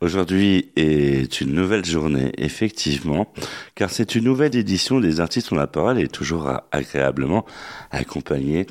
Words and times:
Aujourd'hui 0.00 0.70
est 0.76 1.40
une 1.40 1.52
nouvelle 1.52 1.84
journée, 1.84 2.32
effectivement, 2.38 3.32
car 3.74 3.90
c'est 3.90 4.14
une 4.14 4.24
nouvelle 4.24 4.54
édition 4.54 5.00
des 5.00 5.20
artistes 5.20 5.50
ont 5.52 5.56
la 5.56 5.66
parole 5.66 5.98
et 5.98 6.06
toujours 6.06 6.50
agréablement 6.70 7.44
accompagnée 7.90 8.66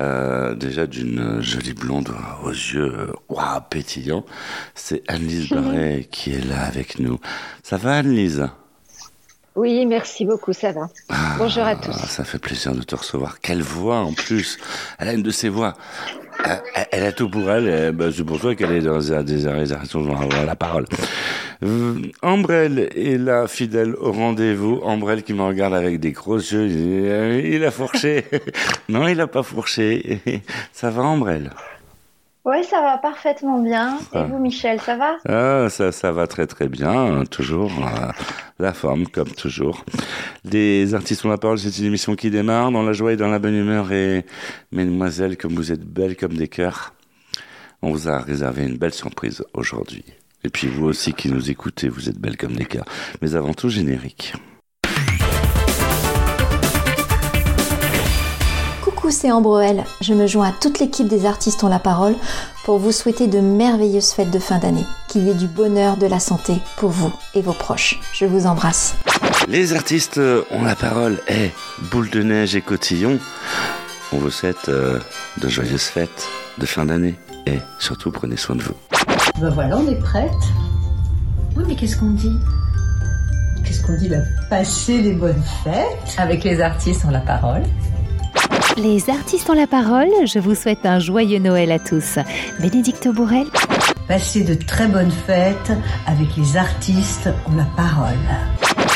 euh, 0.00 0.54
déjà 0.56 0.86
d'une 0.86 1.40
jolie 1.40 1.74
blonde 1.74 2.12
aux 2.42 2.50
yeux 2.50 3.12
waouh, 3.28 3.60
pétillants. 3.70 4.24
C'est 4.74 5.02
Anne-Lise 5.06 5.50
Barret 5.50 6.08
qui 6.10 6.32
est 6.32 6.44
là 6.44 6.64
avec 6.64 6.98
nous. 6.98 7.20
Ça 7.62 7.76
va 7.76 7.98
Anne-Lise? 7.98 8.48
Oui, 9.56 9.86
merci 9.86 10.24
beaucoup, 10.24 10.52
ça 10.52 10.72
va. 10.72 10.88
Ah, 11.08 11.36
Bonjour 11.38 11.62
à 11.62 11.76
tous. 11.76 11.92
Ça 11.92 12.24
fait 12.24 12.40
plaisir 12.40 12.74
de 12.74 12.82
te 12.82 12.96
recevoir. 12.96 13.38
Quelle 13.40 13.62
voix 13.62 13.98
en 13.98 14.12
plus 14.12 14.58
Elle 14.98 15.08
a 15.08 15.12
une 15.12 15.22
de 15.22 15.30
ses 15.30 15.48
voix. 15.48 15.74
Elle, 16.90 17.04
a 17.04 17.12
tout 17.12 17.28
pour 17.28 17.50
elle. 17.50 17.92
Bah, 17.92 18.06
c'est 18.14 18.24
pour 18.24 18.40
ça 18.40 18.54
qu'elle 18.54 18.72
est 18.72 18.82
dans 18.82 18.98
des 18.98 19.48
réalisations 19.48 20.16
à 20.30 20.44
la 20.44 20.56
parole. 20.56 20.86
Euh, 21.62 21.94
est 22.22 23.18
là, 23.18 23.46
fidèle 23.46 23.94
au 23.96 24.12
rendez-vous. 24.12 24.80
Ambrelle 24.82 25.22
qui 25.22 25.32
me 25.32 25.42
regarde 25.42 25.74
avec 25.74 26.00
des 26.00 26.12
gros 26.12 26.38
yeux. 26.38 26.66
Il 27.44 27.64
a 27.64 27.70
fourché. 27.70 28.24
non, 28.88 29.08
il 29.08 29.20
a 29.20 29.26
pas 29.26 29.42
fourché. 29.42 30.20
ça 30.72 30.90
va, 30.90 31.02
Ambrelle? 31.02 31.50
Oui, 32.44 32.64
ça 32.64 32.80
va 32.80 32.98
parfaitement 32.98 33.58
bien. 33.58 33.98
Et 34.14 34.22
vous, 34.24 34.38
Michel, 34.38 34.80
ça 34.80 34.96
va? 34.96 35.16
Ah, 35.26 35.68
ça, 35.70 35.92
ça 35.92 36.12
va 36.12 36.26
très 36.26 36.46
très 36.46 36.68
bien, 36.68 37.24
toujours 37.30 37.72
euh, 37.80 38.10
la 38.58 38.72
forme 38.72 39.06
comme 39.06 39.30
toujours. 39.30 39.84
Les 40.44 40.94
artistes 40.94 41.24
ont 41.24 41.30
la 41.30 41.38
parole, 41.38 41.58
c'est 41.58 41.78
une 41.78 41.86
émission 41.86 42.14
qui 42.16 42.30
démarre 42.30 42.70
dans 42.70 42.82
la 42.82 42.92
joie 42.92 43.12
et 43.12 43.16
dans 43.16 43.28
la 43.28 43.38
bonne 43.38 43.54
humeur. 43.54 43.92
Et 43.92 44.26
mesdemoiselles, 44.72 45.36
comme 45.36 45.54
vous 45.54 45.72
êtes 45.72 45.84
belles 45.84 46.16
comme 46.16 46.34
des 46.34 46.48
cœurs, 46.48 46.92
on 47.82 47.90
vous 47.90 48.08
a 48.08 48.18
réservé 48.18 48.64
une 48.64 48.76
belle 48.76 48.94
surprise 48.94 49.44
aujourd'hui. 49.54 50.04
Et 50.44 50.50
puis 50.50 50.68
vous 50.68 50.84
aussi 50.84 51.14
qui 51.14 51.30
nous 51.30 51.50
écoutez, 51.50 51.88
vous 51.88 52.08
êtes 52.10 52.18
belles 52.18 52.36
comme 52.36 52.54
des 52.54 52.66
cœurs. 52.66 52.84
Mais 53.22 53.34
avant 53.34 53.54
tout, 53.54 53.70
générique. 53.70 54.34
C'est 59.10 59.30
Ambroel. 59.30 59.84
Je 60.00 60.14
me 60.14 60.26
joins 60.26 60.48
à 60.48 60.52
toute 60.52 60.78
l'équipe 60.78 61.08
des 61.08 61.26
artistes 61.26 61.62
ont 61.64 61.68
la 61.68 61.78
parole 61.78 62.14
pour 62.64 62.78
vous 62.78 62.92
souhaiter 62.92 63.26
de 63.26 63.40
merveilleuses 63.40 64.12
fêtes 64.12 64.30
de 64.30 64.38
fin 64.38 64.58
d'année. 64.58 64.84
Qu'il 65.08 65.24
y 65.26 65.30
ait 65.30 65.34
du 65.34 65.46
bonheur, 65.46 65.96
de 65.96 66.06
la 66.06 66.20
santé 66.20 66.54
pour 66.76 66.90
vous 66.90 67.12
et 67.34 67.42
vos 67.42 67.52
proches. 67.52 68.00
Je 68.12 68.24
vous 68.24 68.46
embrasse. 68.46 68.94
Les 69.48 69.74
artistes 69.74 70.18
ont 70.50 70.62
la 70.62 70.74
parole. 70.74 71.20
Et 71.28 71.50
boule 71.90 72.10
de 72.10 72.22
neige 72.22 72.56
et 72.56 72.60
cotillon. 72.60 73.18
On 74.12 74.18
vous 74.18 74.30
souhaite 74.30 74.68
euh, 74.68 74.98
de 75.38 75.48
joyeuses 75.48 75.82
fêtes 75.82 76.28
de 76.58 76.66
fin 76.66 76.84
d'année. 76.86 77.14
Et 77.46 77.58
surtout, 77.78 78.10
prenez 78.10 78.36
soin 78.36 78.56
de 78.56 78.62
vous. 78.62 78.74
Ben 79.40 79.50
voilà, 79.50 79.76
on 79.78 79.88
est 79.88 80.00
prête. 80.00 80.30
Oui, 81.56 81.64
mais 81.66 81.76
qu'est-ce 81.76 81.96
qu'on 81.96 82.10
dit? 82.10 82.38
Qu'est-ce 83.64 83.82
qu'on 83.82 83.96
dit? 83.96 84.08
Ben, 84.08 84.24
Passer 84.48 85.02
les 85.02 85.12
bonnes 85.12 85.42
fêtes. 85.62 86.16
Avec 86.16 86.44
les 86.44 86.60
artistes 86.60 87.04
ont 87.04 87.10
la 87.10 87.20
parole. 87.20 87.62
Les 88.76 89.08
artistes 89.08 89.48
ont 89.48 89.54
la 89.54 89.68
parole, 89.68 90.08
je 90.26 90.40
vous 90.40 90.56
souhaite 90.56 90.84
un 90.84 90.98
joyeux 90.98 91.38
Noël 91.38 91.70
à 91.70 91.78
tous. 91.78 92.18
Bénédicte 92.58 93.06
Bourrel. 93.06 93.46
Passez 94.08 94.42
de 94.42 94.54
très 94.54 94.88
bonnes 94.88 95.12
fêtes 95.12 95.72
avec 96.06 96.36
les 96.36 96.56
artistes 96.56 97.28
ont 97.46 97.56
la 97.56 97.66
parole. 97.76 98.18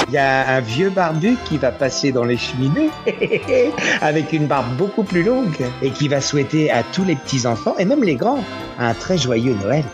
Il 0.09 0.15
y 0.15 0.19
a 0.19 0.57
un 0.57 0.61
vieux 0.61 0.91
barbu 0.91 1.37
qui 1.45 1.59
va 1.59 1.71
passer 1.71 2.11
dans 2.11 2.25
les 2.25 2.37
cheminées 2.37 2.91
avec 4.01 4.33
une 4.33 4.47
barbe 4.47 4.75
beaucoup 4.77 5.05
plus 5.05 5.23
longue 5.23 5.65
et 5.81 5.91
qui 5.91 6.09
va 6.09 6.21
souhaiter 6.21 6.73
à 6.73 6.83
tous 6.83 7.05
les 7.05 7.15
petits-enfants 7.15 7.77
et 7.79 7.85
même 7.85 8.03
les 8.03 8.17
grands 8.17 8.43
un 8.81 8.95
très 8.95 9.17
joyeux 9.17 9.55
Noël. 9.63 9.85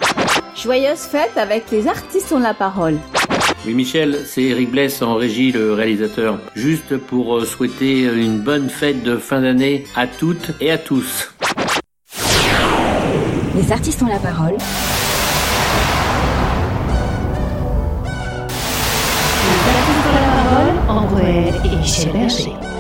Joyeuse 0.57 1.01
fête 1.01 1.37
avec 1.37 1.71
les 1.71 1.89
artistes 1.89 2.33
ont 2.33 2.39
la 2.39 2.55
parole. 2.55 2.99
Oui, 3.67 3.73
Michel, 3.73 4.25
c'est 4.27 4.43
Eric 4.43 4.71
Bless 4.71 5.01
en 5.01 5.15
régie, 5.15 5.51
le 5.51 5.73
réalisateur. 5.73 6.39
Juste 6.55 6.99
pour 6.99 7.39
euh, 7.39 7.45
souhaiter 7.47 8.03
une 8.03 8.41
bonne 8.41 8.69
fête 8.69 9.03
de 9.03 9.17
fin 9.17 9.41
d'année 9.41 9.85
à 9.97 10.07
toutes 10.07 10.51
et 10.61 10.71
à 10.71 10.77
tous. 10.77 11.33
Les 13.57 13.73
artistes 13.73 14.03
ont 14.03 14.09
la 14.09 14.19
parole. 14.19 14.57
Les 19.47 19.71
artistes 19.71 20.07
ont 20.11 20.15
la 20.15 20.29
parole, 20.43 20.75
André 20.89 21.53
et 21.65 21.77
Michel 21.77 22.13
Berger. 22.13 22.74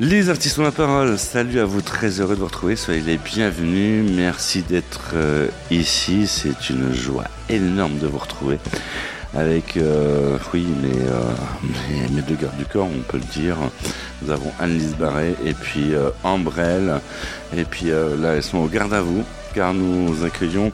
Les 0.00 0.30
artistes 0.30 0.56
ont 0.60 0.62
la 0.62 0.70
parole, 0.70 1.18
salut 1.18 1.58
à 1.58 1.64
vous, 1.64 1.82
très 1.82 2.20
heureux 2.20 2.36
de 2.36 2.38
vous 2.38 2.46
retrouver, 2.46 2.76
soyez 2.76 3.00
les 3.00 3.16
bienvenus, 3.16 4.08
merci 4.08 4.62
d'être 4.62 5.10
euh, 5.14 5.48
ici, 5.72 6.28
c'est 6.28 6.70
une 6.70 6.94
joie 6.94 7.24
énorme 7.48 7.98
de 7.98 8.06
vous 8.06 8.18
retrouver 8.18 8.60
avec, 9.34 9.76
euh, 9.76 10.38
oui, 10.54 10.68
euh, 10.84 11.20
mes, 12.12 12.22
deux 12.22 12.36
gardes 12.36 12.56
du 12.56 12.64
corps, 12.64 12.86
on 12.86 13.02
peut 13.10 13.18
le 13.18 13.40
dire. 13.40 13.56
Nous 14.22 14.30
avons 14.30 14.52
Anne-Lise 14.60 14.94
Barret 14.94 15.34
et 15.44 15.52
puis 15.52 15.94
Ambrelle, 16.22 17.00
et 17.56 17.64
puis 17.64 17.86
là 17.86 18.34
elles 18.36 18.44
sont 18.44 18.58
au 18.58 18.68
garde 18.68 18.94
à 18.94 19.00
vous, 19.00 19.24
car 19.52 19.74
nous 19.74 20.24
accueillons 20.24 20.70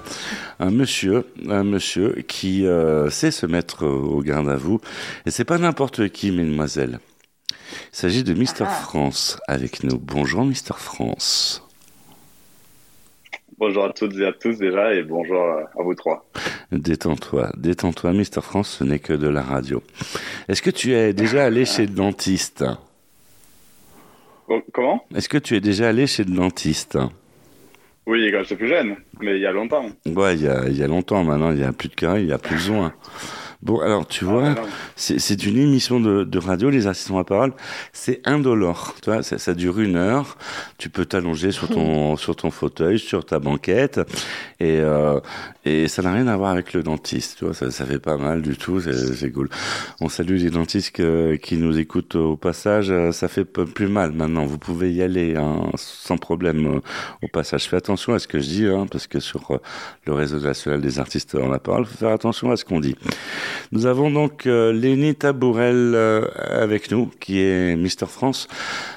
un 0.61 0.71
monsieur, 0.71 1.25
un 1.49 1.65
monsieur 1.65 2.23
qui 2.29 2.67
sait 3.09 3.31
se 3.31 3.47
mettre 3.47 3.87
au 3.87 4.21
garde 4.21 4.51
à 4.51 4.57
vous, 4.57 4.83
et 5.25 5.31
c'est 5.31 5.45
pas 5.45 5.57
n'importe 5.57 6.11
qui, 6.11 6.31
mesdemoiselles. 6.31 6.99
Il 7.93 7.97
s'agit 7.97 8.25
de 8.25 8.35
Mister 8.35 8.65
ah. 8.67 8.71
France 8.71 9.39
avec 9.49 9.83
nous. 9.83 9.99
Bonjour 9.99 10.45
Mister 10.45 10.75
France. 10.77 11.63
Bonjour 13.59 13.85
à 13.85 13.93
toutes 13.93 14.17
et 14.17 14.27
à 14.27 14.33
tous 14.33 14.59
déjà 14.59 14.93
et 14.95 15.03
bonjour 15.03 15.41
à 15.41 15.83
vous 15.83 15.95
trois. 15.95 16.27
Détends-toi, 16.73 17.51
détends-toi 17.57 18.13
Mister 18.13 18.41
France, 18.41 18.79
ce 18.79 18.85
n'est 18.85 18.99
que 18.99 19.13
de 19.13 19.29
la 19.29 19.43
radio. 19.43 19.83
Est-ce 20.49 20.61
que 20.61 20.71
tu 20.71 20.93
es 20.93 21.13
déjà 21.13 21.45
allé 21.45 21.65
chez 21.65 21.87
le 21.87 21.93
dentiste? 21.95 22.65
Comment? 24.73 25.05
Est-ce 25.15 25.29
que 25.29 25.39
tu 25.39 25.55
es 25.55 25.61
déjà 25.61 25.89
allé 25.89 26.07
chez 26.07 26.25
le 26.25 26.35
dentiste? 26.35 26.99
Oui, 28.07 28.31
quand 28.31 28.43
j'étais 28.43 28.57
plus 28.57 28.69
jeune, 28.69 28.97
mais 29.21 29.37
il 29.37 29.41
y 29.41 29.47
a 29.47 29.53
longtemps. 29.53 29.87
Ouais, 30.05 30.35
il 30.35 30.43
y 30.43 30.49
a, 30.49 30.69
il 30.69 30.77
y 30.77 30.83
a 30.83 30.87
longtemps 30.87 31.25
maintenant, 31.25 31.53
il 31.53 31.57
n'y 31.57 31.65
a 31.65 31.73
plus 31.73 31.89
de 31.89 31.95
cas, 31.95 32.19
il 32.19 32.27
n'y 32.27 32.33
a 32.33 32.39
plus 32.39 32.57
besoin. 32.57 32.93
Bon, 33.65 33.81
alors 33.81 34.07
tu 34.07 34.27
vois, 34.27 34.55
c'est 34.95 35.45
une 35.45 35.57
émission 35.57 35.99
de, 35.99 36.25
de, 36.25 36.39
radio, 36.39 36.69
les 36.69 36.87
assistants 36.87 37.19
à 37.19 37.25
parole, 37.25 37.53
c'est 37.95 38.21
indolore. 38.25 38.95
Tu 39.03 39.11
vois, 39.11 39.23
ça, 39.23 39.39
ça, 39.39 39.55
dure 39.55 39.81
une 39.81 39.97
heure. 39.97 40.37
Tu 40.77 40.91
peux 40.91 41.07
t'allonger 41.07 41.51
sur 41.51 41.69
ton 41.69 42.17
sur 42.25 42.37
ton 42.37 42.51
fauteuil, 42.51 42.99
sur 42.99 43.25
ta 43.25 43.39
banquette, 43.39 44.01
et 44.61 44.81
euh, 44.81 45.19
et 45.65 45.89
ça 45.89 46.03
n'a 46.03 46.13
rien 46.13 46.27
à 46.27 46.37
voir 46.37 46.51
avec 46.51 46.75
le 46.75 46.83
dentiste. 46.83 47.39
Tu 47.39 47.47
vois, 47.47 47.55
ça, 47.55 47.71
ça 47.71 47.87
fait 47.87 47.99
pas 47.99 48.19
mal 48.19 48.43
du 48.43 48.57
tout. 48.57 48.81
C'est 48.81 49.31
cool. 49.31 49.49
On 50.01 50.11
salue 50.11 50.37
les 50.37 50.51
dentistes 50.51 51.01
qui 51.39 51.57
nous 51.57 51.79
écoutent 51.79 52.17
au 52.17 52.37
passage. 52.37 52.93
Ça 53.13 53.29
fait 53.29 53.47
plus 53.47 53.89
mal 53.89 54.13
maintenant. 54.13 54.45
Vous 54.45 54.59
pouvez 54.59 54.93
y 54.93 55.01
aller 55.01 55.37
hein, 55.37 55.71
sans 55.77 56.19
problème 56.19 56.67
euh, 56.67 56.81
au 57.23 57.29
passage. 57.29 57.65
Fais 57.65 57.77
attention 57.77 58.15
à 58.15 58.19
ce 58.19 58.29
que 58.29 58.41
je 58.41 58.47
dis, 58.47 58.67
hein, 58.67 58.87
parce 58.91 59.07
que 59.07 59.21
sur 59.21 59.51
euh, 59.51 59.59
le 60.07 60.13
réseau 60.13 60.39
national 60.39 60.81
des 60.81 60.99
artistes 60.99 61.35
en 61.35 61.49
la 61.49 61.59
parole, 61.59 61.87
faut 61.87 61.97
faire 61.97 62.11
attention 62.13 62.51
à 62.51 62.57
ce 62.57 62.65
qu'on 62.65 62.81
dit. 62.81 62.97
Nous 63.73 63.87
avons 63.87 64.11
donc 64.11 64.47
euh, 64.47 64.73
Lénie 64.73 65.15
Tabourel 65.15 65.93
euh, 65.95 66.27
avec 66.49 66.91
nous, 66.91 67.11
qui 67.21 67.41
est 67.41 67.77
Mister 67.77 68.07
France. 68.07 68.49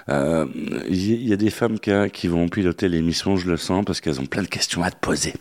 Il 0.07 0.13
euh, 0.13 0.45
y, 0.89 1.33
a 1.33 1.37
des 1.37 1.49
femmes 1.49 1.79
qui, 1.79 1.91
qui 2.11 2.27
vont 2.27 2.47
piloter 2.47 2.89
l'émission, 2.89 3.37
je 3.37 3.47
le 3.47 3.57
sens, 3.57 3.83
parce 3.85 4.01
qu'elles 4.01 4.19
ont 4.19 4.25
plein 4.25 4.43
de 4.43 4.47
questions 4.47 4.83
à 4.83 4.91
te 4.91 4.99
poser. 4.99 5.33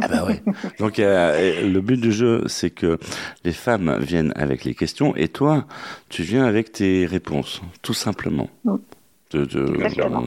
Ah 0.00 0.08
bah 0.08 0.24
oui. 0.26 0.34
Donc 0.78 0.98
le 0.98 1.78
but 1.80 2.00
du 2.00 2.10
jeu, 2.10 2.44
c'est 2.46 2.70
que 2.70 2.98
les 3.44 3.52
femmes 3.52 3.98
viennent 4.00 4.32
avec 4.34 4.64
les 4.64 4.74
questions 4.74 5.14
et 5.16 5.28
toi, 5.28 5.66
tu 6.08 6.22
viens 6.22 6.44
avec 6.44 6.72
tes 6.72 7.06
réponses, 7.06 7.60
tout 7.82 7.94
simplement. 7.94 8.48
Mm 8.64 8.76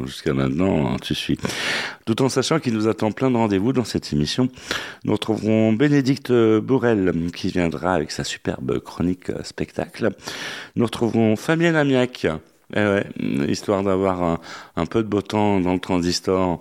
jusqu'à 0.06 0.34
maintenant, 0.34 0.94
hein, 0.94 0.98
tu 1.02 1.16
suis. 1.16 1.38
Tout 2.06 2.22
en 2.22 2.30
sachant 2.30 2.60
qu'il 2.60 2.74
nous 2.74 2.88
attend 2.88 3.12
plein 3.12 3.32
de 3.32 3.38
rendez-vous 3.38 3.74
dans 3.74 3.84
cette 3.84 4.12
émission, 4.14 4.50
nous 5.04 5.14
retrouverons 5.14 5.74
Bénédicte 5.74 6.32
Bourrel 6.32 7.12
qui 7.36 7.50
viendra 7.50 7.94
avec 7.94 8.12
sa 8.12 8.24
superbe 8.24 8.80
chronique 8.80 9.30
euh, 9.30 9.44
spectacle. 9.44 10.12
Nous 10.76 10.86
retrouverons 10.86 11.36
Fabienne 11.36 11.76
Amiac, 11.76 12.28
eh 12.76 13.52
histoire 13.52 13.84
d'avoir 13.84 14.40
un, 14.76 14.86
peu 14.86 15.04
de 15.04 15.08
beau 15.08 15.22
temps 15.22 15.60
dans 15.60 15.74
le 15.74 15.80
transistor. 15.80 16.60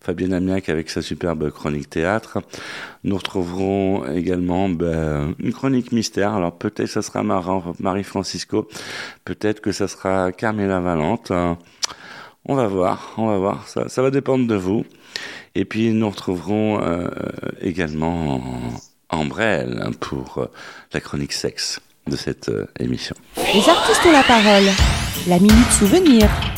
Fabienne 0.00 0.34
Amiac 0.34 0.68
avec 0.68 0.88
sa 0.88 1.02
superbe 1.02 1.50
chronique 1.50 1.90
théâtre. 1.90 2.38
Nous 3.02 3.16
retrouverons 3.16 4.06
également 4.06 4.68
ben, 4.68 5.34
une 5.40 5.52
chronique 5.52 5.90
mystère. 5.90 6.32
Alors 6.34 6.56
peut-être 6.56 6.88
ça 6.88 7.02
sera 7.02 7.24
Marie 7.24 8.04
Francisco, 8.04 8.68
peut-être 9.24 9.60
que 9.60 9.72
ça 9.72 9.88
sera 9.88 10.30
Carmela 10.30 10.78
Valente. 10.78 11.32
On 12.48 12.54
va 12.54 12.68
voir, 12.68 13.14
on 13.16 13.26
va 13.26 13.38
voir. 13.38 13.66
Ça, 13.66 14.02
va 14.02 14.10
dépendre 14.10 14.46
de 14.46 14.54
vous. 14.54 14.84
Et 15.56 15.64
puis 15.64 15.90
nous 15.90 16.08
retrouverons 16.08 16.80
euh, 16.80 17.08
également 17.60 18.40
Ambrelle 19.08 19.90
pour 20.00 20.38
euh, 20.38 20.46
la 20.92 21.00
chronique 21.00 21.32
sexe 21.32 21.80
de 22.06 22.16
cette 22.16 22.48
euh, 22.48 22.66
émission. 22.78 23.16
Les 23.36 23.68
artistes 23.68 24.06
ont 24.06 24.12
la 24.12 24.22
parole. 24.22 25.05
La 25.26 25.40
minute 25.40 25.72
souvenir. 25.72 26.55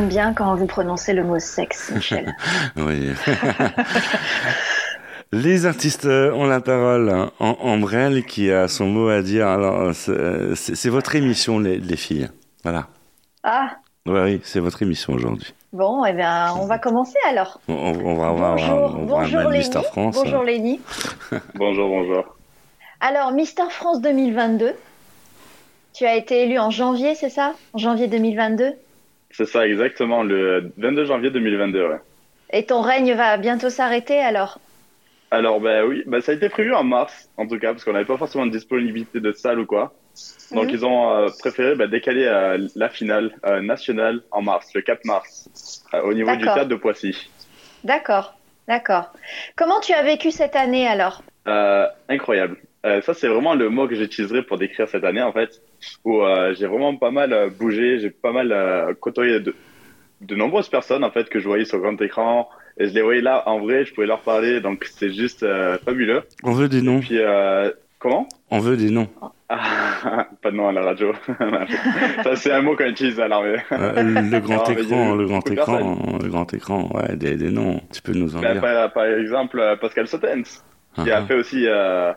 J'aime 0.00 0.08
bien 0.08 0.32
quand 0.32 0.54
vous 0.54 0.64
prononcez 0.64 1.12
le 1.12 1.24
mot 1.24 1.38
sexe, 1.38 1.90
Michel. 1.94 2.34
Oui. 2.76 3.10
Les 5.32 5.66
artistes 5.66 6.06
euh, 6.06 6.32
ont 6.32 6.46
la 6.46 6.62
parole. 6.62 7.10
hein. 7.10 7.30
Am- 7.38 7.56
Ambrelle 7.60 8.24
qui 8.24 8.50
a 8.50 8.66
son 8.66 8.86
mot 8.86 9.10
à 9.10 9.20
dire. 9.20 9.46
Alors, 9.46 9.94
c'est 9.94 10.10
euh, 10.12 10.54
c'est 10.54 10.88
votre 10.88 11.16
émission, 11.16 11.58
les, 11.58 11.76
les 11.76 11.96
filles. 11.96 12.30
Voilà. 12.62 12.86
Ah, 13.42 13.72
Ouais, 14.06 14.22
oui, 14.22 14.40
c'est 14.42 14.60
votre 14.60 14.80
émission 14.82 15.12
aujourd'hui. 15.12 15.52
bon, 15.74 16.02
eh 16.06 16.14
bien, 16.14 16.54
on 16.58 16.64
va 16.64 16.78
commencer 16.78 17.18
alors. 17.28 17.60
On, 17.68 17.92
va 18.14 18.30
voir 18.30 18.56
Bonjour, 18.56 18.94
on 18.96 19.04
va 19.04 19.16
bonjour 19.20 19.40
Léni. 19.50 19.58
Mister 19.58 19.82
France. 19.82 20.14
Bonjour 20.16 20.42
Léni. 20.44 20.80
Bonjour, 21.56 21.88
bonjour. 21.90 22.24
Alors, 23.00 23.32
Mister 23.32 23.64
France 23.68 24.00
2022, 24.00 24.72
tu 25.92 26.06
as 26.06 26.16
été 26.16 26.44
élu 26.44 26.58
en 26.58 26.70
janvier, 26.70 27.14
c'est 27.14 27.28
ça? 27.28 27.52
En 27.74 27.78
janvier 27.78 28.06
2022 28.08 28.72
C'est 29.30 29.46
ça, 29.46 29.66
exactement, 29.66 30.22
le 30.22 30.72
22 30.76 31.04
janvier 31.04 31.30
2022, 31.30 31.86
ouais. 31.88 32.00
Et 32.52 32.64
ton 32.66 32.80
règne 32.80 33.14
va 33.14 33.36
bientôt 33.36 33.70
s'arrêter 33.70 34.18
alors? 34.18 34.58
Alors, 35.30 35.60
ben 35.60 35.84
oui, 35.86 36.02
ben, 36.06 36.20
ça 36.20 36.32
a 36.32 36.34
été 36.34 36.48
prévu 36.48 36.74
en 36.74 36.82
mars, 36.82 37.28
en 37.36 37.46
tout 37.46 37.58
cas, 37.60 37.72
parce 37.72 37.84
qu'on 37.84 37.92
n'avait 37.92 38.04
pas 38.04 38.16
forcément 38.16 38.46
de 38.46 38.50
disponibilité 38.50 39.20
de 39.20 39.30
salle 39.32 39.60
ou 39.60 39.66
quoi. 39.66 39.92
Donc, 40.50 40.64
Mhm. 40.64 40.70
ils 40.70 40.84
ont 40.84 41.14
euh, 41.14 41.28
préféré 41.38 41.76
ben, 41.76 41.88
décaler 41.88 42.24
euh, 42.24 42.66
la 42.74 42.88
finale 42.88 43.30
euh, 43.46 43.60
nationale 43.60 44.20
en 44.32 44.42
mars, 44.42 44.66
le 44.74 44.80
4 44.80 45.04
mars, 45.04 45.48
au 46.02 46.12
niveau 46.12 46.34
du 46.34 46.42
théâtre 46.44 46.64
de 46.64 46.74
Poissy. 46.74 47.30
D'accord, 47.84 48.34
d'accord. 48.66 49.12
Comment 49.54 49.78
tu 49.78 49.92
as 49.92 50.02
vécu 50.02 50.32
cette 50.32 50.56
année 50.56 50.88
alors? 50.88 51.22
Incroyable. 52.08 52.56
Euh, 52.86 53.00
ça, 53.02 53.12
c'est 53.14 53.28
vraiment 53.28 53.54
le 53.54 53.68
mot 53.68 53.86
que 53.86 53.94
j'utiliserai 53.94 54.42
pour 54.42 54.56
décrire 54.58 54.88
cette 54.88 55.04
année, 55.04 55.22
en 55.22 55.32
fait, 55.32 55.60
où 56.04 56.22
euh, 56.22 56.54
j'ai 56.58 56.66
vraiment 56.66 56.96
pas 56.96 57.10
mal 57.10 57.32
euh, 57.32 57.48
bougé, 57.50 57.98
j'ai 57.98 58.10
pas 58.10 58.32
mal 58.32 58.94
côtoyé 59.00 59.40
de, 59.40 59.54
de 60.22 60.34
nombreuses 60.34 60.68
personnes, 60.68 61.04
en 61.04 61.10
fait, 61.10 61.28
que 61.28 61.38
je 61.40 61.46
voyais 61.46 61.64
sur 61.66 61.78
grand 61.78 62.00
écran, 62.00 62.48
et 62.78 62.88
je 62.88 62.94
les 62.94 63.02
voyais 63.02 63.20
là 63.20 63.42
en 63.46 63.60
vrai, 63.60 63.84
je 63.84 63.92
pouvais 63.92 64.06
leur 64.06 64.20
parler, 64.20 64.60
donc 64.60 64.84
c'est 64.90 65.12
juste 65.12 65.44
fabuleux. 65.84 66.22
On 66.42 66.52
veut 66.52 66.68
des 66.68 66.80
noms. 66.80 67.00
Puis, 67.00 67.18
euh, 67.18 67.70
comment? 67.98 68.26
On 68.50 68.60
veut 68.60 68.76
des 68.78 68.90
noms. 68.90 69.08
Ah, 69.50 70.28
Pas 70.42 70.50
de 70.52 70.56
nom 70.56 70.68
à 70.68 70.72
la 70.72 70.80
radio. 70.82 71.12
ça, 72.24 72.36
c'est 72.36 72.52
un 72.52 72.62
mot 72.62 72.76
qu'on 72.76 72.86
utilise 72.86 73.18
à 73.20 73.28
l'armée. 73.28 73.56
Euh, 73.72 74.02
le 74.02 74.38
grand 74.40 74.66
Non, 74.68 74.74
écran, 74.76 75.14
le 75.16 75.26
grand 75.26 75.50
écran, 75.50 76.18
le 76.22 76.28
grand 76.28 76.54
écran. 76.54 76.88
Ouais, 76.94 77.16
des, 77.16 77.36
des 77.36 77.50
noms. 77.50 77.80
Tu 77.92 78.00
peux 78.00 78.12
nous 78.12 78.34
en 78.36 78.40
Ben, 78.40 78.52
dire. 78.52 78.60
par, 78.62 78.92
par 78.92 79.04
exemple, 79.06 79.76
Pascal 79.80 80.06
Sotens, 80.06 80.62
qui 80.94 81.10
Ah, 81.10 81.18
a 81.18 81.22
fait 81.26 81.34
aussi, 81.34 81.64
euh, 81.66 82.12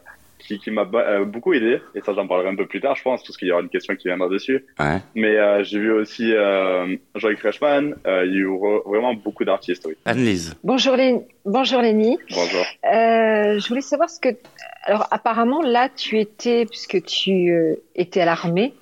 qui, 0.48 0.60
qui 0.60 0.72
m'a 0.72 0.88
euh, 0.94 1.26
beaucoup 1.26 1.54
aidé, 1.54 1.80
et 1.96 2.02
ça 2.02 2.14
j'en 2.14 2.28
parlerai 2.28 2.50
un 2.50 2.56
peu 2.56 2.66
plus 2.68 2.82
tard, 2.82 2.96
je 2.96 3.02
pense, 3.04 3.24
parce 3.24 3.38
qu'il 3.38 3.48
y 3.48 3.52
aura 3.52 3.62
une 3.62 3.70
question 3.70 3.96
qui 3.96 4.08
viendra 4.08 4.28
dessus. 4.30 4.66
Ouais. 4.80 4.98
Mais 5.16 5.38
euh, 5.38 5.64
j'ai 5.64 5.80
vu 5.80 5.92
aussi 5.92 6.34
euh, 6.34 6.96
Jean-Luc 7.16 7.40
Reichmann, 7.42 7.96
euh, 8.06 8.26
il 8.26 8.32
y 8.34 8.36
a 8.36 8.40
eu 8.40 8.50
vraiment 8.86 9.14
beaucoup 9.14 9.46
d'artistes, 9.46 9.86
oui. 9.88 9.96
Anne-Lise. 10.06 10.56
Bonjour, 10.64 10.96
Lé... 10.96 11.16
Bonjour 11.46 11.82
Lénie. 11.82 12.18
Bonjour. 12.30 12.62
Euh, 12.86 13.60
je 13.60 13.68
voulais 13.68 13.82
savoir 13.82 14.10
ce 14.10 14.20
que. 14.20 14.30
Alors, 14.86 15.08
apparemment, 15.12 15.62
là, 15.62 15.88
tu 15.96 16.20
étais, 16.20 16.66
puisque 16.66 17.02
tu 17.04 17.52
euh, 17.52 17.76
étais 17.96 18.22
à 18.22 18.26
l'armée, 18.26 18.74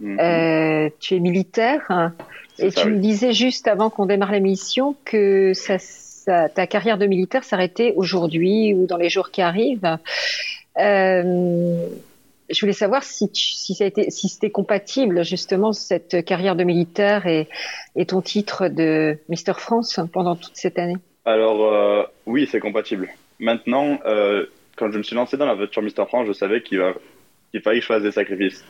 Mhm. 0.00 0.20
euh, 0.20 0.90
tu 1.00 1.16
es 1.16 1.18
militaire, 1.18 1.82
hein, 1.88 2.12
et 2.60 2.70
ça, 2.70 2.82
tu 2.82 2.86
oui. 2.86 2.94
me 2.94 3.00
disais 3.00 3.32
juste 3.32 3.66
avant 3.66 3.90
qu'on 3.90 4.06
démarre 4.06 4.30
l'émission 4.30 4.94
que 5.04 5.52
ça, 5.54 5.78
ça- 5.80 6.48
ta 6.48 6.68
carrière 6.68 6.98
de 6.98 7.06
militaire 7.06 7.42
s'arrêtait 7.42 7.94
aujourd'hui 7.96 8.74
ou 8.74 8.86
dans 8.86 8.96
les 8.96 9.08
jours 9.08 9.32
qui 9.32 9.42
arrivent. 9.42 9.98
Euh, 10.78 11.88
je 12.50 12.60
voulais 12.60 12.72
savoir 12.72 13.02
si, 13.02 13.28
ça 13.74 13.84
a 13.84 13.86
été, 13.86 14.10
si 14.10 14.28
c'était 14.28 14.50
compatible 14.50 15.22
justement 15.24 15.72
cette 15.72 16.24
carrière 16.24 16.56
de 16.56 16.64
militaire 16.64 17.26
et, 17.26 17.48
ton 18.06 18.22
titre 18.22 18.68
de 18.68 19.18
Mister 19.28 19.52
France 19.54 20.00
pendant 20.12 20.36
toute 20.36 20.56
cette 20.56 20.78
année. 20.78 20.96
Alors, 21.24 21.66
euh, 21.66 22.04
oui, 22.26 22.48
c'est 22.50 22.60
compatible. 22.60 23.10
Maintenant, 23.38 23.98
euh, 24.06 24.46
quand 24.76 24.90
je 24.90 24.98
me 24.98 25.02
suis 25.02 25.14
lancé 25.14 25.36
dans 25.36 25.46
la 25.46 25.54
voiture 25.54 25.82
Mister 25.82 26.04
France, 26.06 26.26
je 26.26 26.32
savais 26.32 26.62
qu'il 26.62 26.80
fallait 27.62 27.78
que 27.78 27.82
je 27.82 27.86
fasse 27.86 28.02
des 28.02 28.12
sacrifices. 28.12 28.64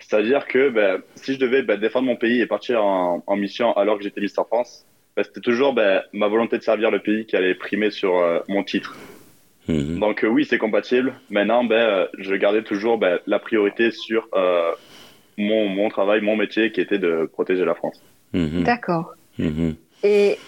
C'est-à-dire 0.00 0.46
que 0.46 0.70
ben, 0.70 1.00
si 1.14 1.34
je 1.34 1.38
devais 1.38 1.62
ben, 1.62 1.78
défendre 1.78 2.06
mon 2.06 2.16
pays 2.16 2.40
et 2.40 2.46
partir 2.46 2.82
en, 2.82 3.36
mission 3.36 3.72
alors 3.76 3.96
que 3.96 4.02
j'étais 4.02 4.20
Mister 4.20 4.42
France, 4.44 4.84
ben, 5.14 5.22
c'était 5.22 5.40
toujours 5.40 5.72
ma 6.12 6.26
volonté 6.26 6.58
de 6.58 6.64
servir 6.64 6.90
le 6.90 6.98
pays 6.98 7.26
qui 7.26 7.36
allait 7.36 7.54
primer 7.54 7.90
sur 7.90 8.42
mon 8.48 8.64
titre. 8.64 8.96
Mhm. 9.68 9.98
Donc 10.00 10.24
euh, 10.24 10.28
oui, 10.28 10.46
c'est 10.48 10.58
compatible. 10.58 11.14
Maintenant, 11.30 11.64
ben, 11.64 11.76
euh, 11.76 12.06
je 12.18 12.34
gardais 12.34 12.62
toujours 12.62 12.98
ben, 12.98 13.18
la 13.26 13.38
priorité 13.38 13.90
sur 13.90 14.28
euh, 14.34 14.72
mon, 15.38 15.68
mon 15.68 15.88
travail, 15.88 16.20
mon 16.20 16.36
métier 16.36 16.72
qui 16.72 16.80
était 16.80 16.98
de 16.98 17.28
protéger 17.32 17.64
la 17.64 17.74
France. 17.74 18.00
Mhm. 18.32 18.62
D'accord. 18.64 19.14
Mhm. 19.38 19.76
Et, 20.02 20.38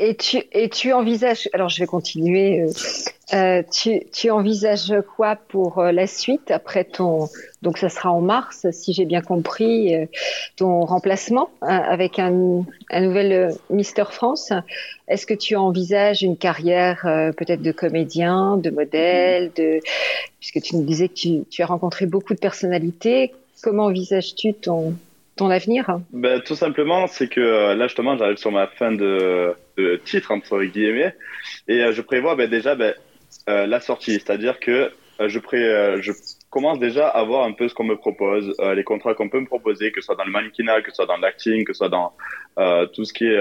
et, 0.00 0.16
tu, 0.16 0.42
et 0.52 0.68
tu 0.68 0.92
envisages, 0.92 1.48
alors 1.52 1.68
je 1.68 1.78
vais 1.78 1.86
continuer, 1.86 2.62
euh, 2.62 2.70
euh, 3.34 3.62
tu, 3.70 4.00
tu 4.12 4.30
envisages 4.30 4.92
quoi 5.14 5.36
pour 5.36 5.78
euh, 5.78 5.92
la 5.92 6.06
suite 6.06 6.50
après 6.50 6.84
ton, 6.84 7.28
donc 7.62 7.78
ça 7.78 7.88
sera 7.88 8.10
en 8.10 8.20
mars, 8.20 8.66
si 8.72 8.92
j'ai 8.92 9.04
bien 9.04 9.20
compris, 9.20 9.94
ton 10.56 10.80
remplacement 10.80 11.50
hein, 11.62 11.82
avec 11.86 12.18
un, 12.18 12.64
un 12.90 13.00
nouvel 13.00 13.54
Mister 13.68 14.04
France. 14.10 14.52
Est-ce 15.06 15.26
que 15.26 15.34
tu 15.34 15.54
envisages 15.54 16.22
une 16.22 16.36
carrière 16.36 17.02
peut-être 17.36 17.62
de 17.62 17.72
comédien, 17.72 18.56
de 18.56 18.70
modèle, 18.70 19.52
de, 19.54 19.80
puisque 20.40 20.62
tu 20.62 20.76
nous 20.76 20.84
disais 20.84 21.08
que 21.08 21.14
tu, 21.14 21.44
tu 21.50 21.62
as 21.62 21.66
rencontré 21.66 22.06
beaucoup 22.06 22.34
de 22.34 22.38
personnalités, 22.40 23.32
comment 23.62 23.84
envisages-tu 23.84 24.54
ton, 24.54 24.94
ton 25.36 25.50
avenir? 25.50 26.00
Ben, 26.12 26.40
tout 26.40 26.54
simplement, 26.54 27.06
c'est 27.06 27.28
que 27.28 27.74
là, 27.74 27.86
justement, 27.86 28.16
j'arrive 28.16 28.38
sur 28.38 28.52
ma 28.52 28.66
fin 28.66 28.92
de, 28.92 29.54
titre, 30.04 30.32
entre 30.32 30.62
guillemets, 30.62 31.14
et 31.68 31.82
euh, 31.82 31.92
je 31.92 32.02
prévois 32.02 32.36
ben, 32.36 32.48
déjà 32.48 32.74
ben, 32.74 32.94
euh, 33.48 33.66
la 33.66 33.80
sortie. 33.80 34.12
C'est-à-dire 34.12 34.60
que 34.60 34.90
euh, 35.20 35.28
je, 35.28 35.38
pré, 35.38 35.58
je 36.02 36.12
commence 36.50 36.78
déjà 36.78 37.08
à 37.08 37.22
voir 37.24 37.44
un 37.44 37.52
peu 37.52 37.68
ce 37.68 37.74
qu'on 37.74 37.84
me 37.84 37.96
propose, 37.96 38.54
les 38.74 38.84
contrats 38.84 39.14
qu'on 39.14 39.28
peut 39.28 39.40
me 39.40 39.46
proposer, 39.46 39.92
que 39.92 40.00
ce 40.00 40.06
soit 40.06 40.16
dans 40.16 40.24
le 40.24 40.32
mannequinat, 40.32 40.82
que 40.82 40.90
ce 40.90 40.96
soit 40.96 41.06
dans 41.06 41.18
l'acting, 41.18 41.64
que 41.64 41.72
ce 41.72 41.78
soit 41.78 41.88
dans 41.88 42.14
tout 42.92 43.04
ce 43.04 43.12
qui 43.12 43.26
est 43.26 43.38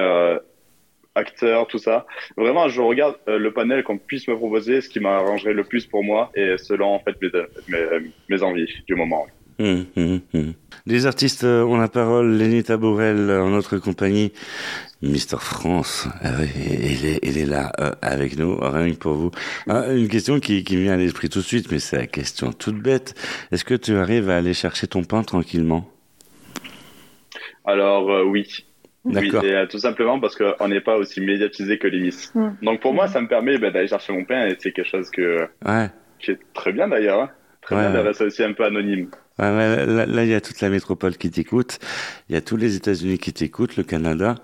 acteur, 1.15 1.67
tout 1.67 1.79
ça. 1.79 2.05
Vraiment, 2.36 2.67
je 2.67 2.81
regarde 2.81 3.17
le 3.27 3.51
panel 3.51 3.84
qu'on 3.84 3.98
puisse 3.98 4.27
me 4.27 4.36
proposer, 4.36 4.81
ce 4.81 4.89
qui 4.89 5.00
m'arrangerait 5.00 5.53
le 5.53 5.63
plus 5.63 5.86
pour 5.86 6.03
moi, 6.03 6.31
et 6.36 6.58
selon 6.58 6.96
en 6.96 7.00
fait 7.00 7.15
mes 8.27 8.43
envies 8.43 8.84
du 8.86 8.96
moment. 8.96 9.25
Mhm, 9.60 9.86
mhm, 9.96 10.22
mhm. 10.34 10.54
Les 10.86 11.06
artistes 11.06 11.44
euh, 11.44 11.63
ont 11.63 11.78
la 11.78 11.89
parole. 11.89 12.32
Lénie 12.38 12.63
Tabourel 12.63 13.30
euh, 13.30 13.44
en 13.44 13.50
notre 13.50 13.78
compagnie. 13.78 14.32
Mister 15.01 15.38
France, 15.39 16.10
oui, 16.24 16.50
il 16.58 17.06
est, 17.06 17.20
il 17.24 17.38
est 17.38 17.46
là 17.46 17.72
euh, 17.80 17.92
avec 18.01 18.38
nous, 18.38 18.58
rien 18.60 18.92
que 18.92 18.98
pour 18.98 19.13
vous. 19.13 19.32
Ah, 19.70 19.94
une 19.94 20.10
question 20.10 20.42
qui, 20.42 20.66
qui 20.66 20.75
me 20.75 20.82
vient 20.82 20.94
à 20.94 20.98
l'esprit 20.98 21.30
tout 21.30 21.39
de 21.39 21.44
suite, 21.46 21.72
mais 21.72 21.80
c'est 21.80 21.96
la 21.98 22.08
question 22.08 22.51
toute 22.51 22.75
bête. 22.82 23.16
Est-ce 23.54 23.63
que 23.63 23.75
tu 23.75 23.96
arrives 23.96 24.30
à 24.30 24.36
aller 24.38 24.54
chercher 24.54 24.88
ton 24.88 25.04
pain 25.06 25.24
tranquillement? 25.24 25.89
Alors 27.66 28.10
euh, 28.12 28.24
oui. 28.24 28.66
D'accord. 29.06 29.42
Oui, 29.44 29.50
et, 29.50 29.56
euh, 29.56 29.66
tout 29.68 29.80
simplement 29.80 30.20
parce 30.20 30.36
qu'on 30.36 30.68
n'est 30.68 30.82
pas 30.82 30.98
aussi 30.98 31.22
médiatisé 31.22 31.78
que 31.78 31.88
les 31.88 32.01
Miss. 32.01 32.34
Mm. 32.36 32.50
Donc 32.63 32.82
pour 32.82 32.94
moi, 32.94 33.08
ça 33.08 33.22
me 33.22 33.28
permet 33.28 33.58
bah, 33.58 33.72
d'aller 33.72 33.88
chercher 33.88 34.12
mon 34.13 34.25
pain 34.25 34.48
et 34.48 34.58
c'est 34.60 34.72
quelque 34.74 34.89
chose 34.89 35.10
que, 35.10 35.48
Ouais. 35.66 35.88
qui 36.20 36.32
est 36.32 36.39
très 36.54 36.74
bien 36.74 36.88
d'ailleurs. 36.89 37.22
hein. 37.22 37.30
Très 37.62 37.75
Ouais, 37.75 37.89
bien 37.89 38.01
ouais. 38.01 38.08
rester 38.08 38.25
aussi 38.25 38.44
un 38.44 38.51
peu 38.54 38.66
anonyme. 38.66 39.10
Là, 39.39 40.05
là, 40.05 40.24
il 40.25 40.29
y 40.29 40.34
a 40.34 40.41
toute 40.41 40.62
la 40.62 40.69
métropole 40.69 41.15
qui 41.17 41.31
t'écoute. 41.31 41.79
Il 42.29 42.34
y 42.34 42.38
a 42.38 42.41
tous 42.41 42.58
les 42.58 42.75
États-Unis 42.75 43.17
qui 43.17 43.34
t'écoutent, 43.34 43.77
le 43.77 43.84
Canada. 43.84 44.36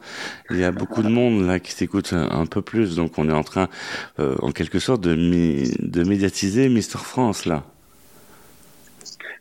Il 0.49 0.57
y 0.57 0.63
a 0.63 0.71
beaucoup 0.71 1.03
de 1.03 1.09
monde 1.09 1.45
là 1.45 1.59
qui 1.59 1.75
t'écoute 1.75 2.13
un, 2.13 2.29
un 2.31 2.45
peu 2.45 2.61
plus. 2.61 2.95
Donc, 2.95 3.17
on 3.17 3.29
est 3.29 3.33
en 3.33 3.43
train, 3.43 3.67
euh, 4.19 4.35
en 4.41 4.51
quelque 4.51 4.79
sorte, 4.79 5.01
de, 5.01 5.15
mi- 5.15 5.71
de 5.79 6.03
médiatiser 6.03 6.69
Mister 6.69 6.97
France 6.97 7.45
là. 7.45 7.63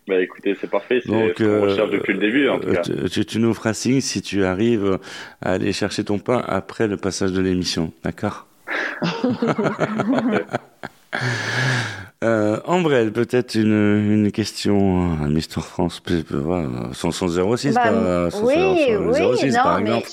Bah 0.06 0.20
écoutez, 0.20 0.54
c'est 0.60 0.68
parfait. 0.68 1.00
C'est 1.02 1.10
Donc, 1.10 1.30
ce 1.38 1.44
qu'on 1.44 1.48
euh, 1.48 1.60
recherche 1.70 1.90
depuis 1.90 2.12
le 2.12 2.18
début 2.18 2.46
en 2.50 2.58
tout 2.60 2.68
euh, 2.68 2.74
cas. 2.74 2.82
tu- 3.08 3.24
tu 3.24 3.38
nous 3.38 3.54
feras 3.54 3.72
signe 3.72 4.02
si 4.02 4.20
tu 4.20 4.44
arrives 4.44 4.98
à 5.40 5.52
aller 5.52 5.72
chercher 5.72 6.04
ton 6.04 6.18
pain 6.18 6.44
après 6.46 6.88
le 6.88 6.98
passage 6.98 7.32
de 7.32 7.40
l'émission, 7.40 7.90
d'accord? 8.02 8.46
euh, 12.24 12.58
Ambrelle, 12.64 13.12
peut-être 13.12 13.54
une, 13.54 14.12
une 14.12 14.32
question 14.32 15.12
à 15.22 15.28
Mister 15.28 15.60
France, 15.60 16.02
son, 16.92 17.10
son 17.10 17.28
06, 17.56 17.74
Bah, 17.74 17.82
par, 17.84 17.92
oui, 18.42 18.54
oui, 18.98 19.36
06 19.38 19.54
non, 19.54 19.62
par 19.62 19.80
mais 19.80 19.98
exemple. 19.98 20.08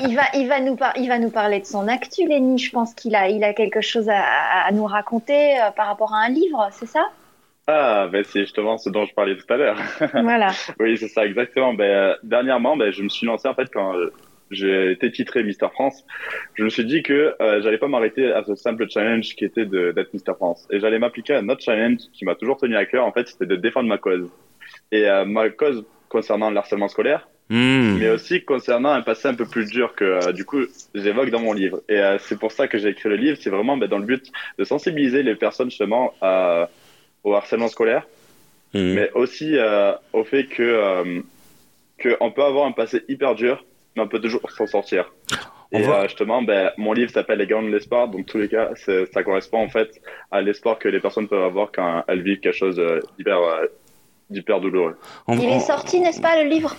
il, 0.00 0.08
il 0.10 0.16
va, 0.16 0.22
il, 0.34 0.48
va 0.48 0.60
nous 0.60 0.76
par- 0.76 0.96
il 0.96 1.08
va 1.08 1.18
nous 1.18 1.30
parler 1.30 1.60
de 1.60 1.66
son 1.66 1.86
actu, 1.88 2.26
Lenny. 2.26 2.58
Je 2.58 2.70
pense 2.70 2.94
qu'il 2.94 3.14
a, 3.14 3.28
il 3.28 3.44
a 3.44 3.52
quelque 3.54 3.80
chose 3.80 4.08
à, 4.08 4.18
à- 4.20 4.66
à 4.68 4.72
nous 4.72 4.84
raconter 4.86 5.56
euh, 5.60 5.70
par 5.76 5.86
rapport 5.86 6.14
à 6.14 6.18
un 6.24 6.28
livre, 6.30 6.68
c'est 6.72 6.86
ça? 6.86 7.04
Ah, 7.66 8.08
ben 8.12 8.22
c'est 8.28 8.40
justement 8.40 8.76
ce 8.76 8.90
dont 8.90 9.06
je 9.06 9.14
parlais 9.14 9.36
tout 9.36 9.50
à 9.52 9.56
l'heure. 9.56 9.76
Voilà. 10.12 10.48
oui, 10.80 10.98
c'est 10.98 11.08
ça 11.08 11.24
exactement. 11.24 11.72
Ben, 11.72 11.84
euh, 11.84 12.14
dernièrement, 12.22 12.76
ben, 12.76 12.90
je 12.92 13.02
me 13.02 13.08
suis 13.08 13.26
lancé 13.26 13.48
en 13.48 13.54
fait 13.54 13.70
quand 13.72 13.94
euh, 13.96 14.12
j'ai 14.50 14.92
été 14.92 15.10
titré 15.10 15.42
Mister 15.42 15.68
France, 15.72 16.04
je 16.54 16.64
me 16.64 16.68
suis 16.68 16.84
dit 16.84 17.02
que 17.02 17.34
euh, 17.40 17.62
j'allais 17.62 17.78
pas 17.78 17.88
m'arrêter 17.88 18.30
à 18.30 18.44
ce 18.44 18.54
simple 18.54 18.88
challenge 18.88 19.34
qui 19.36 19.44
était 19.44 19.66
d'être 19.66 20.12
Mister 20.12 20.32
France. 20.36 20.66
Et 20.70 20.80
j'allais 20.80 20.98
m'appliquer 20.98 21.34
à 21.34 21.38
un 21.38 21.48
autre 21.48 21.62
challenge 21.62 21.98
qui 22.12 22.24
m'a 22.24 22.34
toujours 22.34 22.56
tenu 22.58 22.76
à 22.76 22.84
cœur, 22.86 23.04
en 23.06 23.12
fait, 23.12 23.28
c'était 23.28 23.46
de 23.46 23.56
défendre 23.56 23.88
ma 23.88 23.98
cause. 23.98 24.28
Et 24.92 25.08
euh, 25.08 25.24
ma 25.24 25.48
cause 25.50 25.84
concernant 26.08 26.50
le 26.50 26.56
harcèlement 26.56 26.88
scolaire, 26.88 27.28
Hmm. 27.50 27.98
mais 27.98 28.08
aussi 28.08 28.42
concernant 28.42 28.88
un 28.88 29.02
passé 29.02 29.28
un 29.28 29.34
peu 29.34 29.44
plus 29.44 29.66
dur 29.66 29.94
que 29.94 30.04
euh, 30.04 30.32
du 30.32 30.46
coup 30.46 30.62
j'évoque 30.94 31.28
dans 31.28 31.40
mon 31.40 31.52
livre. 31.52 31.82
Et 31.90 31.98
euh, 31.98 32.16
c'est 32.18 32.38
pour 32.38 32.52
ça 32.52 32.68
que 32.68 32.78
j'ai 32.78 32.88
écrit 32.88 33.10
le 33.10 33.16
livre, 33.16 33.36
c'est 33.38 33.50
vraiment 33.50 33.76
ben, 33.76 33.86
dans 33.86 33.98
le 33.98 34.06
but 34.06 34.32
de 34.58 34.64
sensibiliser 34.64 35.22
les 35.22 35.34
personnes 35.34 35.68
justement 35.68 36.14
à- 36.22 36.70
au 37.22 37.34
harcèlement 37.34 37.68
scolaire, 37.68 38.06
Hmm. 38.72 38.94
mais 38.94 39.10
aussi 39.12 39.58
euh, 39.58 39.92
au 40.14 40.24
fait 40.24 40.44
que 40.46 40.62
euh, 40.62 41.20
que 41.98 42.16
on 42.20 42.30
peut 42.30 42.42
avoir 42.42 42.64
un 42.64 42.72
passé 42.72 43.02
hyper 43.08 43.34
dur, 43.34 43.62
mais 43.94 44.02
on 44.02 44.08
peut 44.08 44.20
toujours 44.20 44.50
s'en 44.50 44.66
sortir. 44.66 45.12
On 45.72 45.78
Et 45.78 45.88
euh, 45.88 46.02
justement, 46.04 46.42
ben, 46.42 46.70
mon 46.76 46.92
livre 46.92 47.10
s'appelle 47.10 47.38
Les 47.38 47.46
Gants 47.46 47.62
de 47.62 47.68
l'espoir, 47.68 48.08
donc 48.08 48.26
tous 48.26 48.38
les 48.38 48.48
cas, 48.48 48.70
ça 48.76 49.22
correspond 49.22 49.58
en 49.58 49.68
fait 49.68 50.00
à 50.30 50.40
l'espoir 50.40 50.78
que 50.78 50.88
les 50.88 51.00
personnes 51.00 51.28
peuvent 51.28 51.42
avoir 51.42 51.72
quand 51.72 52.04
elles 52.06 52.22
vivent 52.22 52.40
quelque 52.40 52.56
chose 52.56 52.78
euh, 52.78 53.00
d'hyper 53.18 53.38
euh, 53.38 53.66
d'hyper 54.30 54.60
douloureux. 54.60 54.96
On, 55.26 55.36
Il 55.36 55.48
est 55.48 55.60
sorti, 55.60 56.00
n'est-ce 56.00 56.20
pas, 56.20 56.42
le 56.42 56.48
livre? 56.48 56.76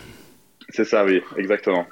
C'est 0.69 0.85
ça, 0.85 1.05
oui, 1.05 1.21
exactement. 1.37 1.85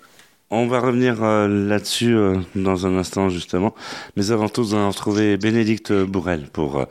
on 0.50 0.68
va 0.68 0.80
revenir 0.80 1.24
euh, 1.24 1.48
là-dessus 1.48 2.16
euh, 2.16 2.36
dans 2.56 2.86
un 2.86 2.98
instant 2.98 3.30
justement. 3.30 3.74
Mais 4.16 4.32
avant 4.32 4.50
tout, 4.50 4.62
nous 4.62 4.76
allons 4.76 4.90
retrouver 4.90 5.38
Bénédicte 5.38 5.92
Bourrel 5.92 6.48
pour 6.52 6.80
euh, 6.80 6.86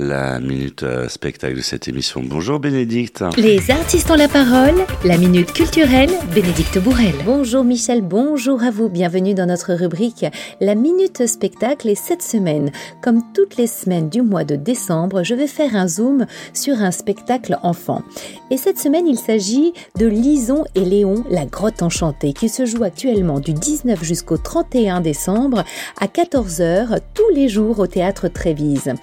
la 0.00 0.40
minute 0.40 0.82
euh, 0.82 1.08
spectacle 1.08 1.56
de 1.56 1.60
cette 1.60 1.86
émission. 1.86 2.22
Bonjour 2.24 2.58
Bénédicte. 2.58 3.22
Les 3.36 3.70
artistes 3.70 4.10
ont 4.10 4.16
la 4.16 4.28
parole, 4.28 4.86
la 5.04 5.18
minute 5.18 5.52
culturelle, 5.52 6.10
Bénédicte 6.34 6.78
Bourrel. 6.78 7.14
Bonjour 7.26 7.64
Michel, 7.64 8.00
bonjour 8.00 8.62
à 8.62 8.70
vous, 8.70 8.88
bienvenue 8.88 9.34
dans 9.34 9.44
notre 9.44 9.74
rubrique 9.74 10.24
La 10.60 10.74
Minute 10.74 11.26
Spectacle 11.26 11.86
et 11.88 11.94
cette 11.94 12.22
semaine, 12.22 12.72
comme 13.02 13.20
toutes 13.34 13.58
les 13.58 13.66
semaines 13.66 14.08
du 14.08 14.22
mois 14.22 14.44
de 14.44 14.56
décembre, 14.56 15.22
je 15.22 15.34
vais 15.34 15.46
faire 15.46 15.76
un 15.76 15.86
zoom 15.86 16.24
sur 16.54 16.80
un 16.80 16.92
spectacle 16.92 17.58
enfant. 17.62 18.02
Et 18.50 18.56
cette 18.56 18.78
semaine, 18.78 19.06
il 19.06 19.18
s'agit 19.18 19.74
de 19.98 20.06
Lison 20.06 20.64
et 20.74 20.84
Léon, 20.84 21.24
la 21.28 21.44
grotte 21.44 21.82
enchantée, 21.82 22.32
qui 22.32 22.48
se 22.48 22.64
joue 22.64 22.84
actuellement 22.84 23.38
du 23.38 23.52
19 23.52 24.02
jusqu'au 24.02 24.38
31 24.38 25.02
décembre 25.02 25.62
à 26.00 26.06
14h 26.06 27.00
tous 27.12 27.28
les 27.34 27.50
jours 27.50 27.78
au 27.80 27.86
théâtre 27.86 28.28
Trévise. 28.28 28.94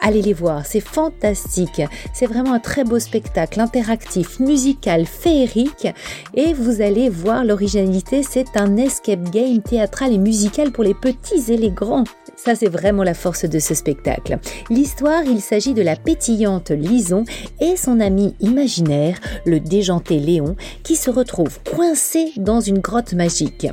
Allez 0.00 0.22
les 0.22 0.32
c'est 0.64 0.80
fantastique. 0.80 1.82
C'est 2.12 2.26
vraiment 2.26 2.54
un 2.54 2.58
très 2.58 2.84
beau 2.84 2.98
spectacle 2.98 3.60
interactif, 3.60 4.40
musical, 4.40 5.06
féerique. 5.06 5.88
Et 6.34 6.52
vous 6.52 6.80
allez 6.80 7.08
voir 7.08 7.44
l'originalité, 7.44 8.22
c'est 8.22 8.56
un 8.56 8.76
escape 8.76 9.30
game 9.30 9.62
théâtral 9.62 10.12
et 10.12 10.18
musical 10.18 10.72
pour 10.72 10.84
les 10.84 10.94
petits 10.94 11.52
et 11.52 11.56
les 11.56 11.70
grands. 11.70 12.04
Ça, 12.42 12.54
c'est 12.54 12.68
vraiment 12.68 13.02
la 13.02 13.12
force 13.12 13.44
de 13.44 13.58
ce 13.58 13.74
spectacle. 13.74 14.38
L'histoire, 14.70 15.24
il 15.24 15.42
s'agit 15.42 15.74
de 15.74 15.82
la 15.82 15.94
pétillante 15.94 16.70
Lison 16.70 17.24
et 17.60 17.76
son 17.76 18.00
ami 18.00 18.34
imaginaire, 18.40 19.20
le 19.44 19.60
déjanté 19.60 20.18
Léon, 20.18 20.56
qui 20.82 20.96
se 20.96 21.10
retrouvent 21.10 21.58
coincés 21.70 22.32
dans 22.38 22.62
une 22.62 22.78
grotte 22.78 23.12
magique. 23.12 23.66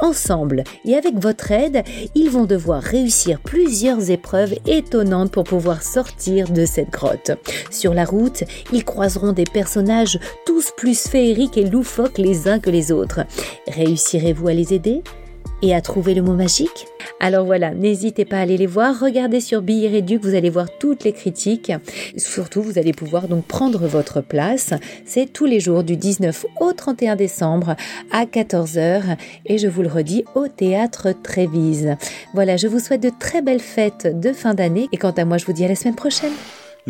Ensemble 0.00 0.64
et 0.84 0.96
avec 0.96 1.14
votre 1.14 1.50
aide, 1.50 1.82
ils 2.14 2.28
vont 2.28 2.44
devoir 2.44 2.82
réussir 2.82 3.40
plusieurs 3.40 4.10
épreuves 4.10 4.54
étonnantes 4.66 5.32
pour 5.32 5.44
pouvoir 5.44 5.82
sortir 5.82 6.50
de 6.50 6.66
cette 6.66 6.90
grotte. 6.90 7.30
Sur 7.70 7.94
la 7.94 8.04
route, 8.04 8.44
ils 8.70 8.84
croiseront 8.84 9.32
des 9.32 9.44
personnages 9.44 10.18
tous 10.44 10.72
plus 10.76 11.08
féeriques 11.08 11.56
et 11.56 11.64
loufoques 11.64 12.18
les 12.18 12.48
uns 12.48 12.58
que 12.58 12.68
les 12.68 12.92
autres. 12.92 13.20
Réussirez-vous 13.66 14.48
à 14.48 14.52
les 14.52 14.74
aider? 14.74 15.02
Et 15.62 15.74
à 15.74 15.80
trouver 15.80 16.14
le 16.14 16.22
mot 16.22 16.34
magique? 16.34 16.86
Alors 17.20 17.44
voilà, 17.44 17.74
n'hésitez 17.74 18.24
pas 18.24 18.38
à 18.38 18.40
aller 18.40 18.56
les 18.56 18.66
voir, 18.66 18.98
regardez 18.98 19.40
sur 19.40 19.60
Billet 19.60 19.88
Réduc, 19.88 20.22
vous 20.22 20.34
allez 20.34 20.48
voir 20.48 20.66
toutes 20.78 21.04
les 21.04 21.12
critiques. 21.12 21.72
Surtout, 22.16 22.62
vous 22.62 22.78
allez 22.78 22.92
pouvoir 22.92 23.28
donc 23.28 23.44
prendre 23.44 23.86
votre 23.86 24.22
place. 24.22 24.72
C'est 25.04 25.30
tous 25.30 25.44
les 25.44 25.60
jours 25.60 25.84
du 25.84 25.96
19 25.96 26.46
au 26.60 26.72
31 26.72 27.16
décembre 27.16 27.76
à 28.10 28.24
14h 28.24 29.16
et 29.44 29.58
je 29.58 29.68
vous 29.68 29.82
le 29.82 29.88
redis 29.88 30.24
au 30.34 30.48
théâtre 30.48 31.08
Trévise. 31.22 31.96
Voilà, 32.32 32.56
je 32.56 32.68
vous 32.68 32.78
souhaite 32.78 33.02
de 33.02 33.10
très 33.18 33.42
belles 33.42 33.60
fêtes 33.60 34.18
de 34.18 34.32
fin 34.32 34.54
d'année 34.54 34.88
et 34.92 34.96
quant 34.96 35.10
à 35.10 35.24
moi, 35.24 35.36
je 35.36 35.44
vous 35.44 35.52
dis 35.52 35.64
à 35.64 35.68
la 35.68 35.76
semaine 35.76 35.96
prochaine. 35.96 36.32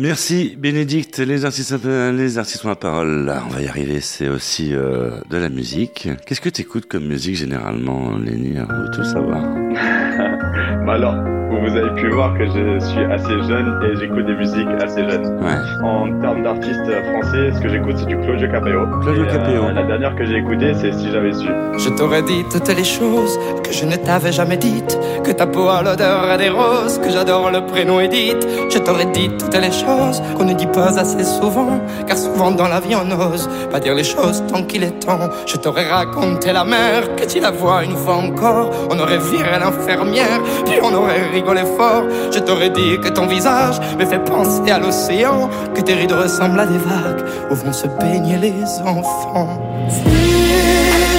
Merci 0.01 0.55
Bénédicte, 0.57 1.19
les 1.19 1.45
artistes, 1.45 1.75
les 1.85 2.39
ont 2.39 2.69
la 2.69 2.75
parole. 2.75 3.31
On 3.45 3.49
va 3.49 3.61
y 3.61 3.67
arriver, 3.67 3.99
c'est 4.01 4.29
aussi 4.29 4.73
euh, 4.73 5.11
de 5.29 5.37
la 5.37 5.47
musique. 5.49 6.09
Qu'est-ce 6.25 6.41
que 6.41 6.49
tu 6.49 6.61
écoutes 6.61 6.87
comme 6.87 7.05
musique 7.05 7.35
généralement, 7.35 8.17
Lénie 8.17 8.57
On 8.59 8.65
veut 8.65 8.89
tout 8.91 9.03
savoir. 9.03 9.43
Bah 10.85 10.93
alors, 10.93 11.40
vous 11.61 11.77
avez 11.77 11.91
pu 11.93 12.09
voir 12.09 12.33
que 12.37 12.45
je 12.45 12.79
suis 12.79 13.03
assez 13.03 13.41
jeune 13.47 13.79
et 13.85 13.95
j'écoute 13.99 14.25
des 14.25 14.35
musiques 14.35 14.67
assez 14.81 15.07
jeunes. 15.07 15.39
Ouais. 15.41 15.83
En 15.83 16.19
termes 16.19 16.43
d'artistes 16.43 16.89
français, 17.11 17.51
ce 17.53 17.59
que 17.59 17.69
j'écoute, 17.69 17.95
c'est 17.97 18.07
du 18.07 18.17
Claudio 18.17 18.47
Capéo. 18.49 18.87
Claudio 19.01 19.23
euh, 19.23 19.31
Capéo. 19.31 19.63
la 19.73 19.83
dernière 19.83 20.15
que 20.15 20.25
j'ai 20.25 20.37
écoutée, 20.37 20.73
c'est 20.73 20.91
Si 20.91 21.11
j'avais 21.11 21.33
su. 21.33 21.47
Je 21.77 21.89
t'aurais 21.89 22.23
dit 22.23 22.43
toutes 22.51 22.67
les 22.75 22.83
choses 22.83 23.37
que 23.63 23.71
je 23.71 23.85
ne 23.85 23.95
t'avais 23.95 24.31
jamais 24.31 24.57
dites. 24.57 24.97
Que 25.23 25.31
ta 25.31 25.45
peau 25.45 25.69
a 25.69 25.83
l'odeur 25.83 26.37
des 26.37 26.49
roses, 26.49 26.97
que 26.97 27.09
j'adore 27.09 27.51
le 27.51 27.65
prénom 27.65 27.99
Edith. 27.99 28.45
Je 28.69 28.79
t'aurais 28.79 29.05
dit 29.05 29.29
toutes 29.37 29.55
les 29.55 29.71
choses 29.71 30.21
qu'on 30.37 30.45
ne 30.45 30.53
dit 30.53 30.67
pas 30.67 30.99
assez 30.99 31.23
souvent. 31.23 31.79
Car 32.07 32.17
souvent 32.17 32.51
dans 32.51 32.67
la 32.67 32.79
vie 32.79 32.95
on 32.95 33.05
n'ose 33.05 33.47
pas 33.71 33.79
dire 33.79 33.93
les 33.93 34.03
choses 34.03 34.43
tant 34.51 34.63
qu'il 34.63 34.83
est 34.83 34.99
temps. 35.05 35.29
Je 35.45 35.57
t'aurais 35.57 35.87
raconté 35.87 36.51
la 36.53 36.63
mer, 36.63 37.15
que 37.15 37.25
tu 37.25 37.39
la 37.39 37.51
vois 37.51 37.83
une 37.83 37.95
fois 37.95 38.15
encore. 38.15 38.71
On 38.89 38.99
aurait 38.99 39.19
viré 39.19 39.59
l'infirmière, 39.59 40.41
puis 40.65 40.75
on 40.81 40.93
aurait 40.93 41.21
rigolé 41.31 41.50
fort. 41.59 42.03
Je 42.31 42.39
t'aurais 42.39 42.69
dit 42.69 42.99
que 42.99 43.09
ton 43.09 43.27
visage 43.27 43.79
me 43.97 44.05
fait 44.05 44.23
penser 44.23 44.71
à 44.71 44.79
l'océan. 44.79 45.49
Que 45.73 45.81
tes 45.81 45.93
rides 45.93 46.11
ressemblent 46.11 46.59
à 46.59 46.65
des 46.65 46.77
vagues 46.77 47.23
où 47.49 47.55
vont 47.55 47.73
se 47.73 47.87
baigner 47.87 48.37
les 48.37 48.63
enfants. 48.85 49.59
Si 49.89 50.03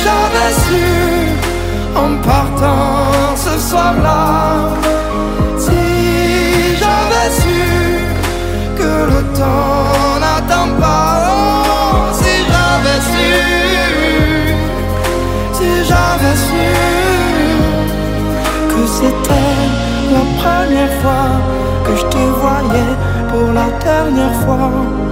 j'avais 0.05 0.53
su 0.67 0.85
en 1.95 2.17
partant 2.23 3.37
ce 3.37 3.59
soir-là, 3.69 4.75
si 5.59 6.77
j'avais 6.81 7.31
su 7.41 7.63
que 8.79 8.93
le 9.13 9.23
temps 9.39 10.19
n'attend 10.21 10.69
pas, 10.81 11.15
oh, 11.29 12.13
si 12.15 12.35
j'avais 12.51 13.01
su, 13.13 13.31
si 15.53 15.69
j'avais 15.89 16.37
su 16.47 16.93
que 18.71 18.87
c'était 18.87 19.52
première 20.43 20.93
fois 21.03 21.29
que 21.85 21.97
je 21.97 22.07
te 22.15 22.23
voyais 22.41 22.93
pour 23.31 23.53
la 23.53 23.69
dernière 23.85 24.35
fois. 24.43 25.12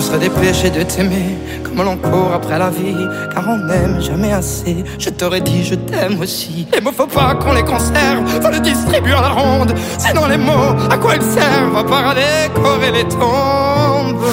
Je 0.00 0.06
me 0.06 0.12
me 0.12 0.18
serais 0.18 0.28
dépêché 0.30 0.70
de 0.70 0.82
t'aimer 0.82 1.36
comme 1.62 1.84
l'on 1.84 1.98
court 1.98 2.32
après 2.32 2.58
la 2.58 2.70
vie, 2.70 3.06
car 3.34 3.46
on 3.46 3.58
n'aime 3.58 4.00
jamais 4.00 4.32
assez. 4.32 4.82
Je 4.98 5.10
t'aurais 5.10 5.42
dit 5.42 5.62
je 5.62 5.74
t'aime 5.74 6.18
aussi. 6.20 6.66
Les 6.72 6.80
mots 6.80 6.90
faut 6.90 7.06
pas 7.06 7.34
qu'on 7.34 7.52
les 7.52 7.62
conserve, 7.62 8.26
faut 8.42 8.50
les 8.50 8.60
distribuer 8.60 9.12
à 9.12 9.20
la 9.20 9.28
ronde. 9.28 9.74
Sinon 9.98 10.26
les 10.26 10.38
mots, 10.38 10.74
à 10.90 10.96
quoi 10.96 11.16
ils 11.16 11.22
servent 11.22 11.76
À 11.76 11.84
part 11.84 12.08
à 12.08 12.14
décorer 12.14 12.92
les 12.92 13.04
tombes. 13.08 14.24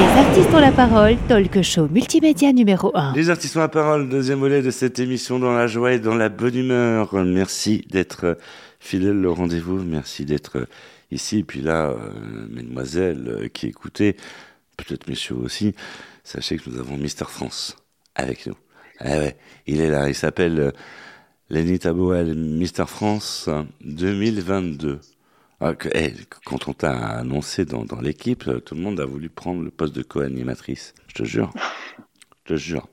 Les 0.00 0.20
artistes 0.20 0.52
ont 0.52 0.58
la 0.58 0.72
parole, 0.72 1.16
talk 1.28 1.62
show 1.62 1.86
multimédia 1.88 2.52
numéro 2.52 2.90
1. 2.92 3.12
Les 3.14 3.30
artistes 3.30 3.56
ont 3.56 3.60
la 3.60 3.68
parole, 3.68 4.08
deuxième 4.08 4.40
volet 4.40 4.62
de 4.62 4.72
cette 4.72 4.98
émission 4.98 5.38
dans 5.38 5.52
la 5.52 5.68
joie 5.68 5.92
et 5.92 6.00
dans 6.00 6.16
la 6.16 6.28
bonne 6.28 6.56
humeur. 6.56 7.14
Merci 7.24 7.84
d'être 7.88 8.36
fidèle 8.80 9.24
au 9.24 9.34
rendez-vous, 9.34 9.80
merci 9.84 10.24
d'être 10.24 10.66
ici. 11.12 11.38
Et 11.38 11.44
puis 11.44 11.60
là, 11.60 11.90
euh, 11.90 12.46
mesdemoiselles 12.50 13.24
euh, 13.28 13.48
qui 13.48 13.68
écoutez, 13.68 14.16
peut-être 14.76 15.08
messieurs 15.08 15.36
aussi, 15.36 15.74
sachez 16.24 16.56
que 16.58 16.68
nous 16.70 16.78
avons 16.78 16.96
Mister 16.96 17.24
France 17.28 17.76
avec 18.14 18.46
nous. 18.46 18.54
Ah 19.00 19.18
ouais, 19.18 19.36
il 19.66 19.80
est 19.80 19.90
là, 19.90 20.08
il 20.08 20.14
s'appelle 20.14 20.58
euh, 20.60 20.70
Lenny 21.50 21.78
Tabouel, 21.78 22.34
Mister 22.34 22.84
France 22.86 23.48
2022. 23.82 25.00
Ah, 25.60 25.74
que- 25.74 25.88
eh, 25.94 26.12
quand 26.44 26.68
on 26.68 26.72
t'a 26.72 26.92
annoncé 26.92 27.64
dans, 27.64 27.84
dans 27.84 28.00
l'équipe, 28.00 28.46
euh, 28.48 28.60
tout 28.60 28.74
le 28.74 28.80
monde 28.82 29.00
a 29.00 29.04
voulu 29.06 29.28
prendre 29.30 29.62
le 29.62 29.70
poste 29.70 29.94
de 29.94 30.02
co-animatrice. 30.02 30.94
Je 31.08 31.14
te 31.14 31.24
jure. 31.24 31.52
Je 32.46 32.54
te 32.54 32.58
jure. 32.58 32.88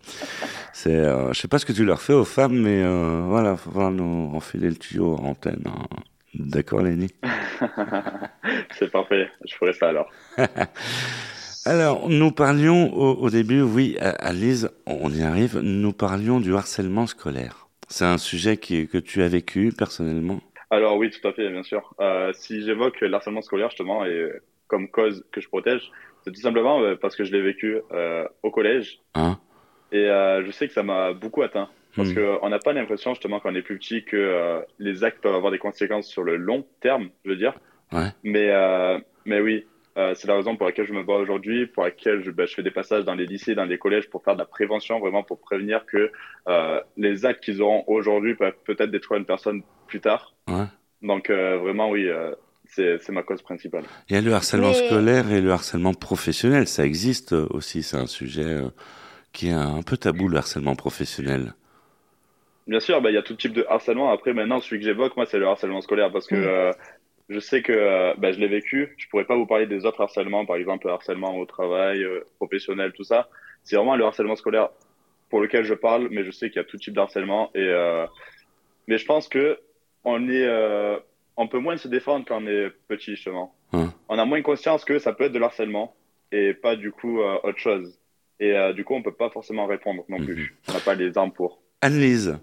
C'est, 0.74 0.96
euh, 0.96 1.34
je 1.34 1.40
sais 1.42 1.48
pas 1.48 1.60
ce 1.60 1.66
que 1.66 1.74
tu 1.74 1.86
leur 1.86 2.02
fais 2.02 2.14
aux 2.14 2.26
femmes, 2.26 2.60
mais 2.62 2.82
euh, 2.84 3.24
voilà, 3.28 3.58
faut 3.58 3.72
falloir 3.72 3.92
nous 3.92 4.32
enfiler 4.36 4.70
le 4.70 4.76
tuyau 4.76 5.16
en 5.16 5.26
antenne. 5.32 5.64
hein. 5.66 5.86
D'accord, 6.34 6.82
Lenny? 6.82 7.10
C'est 8.80 8.90
parfait, 8.92 9.30
je 9.48 9.56
ferai 9.56 9.74
ça 9.74 9.90
alors. 9.90 10.10
Alors, 11.65 12.10
nous 12.10 12.32
parlions 12.32 12.94
au, 12.94 13.13
au 13.15 13.30
début, 13.30 13.62
oui, 13.62 13.98
à- 14.00 14.10
Alice, 14.10 14.68
on 14.88 15.10
y 15.12 15.22
arrive, 15.22 15.60
nous 15.60 15.94
parlions 15.94 16.39
du 16.39 16.56
harcèlement 16.56 17.06
scolaire. 17.08 17.68
C'est 17.88 18.06
un 18.06 18.18
sujet 18.18 18.58
qui, 18.58 18.88
que 18.88 18.98
tu 18.98 19.22
as 19.22 19.27
vécu 19.27 19.72
personnellement? 19.77 20.39
Alors 20.70 20.98
oui, 20.98 21.10
tout 21.12 21.27
à 21.27 21.34
fait, 21.34 21.50
bien 21.50 21.63
sûr. 21.63 21.94
Euh, 22.00 22.32
si 22.34 22.62
j'évoque 22.63 23.01
l'harcèlement 23.01 23.41
scolaire 23.41 23.70
justement 23.70 24.06
et 24.06 24.32
comme 24.68 24.88
cause 24.89 25.25
que 25.32 25.41
je 25.41 25.50
protège, 25.50 25.91
c'est 26.24 26.32
tout 26.32 26.39
simplement 26.39 26.82
euh, 26.82 26.96
parce 26.96 27.15
que 27.15 27.25
je 27.25 27.32
l'ai 27.34 27.41
vécu 27.41 27.77
euh, 27.91 28.25
au 28.44 28.51
collège 28.51 29.00
Hein? 29.15 29.38
Et 29.91 30.06
euh, 30.10 30.46
je 30.46 30.51
sais 30.51 30.68
que 30.68 30.74
ça 30.74 30.84
m'a 30.84 31.13
beaucoup 31.13 31.41
atteint. 31.41 31.70
Parce 31.98 32.10
Hmm. 32.10 32.15
que 32.15 32.38
on 32.41 32.48
n'a 32.48 32.60
pas 32.60 32.72
l'impression 32.72 33.13
justement 33.13 33.41
quand 33.41 33.51
on 33.51 33.56
est 33.56 33.62
plus 33.62 33.77
petit 33.77 34.06
que 34.06 34.62
les 34.80 35.03
actes 35.03 35.20
peuvent 35.22 35.36
avoir 35.36 35.51
des 35.51 35.58
conséquences 35.60 36.08
sur 36.08 36.24
le 36.24 36.38
long 36.38 36.65
terme, 36.80 37.10
je 37.25 37.32
veux 37.32 37.36
dire. 37.36 37.53
Ouais. 37.91 38.08
Mais 38.24 38.50
mais 39.25 39.41
oui, 39.41 39.65
euh, 39.98 40.13
c'est 40.15 40.27
la 40.27 40.36
raison 40.36 40.55
pour 40.55 40.65
laquelle 40.65 40.88
je 40.88 40.93
me 40.93 41.03
bats 41.03 41.15
aujourd'hui, 41.15 41.65
pour 41.67 41.83
laquelle 41.83 42.24
je, 42.24 42.31
bah, 42.31 42.45
je 42.45 42.53
fais 42.53 42.63
des 42.63 42.71
passages 42.71 43.03
dans 43.03 43.15
les 43.15 43.25
lycées, 43.25 43.55
dans 43.55 43.65
les 43.65 43.77
collèges 43.77 44.10
pour 44.10 44.24
faire 44.24 44.36
de 44.36 44.39
la 44.39 44.45
prévention, 44.45 45.00
vraiment 45.00 45.24
pour 45.24 45.39
prévenir 45.39 45.86
que 45.86 46.12
euh, 46.48 46.81
les 46.98 47.25
actes 47.25 47.43
qu'ils 47.43 47.62
auront 47.62 47.83
aujourd'hui 47.88 48.36
peuvent 48.36 48.55
peut-être 48.63 48.91
détruire 48.91 49.19
une 49.19 49.25
personne 49.25 49.63
plus 49.88 50.00
tard. 50.00 50.33
Ouais. 50.48 50.65
Donc 51.01 51.29
euh, 51.29 51.57
vraiment 51.57 51.89
oui, 51.89 52.07
euh, 52.07 52.33
c'est 52.65 53.10
ma 53.10 53.24
cause 53.24 53.41
principale. 53.41 53.83
Il 54.10 54.15
y 54.15 54.17
a 54.17 54.21
le 54.21 54.33
harcèlement 54.33 54.69
Mais- 54.69 54.88
scolaire 54.88 55.31
et 55.31 55.41
le 55.41 55.51
harcèlement 55.51 55.93
professionnel, 55.93 56.67
ça 56.67 56.86
existe 56.86 57.34
aussi, 57.34 57.84
c'est 57.84 57.97
un 57.97 58.08
sujet 58.08 58.45
euh, 58.45 58.69
qui 59.34 59.49
est 59.49 59.54
un 59.54 59.82
peu 59.82 59.97
tabou, 59.97 60.30
le 60.30 60.38
harcèlement 60.38 60.75
professionnel. 60.75 61.54
Bien 62.67 62.80
sûr, 62.80 63.01
bah, 63.01 63.10
il 63.10 63.15
y 63.15 63.17
a 63.17 63.23
tout 63.23 63.34
type 63.36 63.54
de 63.54 63.65
harcèlement. 63.67 64.12
Après, 64.12 64.34
maintenant, 64.34 64.62
celui 64.62 64.80
que 64.80 64.86
j'évoque, 64.86 65.17
moi, 65.17 65.25
c'est 65.25 65.39
le 65.39 65.47
harcèlement 65.47 65.82
scolaire 65.82 66.12
parce 66.12 66.27
que 66.27 66.36
euh, 66.36 66.71
je 67.32 67.39
sais 67.39 67.62
que 67.62 67.72
euh, 67.72 68.13
bah, 68.17 68.32
je 68.32 68.39
l'ai 68.39 68.48
vécu. 68.48 68.94
Je 68.98 69.08
pourrais 69.08 69.26
pas 69.26 69.36
vous 69.36 69.46
parler 69.46 69.65
des 69.65 69.86
autres 69.86 70.02
harcèlements, 70.02 70.46
par 70.46 70.58
exemple, 70.58 70.88
le 70.88 70.94
harcèlement 70.94 71.38
au 71.38 71.46
travail, 71.46 72.04
euh, 72.04 72.28
professionnel, 72.38 72.91
tout 72.94 73.04
ça. 73.04 73.30
C'est 73.63 73.76
vraiment 73.76 73.96
le 73.96 74.06
harcèlement 74.06 74.36
scolaire 74.36 74.70
pour 75.30 75.39
lequel 75.39 75.63
je 75.63 75.74
parle, 75.74 76.10
mais 76.12 76.24
je 76.24 76.32
sais 76.32 76.50
qu'il 76.50 76.58
y 76.58 76.60
a 76.60 76.65
tout 76.65 76.78
type 76.78 76.94
de 76.94 77.00
harcèlement. 77.00 77.50
Et, 77.56 77.60
euh, 77.60 78.06
mais 78.88 78.98
je 78.98 79.06
pense 79.06 79.28
que 79.28 79.60
on 80.04 80.28
est, 80.30 80.46
euh, 80.46 80.98
on 81.38 81.48
peut 81.48 81.60
moins 81.60 81.78
se 81.78 81.88
défendre 81.88 82.26
quand 82.28 82.44
on 82.44 82.48
est 82.48 82.70
petit, 82.88 83.12
justement. 83.12 83.56
Hein. 83.74 83.94
On 84.10 84.20
a 84.20 84.26
moins 84.26 84.41
conscience 84.41 84.84
que 84.84 85.00
ça 85.00 85.13
peut 85.13 85.26
être 85.26 85.32
de 85.32 85.39
l'harcèlement 85.39 85.96
et 86.32 86.54
pas 86.54 86.76
du 86.76 86.91
coup 86.91 87.22
euh, 87.22 87.38
autre 87.44 87.60
chose. 87.60 87.98
Et 88.39 88.58
euh, 88.58 88.74
du 88.74 88.84
coup, 88.84 88.96
on 88.96 89.04
peut 89.04 89.13
pas 89.13 89.30
forcément 89.30 89.67
répondre 89.67 90.04
non 90.10 90.17
plus. 90.17 90.58
On 90.67 90.74
n'a 90.74 90.80
pas 90.80 90.96
les 90.96 91.17
armes 91.17 91.32
pour. 91.32 91.62
Anne-Lise, 91.82 92.39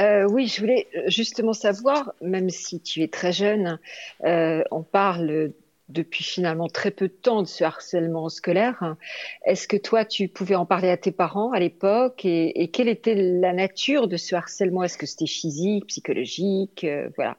Euh, 0.00 0.26
oui, 0.28 0.46
je 0.46 0.60
voulais 0.60 0.88
justement 1.06 1.52
savoir, 1.52 2.14
même 2.20 2.50
si 2.50 2.80
tu 2.80 3.02
es 3.02 3.08
très 3.08 3.32
jeune, 3.32 3.78
euh, 4.24 4.62
on 4.70 4.82
parle 4.82 5.52
depuis 5.90 6.24
finalement 6.24 6.68
très 6.68 6.90
peu 6.90 7.08
de 7.08 7.12
temps 7.12 7.42
de 7.42 7.46
ce 7.46 7.64
harcèlement 7.64 8.28
scolaire. 8.28 8.96
Est-ce 9.44 9.68
que 9.68 9.76
toi, 9.76 10.04
tu 10.04 10.28
pouvais 10.28 10.54
en 10.54 10.64
parler 10.64 10.88
à 10.88 10.96
tes 10.96 11.12
parents 11.12 11.52
à 11.52 11.58
l'époque 11.58 12.24
et, 12.24 12.70
quelle 12.72 12.88
était 12.88 13.14
la 13.14 13.52
nature 13.52 14.08
de 14.08 14.16
ce 14.16 14.34
harcèlement? 14.34 14.84
Est-ce 14.84 14.98
que 14.98 15.06
c'était 15.06 15.26
physique, 15.26 15.86
psychologique 15.86 16.84
euh, 16.84 17.08
Voilà. 17.16 17.36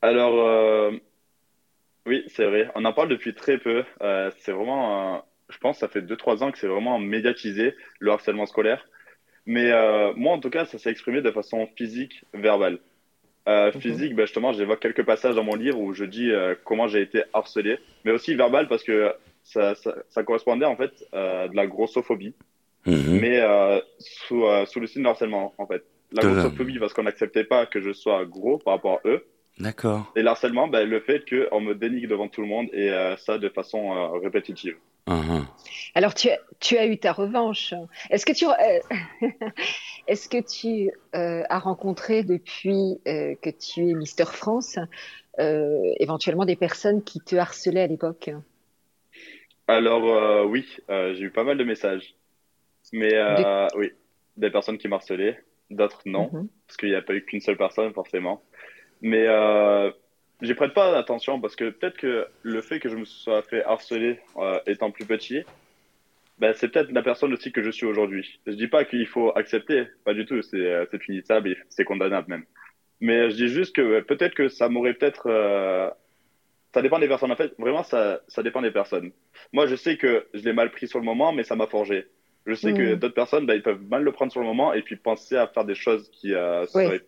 Alors, 0.00 0.38
euh, 0.38 0.92
oui, 2.06 2.24
c'est 2.28 2.44
vrai. 2.44 2.70
On 2.74 2.84
en 2.84 2.92
parle 2.92 3.08
depuis 3.08 3.34
très 3.34 3.58
peu. 3.58 3.84
Euh, 4.02 4.30
c'est 4.38 4.52
vraiment, 4.52 5.16
euh, 5.16 5.18
je 5.48 5.58
pense, 5.58 5.78
ça 5.78 5.88
fait 5.88 6.02
2-3 6.02 6.42
ans 6.42 6.52
que 6.52 6.58
c'est 6.58 6.66
vraiment 6.68 6.98
médiatisé, 6.98 7.74
le 7.98 8.12
harcèlement 8.12 8.46
scolaire. 8.46 8.86
Mais 9.46 9.70
euh, 9.70 10.12
moi, 10.16 10.32
en 10.34 10.38
tout 10.40 10.50
cas, 10.50 10.64
ça 10.64 10.78
s'est 10.78 10.90
exprimé 10.90 11.20
de 11.22 11.30
façon 11.30 11.68
physique, 11.76 12.24
verbale. 12.32 12.78
Euh, 13.46 13.70
Physique, 13.72 14.14
ben, 14.14 14.24
justement, 14.24 14.52
j'évoque 14.54 14.80
quelques 14.80 15.04
passages 15.04 15.34
dans 15.34 15.44
mon 15.44 15.54
livre 15.54 15.78
où 15.78 15.92
je 15.92 16.04
dis 16.06 16.30
euh, 16.30 16.54
comment 16.64 16.88
j'ai 16.88 17.02
été 17.02 17.24
harcelé, 17.34 17.78
mais 18.04 18.10
aussi 18.12 18.34
verbal 18.34 18.68
parce 18.68 18.82
que 18.82 19.12
ça, 19.42 19.74
ça, 19.74 19.94
ça 20.08 20.22
correspondait 20.22 20.64
en 20.64 20.76
fait 20.76 20.92
euh, 21.12 21.46
de 21.48 21.56
la 21.56 21.66
grossophobie, 21.66 22.34
Mhm. 22.86 23.18
mais 23.20 23.40
euh, 23.40 23.80
sous, 23.98 24.44
euh, 24.46 24.64
sous 24.66 24.78
le 24.80 24.86
signe 24.86 25.02
de 25.02 25.08
harcèlement 25.08 25.54
en 25.58 25.66
fait. 25.66 25.82
La 26.12 26.22
De 26.22 26.28
grossophobie 26.28 26.78
parce 26.78 26.92
qu'on 26.94 27.02
n'acceptait 27.02 27.44
pas 27.44 27.66
que 27.66 27.80
je 27.80 27.92
sois 27.92 28.24
gros 28.24 28.58
par 28.58 28.74
rapport 28.74 29.00
à 29.04 29.08
eux. 29.08 29.24
d'accord. 29.58 30.10
Et 30.16 30.22
l'harcèlement, 30.22 30.68
ben, 30.68 30.88
le 30.88 31.00
fait 31.00 31.22
qu'on 31.28 31.60
me 31.60 31.74
dénigre 31.74 32.08
devant 32.08 32.28
tout 32.28 32.40
le 32.40 32.46
monde 32.46 32.68
et 32.72 32.90
euh, 32.90 33.16
ça 33.18 33.36
de 33.38 33.48
façon 33.50 33.94
euh, 33.94 34.18
répétitive. 34.18 34.76
Mhm. 35.06 35.46
Alors, 35.94 36.14
tu 36.14 36.30
as, 36.30 36.38
tu 36.60 36.76
as 36.78 36.86
eu 36.86 36.98
ta 36.98 37.12
revanche. 37.12 37.74
Est-ce 38.10 38.24
que 38.26 38.32
tu, 38.32 38.46
euh, 38.46 38.80
est-ce 40.06 40.28
que 40.28 40.40
tu 40.40 40.90
euh, 41.14 41.42
as 41.48 41.58
rencontré 41.58 42.22
depuis 42.22 43.00
euh, 43.06 43.34
que 43.40 43.50
tu 43.50 43.90
es 43.90 43.94
Mister 43.94 44.24
France 44.24 44.78
euh, 45.40 45.80
éventuellement 45.98 46.44
des 46.44 46.56
personnes 46.56 47.02
qui 47.02 47.20
te 47.20 47.36
harcelaient 47.36 47.82
à 47.82 47.86
l'époque? 47.86 48.30
Alors 49.66 50.04
euh, 50.04 50.44
oui, 50.44 50.66
euh, 50.90 51.14
j'ai 51.14 51.22
eu 51.24 51.30
pas 51.30 51.44
mal 51.44 51.58
de 51.58 51.64
messages. 51.64 52.14
Mais 52.92 53.14
euh, 53.14 53.66
oui, 53.76 53.92
des 54.36 54.50
personnes 54.50 54.78
qui 54.78 54.88
m'harcelaient, 54.88 55.42
d'autres 55.70 56.02
non, 56.06 56.30
Mhm. 56.32 56.48
parce 56.66 56.76
qu'il 56.76 56.90
n'y 56.90 56.94
a 56.94 57.02
pas 57.02 57.14
eu 57.14 57.24
qu'une 57.24 57.40
seule 57.40 57.56
personne 57.56 57.92
forcément. 57.94 58.42
Mais 59.00 59.26
euh, 59.26 59.90
j'y 60.42 60.54
prête 60.54 60.74
pas 60.74 60.96
attention 60.98 61.40
parce 61.40 61.56
que 61.56 61.70
peut-être 61.70 61.96
que 61.96 62.26
le 62.42 62.60
fait 62.62 62.80
que 62.80 62.88
je 62.88 62.96
me 62.96 63.04
sois 63.04 63.42
fait 63.42 63.64
harceler 63.64 64.20
euh, 64.36 64.58
étant 64.66 64.90
plus 64.90 65.06
petit, 65.06 65.42
ben, 66.38 66.52
c'est 66.54 66.68
peut-être 66.68 66.90
la 66.92 67.02
personne 67.02 67.32
aussi 67.32 67.52
que 67.52 67.62
je 67.62 67.70
suis 67.70 67.86
aujourd'hui. 67.86 68.40
Je 68.46 68.52
dis 68.52 68.68
pas 68.68 68.84
qu'il 68.84 69.06
faut 69.06 69.30
accepter, 69.36 69.86
pas 70.04 70.14
du 70.14 70.26
tout, 70.26 70.42
c'est 70.42 70.56
euh, 70.56 70.84
c'est 70.90 70.98
punissable 70.98 71.50
et 71.50 71.56
c'est 71.68 71.84
condamnable 71.84 72.28
même. 72.28 72.44
Mais 73.00 73.30
je 73.30 73.36
dis 73.36 73.48
juste 73.48 73.74
que 73.76 73.82
euh, 73.82 74.02
peut-être 74.02 74.34
que 74.34 74.48
ça 74.48 74.68
m'aurait 74.68 74.94
peut-être... 74.94 75.28
euh, 75.28 75.90
ça 76.74 76.82
dépend 76.82 76.98
des 76.98 77.08
personnes. 77.08 77.30
En 77.32 77.36
fait, 77.36 77.52
vraiment, 77.58 77.84
ça, 77.84 78.20
ça 78.28 78.42
dépend 78.42 78.60
des 78.62 78.72
personnes. 78.72 79.12
Moi, 79.52 79.66
je 79.66 79.76
sais 79.76 79.96
que 79.96 80.26
je 80.34 80.42
l'ai 80.44 80.52
mal 80.52 80.70
pris 80.72 80.88
sur 80.88 80.98
le 80.98 81.04
moment, 81.04 81.32
mais 81.32 81.44
ça 81.44 81.54
m'a 81.56 81.66
forgé. 81.68 82.06
Je 82.46 82.54
sais 82.54 82.74
que 82.74 82.94
Mm. 82.94 82.98
d'autres 82.98 83.14
personnes, 83.14 83.46
bah, 83.46 83.54
ils 83.54 83.62
peuvent 83.62 83.82
mal 83.82 84.02
le 84.02 84.12
prendre 84.12 84.32
sur 84.32 84.40
le 84.40 84.46
moment 84.46 84.72
et 84.74 84.82
puis 84.82 84.96
penser 84.96 85.36
à 85.36 85.46
faire 85.46 85.64
des 85.64 85.76
choses 85.76 86.10
qui 86.10 86.34
euh, 86.34 86.66
Oui. 86.74 86.84
seraient 86.84 87.02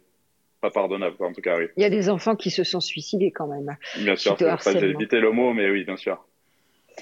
pas 0.66 0.80
pardonnables. 0.80 1.16
En 1.20 1.32
tout 1.32 1.40
cas, 1.40 1.56
oui. 1.58 1.66
Il 1.76 1.82
y 1.82 1.86
a 1.86 1.90
des 1.90 2.08
enfants 2.08 2.36
qui 2.36 2.50
se 2.50 2.64
sont 2.64 2.80
suicidés 2.80 3.30
quand 3.30 3.46
même. 3.46 3.76
Bien 3.98 4.16
sûr, 4.16 4.36
j'ai 4.38 4.90
évité 4.90 5.20
le 5.20 5.30
mot, 5.30 5.52
mais 5.52 5.70
oui, 5.70 5.84
bien 5.84 5.96
sûr. 5.96 6.24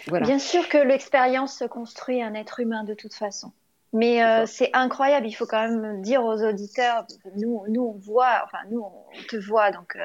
Voilà. 0.09 0.27
Bien 0.27 0.39
sûr 0.39 0.69
que 0.69 0.79
l'expérience 0.79 1.63
construit 1.71 2.23
un 2.23 2.35
être 2.35 2.61
humain 2.61 2.85
de 2.85 2.95
toute 2.95 3.15
façon. 3.15 3.53
Mais 3.93 4.25
euh, 4.25 4.45
c'est 4.45 4.71
incroyable, 4.73 5.29
il 5.29 5.33
faut 5.35 5.47
quand 5.47 5.69
même 5.69 6.03
dire 6.03 6.25
aux 6.25 6.43
auditeurs, 6.43 7.07
nous, 7.37 7.63
nous 7.69 7.95
on 7.95 7.97
voit, 7.97 8.43
enfin 8.45 8.59
nous 8.69 8.83
on 8.83 9.23
te 9.29 9.37
voit, 9.37 9.71
donc 9.71 9.95
euh, 9.95 10.05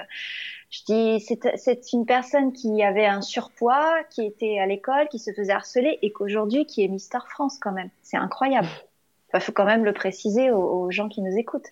je 0.69 0.81
dis, 0.85 1.25
c'est 1.55 1.91
une 1.91 2.05
personne 2.05 2.53
qui 2.53 2.83
avait 2.83 3.07
un 3.07 3.23
surpoids, 3.23 4.03
qui 4.11 4.23
était 4.23 4.59
à 4.59 4.67
l'école, 4.67 5.07
qui 5.07 5.17
se 5.17 5.33
faisait 5.33 5.53
harceler 5.53 5.97
et 6.03 6.11
qu'aujourd'hui 6.11 6.67
qui 6.67 6.83
est 6.83 6.87
Mister 6.87 7.17
France 7.27 7.57
quand 7.59 7.71
même. 7.71 7.89
C'est 8.03 8.17
incroyable. 8.17 8.67
Il 9.33 9.39
faut 9.39 9.53
quand 9.53 9.65
même 9.65 9.83
le 9.83 9.93
préciser 9.93 10.51
aux, 10.51 10.61
aux 10.61 10.91
gens 10.91 11.09
qui 11.09 11.23
nous 11.23 11.35
écoutent. 11.35 11.71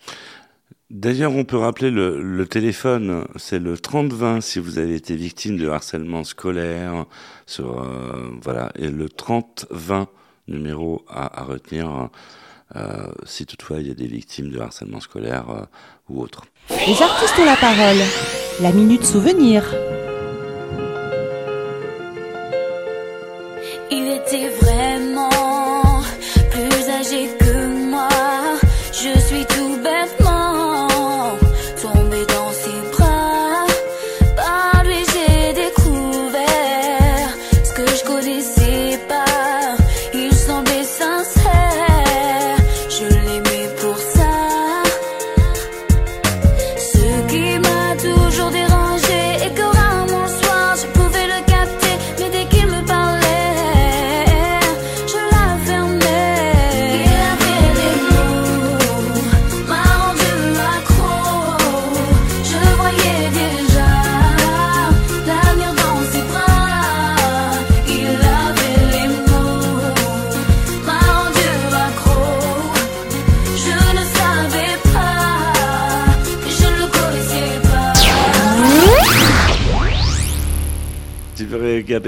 D'ailleurs, 0.90 1.34
on 1.36 1.44
peut 1.44 1.58
rappeler 1.58 1.92
le, 1.92 2.22
le 2.22 2.46
téléphone, 2.48 3.26
c'est 3.36 3.60
le 3.60 3.78
3020 3.78 4.40
si 4.40 4.60
vous 4.60 4.80
avez 4.80 4.96
été 4.96 5.18
victime 5.18 5.58
de 5.58 5.68
harcèlement 5.68 6.24
scolaire, 6.24 7.06
sur, 7.46 7.82
euh, 7.82 8.32
voilà, 8.42 8.72
et 8.76 8.88
le 8.90 9.10
3020 9.10 10.08
numéro 10.48 11.04
à, 11.10 11.42
à 11.42 11.44
retenir 11.44 12.10
euh, 12.78 13.08
si 13.26 13.46
toutefois 13.46 13.80
il 13.80 13.88
y 13.88 13.92
a 13.92 13.96
des 13.96 14.08
victimes 14.08 14.50
de 14.50 14.60
harcèlement 14.60 15.02
scolaire 15.02 15.50
euh, 15.50 15.66
ou 16.10 16.22
autre. 16.22 16.44
Les 16.70 17.02
artistes 17.02 17.38
ont 17.38 17.46
la 17.46 17.58
parole. 17.58 17.98
La 18.62 18.72
minute 18.72 19.04
souvenir. 19.04 19.64
Tu 24.30 25.17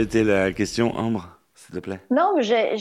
répéter 0.09 0.23
la 0.23 0.51
question, 0.51 0.95
Ambre 0.95 1.35
s'il 1.53 1.75
te 1.75 1.79
plaît 1.79 1.99
Non, 2.09 2.35
j'ai 2.39 2.77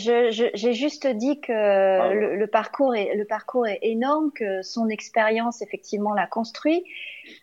juste 0.73 1.07
dit 1.09 1.41
que 1.41 1.53
le, 1.53 2.47
parcours 2.47 2.95
est, 2.95 3.17
le 3.17 3.25
parcours 3.25 3.67
est 3.67 3.81
énorme, 3.83 4.31
que 4.33 4.62
son 4.62 4.88
expérience 4.88 5.62
effectivement 5.62 6.14
l'a 6.14 6.29
construit. 6.29 6.85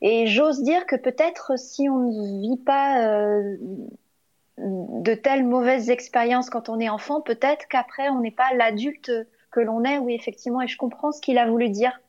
Et 0.02 0.28
j'ose 0.28 0.64
dire 0.64 0.86
que 0.86 0.96
peut-être 0.96 1.60
si 1.60 1.90
on 1.90 2.00
ne 2.00 2.42
vit 2.42 2.58
pas 2.58 3.06
euh, 3.06 3.58
de 4.58 5.14
telles 5.14 5.44
mauvaises 5.44 5.90
expériences 5.90 6.50
quand 6.50 6.70
on 6.70 6.80
est 6.80 6.90
enfant, 6.90 7.20
peut-être 7.20 7.68
qu'après 7.68 8.08
on 8.08 8.22
n'est 8.22 8.32
pas 8.32 8.54
l'adulte 8.56 9.12
que 9.52 9.60
l'on 9.60 9.84
est. 9.84 9.98
Oui, 9.98 10.16
effectivement, 10.16 10.62
et 10.62 10.68
je 10.68 10.78
comprends 10.78 11.12
ce 11.12 11.20
qu'il 11.20 11.38
a 11.38 11.48
voulu 11.48 11.70
dire. 11.70 12.00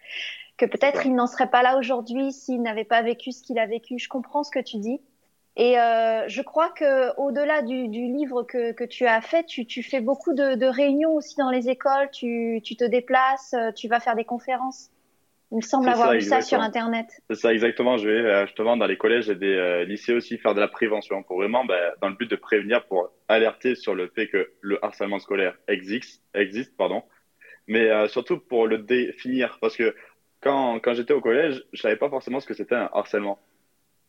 Que 0.57 0.67
peut-être 0.67 1.05
il 1.05 1.15
n'en 1.17 1.27
serait 1.27 1.51
pas 1.51 1.62
là 1.62 1.79
aujourd'hui 1.79 2.33
s'il 2.33 2.62
n'avait 2.62 2.85
pas 2.85 3.03
vécu 3.03 3.33
ce 3.33 3.43
qu'il 3.43 3.59
a 3.59 3.67
vécu. 3.67 3.99
Je 3.99 4.09
comprends 4.09 4.45
ce 4.45 4.53
que 4.53 4.61
tu 4.61 4.77
dis. 4.79 5.01
Et 5.57 5.79
euh, 5.79 6.29
je 6.29 6.42
crois 6.42 6.69
que 6.69 7.19
au-delà 7.19 7.62
du, 7.62 7.88
du, 7.88 8.03
livre 8.03 8.42
que, 8.42 8.73
que, 8.73 8.85
tu 8.85 9.07
as 9.07 9.23
fait, 9.23 9.45
tu, 9.45 9.64
tu 9.64 9.83
fais 9.83 10.03
beaucoup 10.03 10.35
de, 10.35 10.55
de, 10.55 10.66
réunions 10.66 11.14
aussi 11.14 11.35
dans 11.37 11.51
les 11.51 11.71
écoles. 11.71 12.11
Tu, 12.12 12.61
tu, 12.62 12.77
te 12.77 12.85
déplaces, 12.85 13.55
euh, 13.55 13.73
tu 13.73 13.88
vas 13.88 13.99
faire 13.99 14.16
des 14.16 14.25
conférences. 14.25 14.90
Il 15.53 15.57
me 15.57 15.62
semble 15.62 15.88
avoir 15.88 16.12
vu 16.12 16.21
ça 16.21 16.42
sur 16.42 16.61
Internet. 16.61 17.07
C'est 17.31 17.37
ça, 17.37 17.55
exactement. 17.55 17.97
Je 17.97 18.07
vais 18.07 18.19
euh, 18.19 18.47
justement 18.47 18.77
dans 18.77 18.87
les 18.87 18.99
collèges 18.99 19.31
et 19.31 19.35
des 19.35 19.87
lycées 19.87 20.12
aussi 20.12 20.37
faire 20.37 20.55
de 20.55 20.61
la 20.61 20.69
prévention 20.69 21.23
pour 21.23 21.38
vraiment, 21.38 21.64
ben, 21.64 21.92
dans 22.03 22.09
le 22.11 22.16
but 22.16 22.31
de 22.31 22.37
prévenir, 22.37 22.85
pour 22.85 23.09
alerter 23.29 23.77
sur 23.77 23.95
le 23.95 24.09
fait 24.09 24.29
que 24.29 24.51
le 24.61 24.85
harcèlement 24.85 25.21
scolaire 25.21 25.57
existe, 25.69 26.23
existe 26.35 26.77
pardon, 26.77 27.03
mais 27.66 28.09
surtout 28.09 28.40
pour 28.40 28.66
le 28.66 28.79
définir. 28.79 29.57
Parce 29.61 29.77
que 29.77 29.95
quand, 30.40 30.81
quand 30.81 30.95
j'étais 30.95 31.14
au 31.14 31.21
collège, 31.21 31.64
je 31.73 31.81
savais 31.81 31.97
pas 31.97 32.11
forcément 32.11 32.40
ce 32.40 32.47
que 32.47 32.55
c'était 32.55 32.75
un 32.75 32.90
harcèlement 32.92 33.38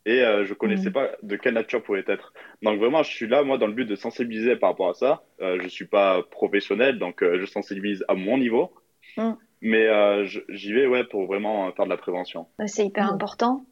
et 0.06 0.22
euh, 0.22 0.44
je 0.46 0.54
connaissais 0.54 0.90
mm. 0.90 0.92
pas 0.92 1.10
de 1.22 1.36
quelle 1.36 1.54
nature 1.54 1.82
pouvait 1.82 2.04
être. 2.06 2.32
Donc 2.62 2.78
vraiment, 2.78 3.02
je 3.02 3.10
suis 3.10 3.28
là, 3.28 3.42
moi, 3.42 3.58
dans 3.58 3.66
le 3.66 3.72
but 3.72 3.84
de 3.84 3.96
sensibiliser 3.96 4.56
par 4.56 4.70
rapport 4.70 4.90
à 4.90 4.94
ça. 4.94 5.22
Euh, 5.40 5.58
je 5.62 5.68
suis 5.68 5.86
pas 5.86 6.22
professionnel, 6.22 6.98
donc 6.98 7.22
euh, 7.22 7.38
je 7.40 7.46
sensibilise 7.46 8.04
à 8.08 8.14
mon 8.14 8.38
niveau. 8.38 8.72
Mm. 9.16 9.32
Mais 9.60 9.86
euh, 9.86 10.24
j'y 10.48 10.72
vais 10.72 10.86
ouais, 10.86 11.04
pour 11.04 11.26
vraiment 11.26 11.70
faire 11.72 11.84
de 11.84 11.90
la 11.90 11.96
prévention. 11.96 12.46
C'est 12.66 12.86
hyper 12.86 13.12
important. 13.12 13.64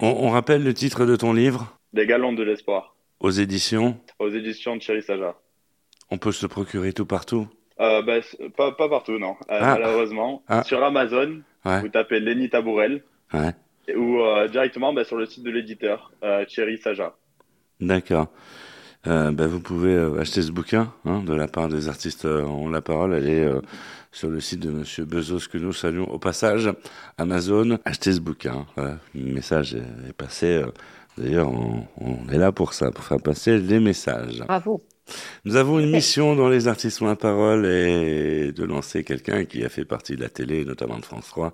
On, 0.00 0.28
rappelle 0.28 0.62
le 0.62 0.74
titre 0.74 1.06
de 1.06 1.16
ton 1.16 1.32
livre? 1.32 1.78
Des 1.94 2.06
galons 2.06 2.34
de 2.34 2.42
l'espoir. 2.42 2.94
Aux 3.18 3.30
éditions? 3.30 3.98
Aux 4.18 4.28
éditions 4.28 4.76
de 4.76 4.80
Thierry 4.80 5.02
Saja. 5.02 5.36
On 6.10 6.18
peut 6.18 6.32
se 6.32 6.44
le 6.44 6.48
procurer 6.48 6.92
tout 6.92 7.06
partout? 7.06 7.48
Bah, 7.78 8.02
pas, 8.58 8.72
pas, 8.72 8.88
partout, 8.90 9.18
non. 9.18 9.36
Ah. 9.48 9.78
Malheureusement. 9.78 10.42
Ah. 10.48 10.62
Sur 10.64 10.84
Amazon, 10.84 11.40
vous 11.64 11.88
tapez 11.88 12.20
Lenny 12.20 12.50
Tabourel. 12.50 13.02
Ouais 13.32 13.54
ou 13.96 14.20
euh, 14.20 14.48
directement 14.48 14.92
bah, 14.92 15.04
sur 15.04 15.16
le 15.16 15.26
site 15.26 15.44
de 15.44 15.50
l'éditeur, 15.50 16.12
euh, 16.22 16.44
Thierry 16.44 16.78
Saja. 16.78 17.14
D'accord. 17.80 18.28
Euh, 19.06 19.30
bah, 19.30 19.46
vous 19.46 19.60
pouvez 19.60 19.96
acheter 20.18 20.42
ce 20.42 20.52
bouquin 20.52 20.92
hein, 21.04 21.22
de 21.22 21.32
la 21.34 21.48
part 21.48 21.68
des 21.68 21.88
artistes 21.88 22.26
ont 22.26 22.68
la 22.68 22.82
parole. 22.82 23.14
Elle 23.14 23.28
est 23.28 23.48
sur 24.12 24.28
le 24.28 24.40
site 24.40 24.60
de 24.60 24.70
Monsieur 24.70 25.04
Bezos 25.04 25.48
que 25.50 25.58
nous 25.58 25.72
saluons 25.72 26.10
au 26.10 26.18
passage. 26.18 26.70
Amazon, 27.16 27.78
achetez 27.84 28.12
ce 28.12 28.20
bouquin. 28.20 28.66
Voilà. 28.76 28.98
Le 29.14 29.32
message 29.32 29.74
est, 29.74 30.12
passé. 30.12 30.62
D'ailleurs, 31.16 31.50
on, 31.50 31.86
on, 31.98 32.28
est 32.30 32.38
là 32.38 32.52
pour 32.52 32.74
ça, 32.74 32.90
pour 32.90 33.04
faire 33.04 33.20
passer 33.22 33.58
les 33.58 33.80
messages. 33.80 34.40
Bravo. 34.46 34.82
Nous 35.44 35.56
avons 35.56 35.78
une 35.78 35.90
mission 35.90 36.34
dans 36.34 36.48
Les 36.48 36.68
Artistes 36.68 37.00
ont 37.02 37.06
la 37.06 37.16
parole 37.16 37.66
et 37.66 38.52
de 38.52 38.64
lancer 38.64 39.04
quelqu'un 39.04 39.44
qui 39.44 39.64
a 39.64 39.68
fait 39.68 39.84
partie 39.84 40.16
de 40.16 40.22
la 40.22 40.28
télé, 40.28 40.64
notamment 40.64 40.98
de 40.98 41.04
France 41.04 41.26
3. 41.28 41.52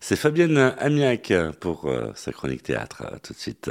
C'est 0.00 0.16
Fabienne 0.16 0.74
Amiac 0.78 1.32
pour 1.60 1.86
euh, 1.86 2.12
sa 2.14 2.32
chronique 2.32 2.62
théâtre. 2.62 3.02
Tout 3.22 3.32
de 3.32 3.38
suite. 3.38 3.70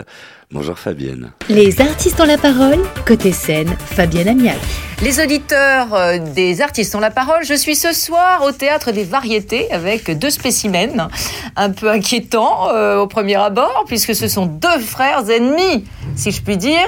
Bonjour 0.51 0.77
Fabienne. 0.77 1.31
Les 1.49 1.81
Artistes 1.81 2.19
ont 2.19 2.25
la 2.25 2.37
parole, 2.37 2.79
côté 3.05 3.31
scène, 3.31 3.75
Fabienne 3.85 4.27
Amiac. 4.27 4.59
Les 5.01 5.19
auditeurs 5.19 5.93
euh, 5.93 6.17
des 6.17 6.61
Artistes 6.61 6.95
ont 6.95 6.99
la 6.99 7.11
parole, 7.11 7.43
je 7.43 7.53
suis 7.53 7.75
ce 7.75 7.91
soir 7.91 8.43
au 8.43 8.51
Théâtre 8.51 8.91
des 8.91 9.03
Variétés 9.03 9.69
avec 9.71 10.17
deux 10.17 10.29
spécimens 10.29 11.09
un 11.55 11.71
peu 11.71 11.89
inquiétants 11.89 12.69
euh, 12.69 12.99
au 12.99 13.07
premier 13.07 13.35
abord 13.35 13.83
puisque 13.87 14.15
ce 14.15 14.27
sont 14.27 14.45
deux 14.45 14.79
frères 14.79 15.29
ennemis, 15.29 15.85
si 16.15 16.31
je 16.31 16.41
puis 16.41 16.57
dire 16.57 16.87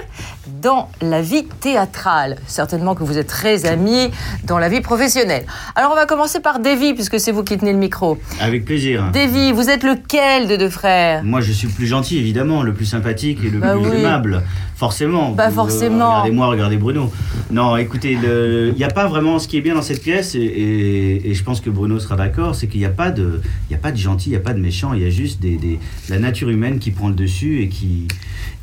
dans 0.62 0.90
la 1.02 1.22
vie 1.22 1.46
théâtrale. 1.60 2.38
Certainement 2.48 2.96
que 2.96 3.04
vous 3.04 3.18
êtes 3.18 3.28
très 3.28 3.66
amis 3.66 4.12
dans 4.46 4.58
la 4.58 4.70
vie 4.70 4.82
professionnelle. 4.82 5.46
Alors 5.76 5.92
on 5.92 5.96
va 5.96 6.06
commencer 6.06 6.40
par 6.40 6.60
Davy, 6.60 6.94
puisque 6.94 7.20
c'est 7.20 7.32
vous 7.32 7.44
qui 7.44 7.58
tenez 7.58 7.74
le 7.74 7.80
micro. 7.80 8.18
Avec 8.40 8.66
plaisir. 8.66 9.12
Davy, 9.14 9.52
vous 9.52 9.70
êtes 9.70 9.84
lequel 9.84 10.48
de 10.48 10.56
deux 10.56 10.70
frères? 10.70 11.24
Moi 11.24 11.42
je 11.42 11.52
suis 11.52 11.68
le 11.68 11.74
plus 11.74 11.88
gentil, 11.88 12.18
évidemment, 12.18 12.64
le 12.64 12.74
plus 12.74 12.86
sympathique 12.86 13.40
et 13.44 13.50
le 13.50 13.60
bah 13.60 13.76
plus 13.76 14.00
aimable. 14.00 14.44
Forcément. 14.76 15.32
Bah 15.32 15.50
forcément. 15.52 16.10
regardez-moi, 16.10 16.48
regardez 16.48 16.78
Bruno. 16.78 17.12
Non, 17.50 17.78
écoutez, 17.78 18.12
il 18.12 18.74
n'y 18.76 18.84
a 18.84 18.90
pas 18.90 19.08
vraiment 19.08 19.40
ce 19.40 19.48
qui 19.48 19.58
est 19.58 19.62
bien 19.62 19.76
dans 19.76 19.82
cette 19.82 20.02
pièce, 20.02 20.36
et, 20.36 21.34
je 21.34 21.44
pense 21.44 21.62
que 21.62 21.70
Bruno 21.70 22.00
sera 22.00 22.16
d'accord, 22.16 22.56
c'est 22.56 22.68
qu'il 22.68 22.80
n'y 22.80 22.86
a 22.86 22.90
pas 22.90 23.12
de, 23.12 23.42
y 23.72 23.76
a 23.76 23.78
pas 23.78 23.92
de 23.92 23.98
gentil, 23.98 24.30
il 24.30 24.32
n'y 24.32 24.38
a 24.38 24.42
pas 24.42 24.54
de 24.54 24.60
méchant, 24.60 24.94
il 24.94 25.02
y 25.02 25.06
a 25.06 25.10
juste 25.10 25.40
des, 25.42 25.80
la 26.10 26.20
nature 26.20 26.50
humaine 26.50 26.80
qui 26.80 26.92
prend 26.92 27.08
le 27.08 27.16
dessus 27.16 27.62
et 27.62 27.70
qui, 27.70 28.08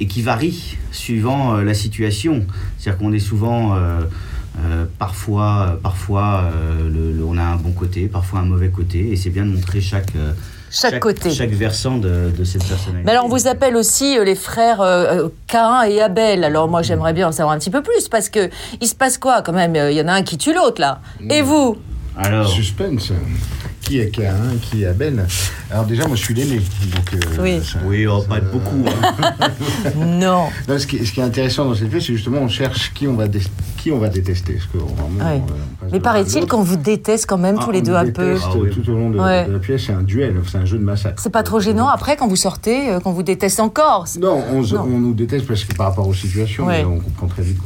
et 0.01 0.07
qui 0.07 0.23
varie 0.23 0.77
suivant 0.91 1.55
euh, 1.55 1.63
la 1.73 1.79
situation. 1.79 2.45
C'est-à-dire 2.79 2.99
qu'on 2.99 3.13
est 3.13 3.19
souvent 3.19 3.75
euh, 3.75 4.01
euh, 4.65 4.85
parfois, 4.99 5.79
parfois 5.83 6.45
on 7.27 7.39
a 7.39 7.43
un 7.43 7.57
bon 7.57 7.73
côté, 7.73 8.09
parfois 8.09 8.41
un 8.41 8.45
mauvais 8.45 8.69
côté, 8.69 9.13
et 9.13 9.17
c'est 9.17 9.31
bien 9.31 9.45
de 9.45 9.51
montrer 9.51 9.81
chaque, 9.81 10.13
chaque, 10.71 11.01
côté. 11.01 11.31
Chaque 11.31 11.51
versant 11.51 11.99
de, 11.99 12.33
cette 12.45 12.65
personnalité. 12.65 13.05
Mais 13.05 13.13
alors, 13.13 13.27
on 13.27 13.29
vous 13.29 13.47
appelle 13.47 13.77
aussi 13.77 14.17
les 14.25 14.35
frères 14.35 14.81
euh, 14.81 15.29
Cain 15.47 15.83
et 15.83 16.01
Abel. 16.01 16.45
Alors, 16.45 16.69
moi, 16.69 16.83
j'aimerais 16.83 17.13
bien 17.13 17.29
en 17.29 17.33
savoir 17.33 17.55
un 17.55 17.59
petit 17.59 17.71
peu 17.71 17.83
plus, 17.83 18.09
parce 18.09 18.29
que 18.29 18.51
il 18.81 18.89
se 18.89 18.95
passe 18.95 19.19
quoi 19.19 19.43
quand 19.43 19.53
même? 19.53 19.75
Il 19.75 19.97
y 19.97 20.01
en 20.01 20.09
a 20.09 20.13
un 20.13 20.23
qui 20.23 20.39
tue 20.39 20.55
l'autre, 20.55 20.81
là. 20.81 21.01
Et 21.29 21.43
vous? 21.43 21.77
Alors. 22.17 22.49
Suspense 22.49 23.13
qui 23.83 23.99
est 23.99 24.11
Cain, 24.11 24.35
qui 24.61 24.85
est 24.85 24.87
Abel. 24.87 25.27
Alors 25.71 25.85
déjà, 25.85 26.07
moi, 26.07 26.17
je 26.17 26.23
suis 26.23 26.35
l'aîné. 26.35 26.57
Donc, 26.57 27.15
euh, 27.15 27.43
oui, 27.43 27.61
oui 27.85 28.07
oh, 28.07 28.23
pas 28.23 28.41
de 28.41 28.47
beaucoup. 28.47 28.85
Hein. 28.87 29.51
non. 29.97 30.47
ce, 30.67 30.87
qui, 30.87 31.05
ce, 31.05 31.13
qui, 31.13 31.21
est 31.21 31.25
intéressant 31.25 31.65
dans 31.65 31.75
cette 31.75 31.91
pièce, 31.91 32.07
c'est 32.07 32.15
justement 32.15 32.39
on 32.39 32.49
cherche 32.49 32.93
qui 32.95 33.07
on 33.09 33.15
va, 33.15 33.27
qui 33.77 33.91
on 33.91 33.99
va 33.99 34.09
détester. 34.09 34.55
Parce 34.55 34.67
que, 34.67 34.79
vraiment, 34.79 35.47
Mais 35.91 36.01
paraît-il 36.01 36.47
qu'on 36.47 36.63
vous 36.63 36.77
déteste 36.77 37.27
quand 37.27 37.39
même 37.39 37.59
tous 37.59 37.71
ah, 37.71 37.73
les 37.73 37.83
deux 37.83 37.95
un 37.95 38.11
peu. 38.11 38.37
Ah, 38.43 38.51
tout 38.73 38.91
au 38.91 38.95
long 38.95 39.11
de, 39.11 39.19
la 39.19 39.59
pièce, 39.59 39.85
c'est 39.87 39.93
un 39.93 40.03
duel, 40.03 40.37
c'est 40.47 40.59
un 40.59 40.65
jeu 40.65 40.79
de 40.79 40.85
massacre. 40.85 41.21
C'est 41.21 41.33
pas 41.33 41.43
trop 41.43 41.61
gênant 41.61 41.89
après 41.89 42.17
quand 42.17 42.29
vous 42.29 42.37
sortez, 42.37 42.91
euh, 42.91 43.01
qu'on 43.01 43.13
vous 43.13 43.25
déteste 43.25 43.61
encore 43.61 44.07
Non, 44.21 44.43
on, 44.53 44.87
nous 44.87 45.15
déteste 45.15 45.47
parce 45.47 45.65
que 45.65 45.75
par 45.75 45.89
rapport 45.89 46.07
aux 46.07 46.15
situations, 46.15 46.67
on 46.69 47.01
comprend 47.01 47.27
très 47.27 47.43
vite 47.43 47.59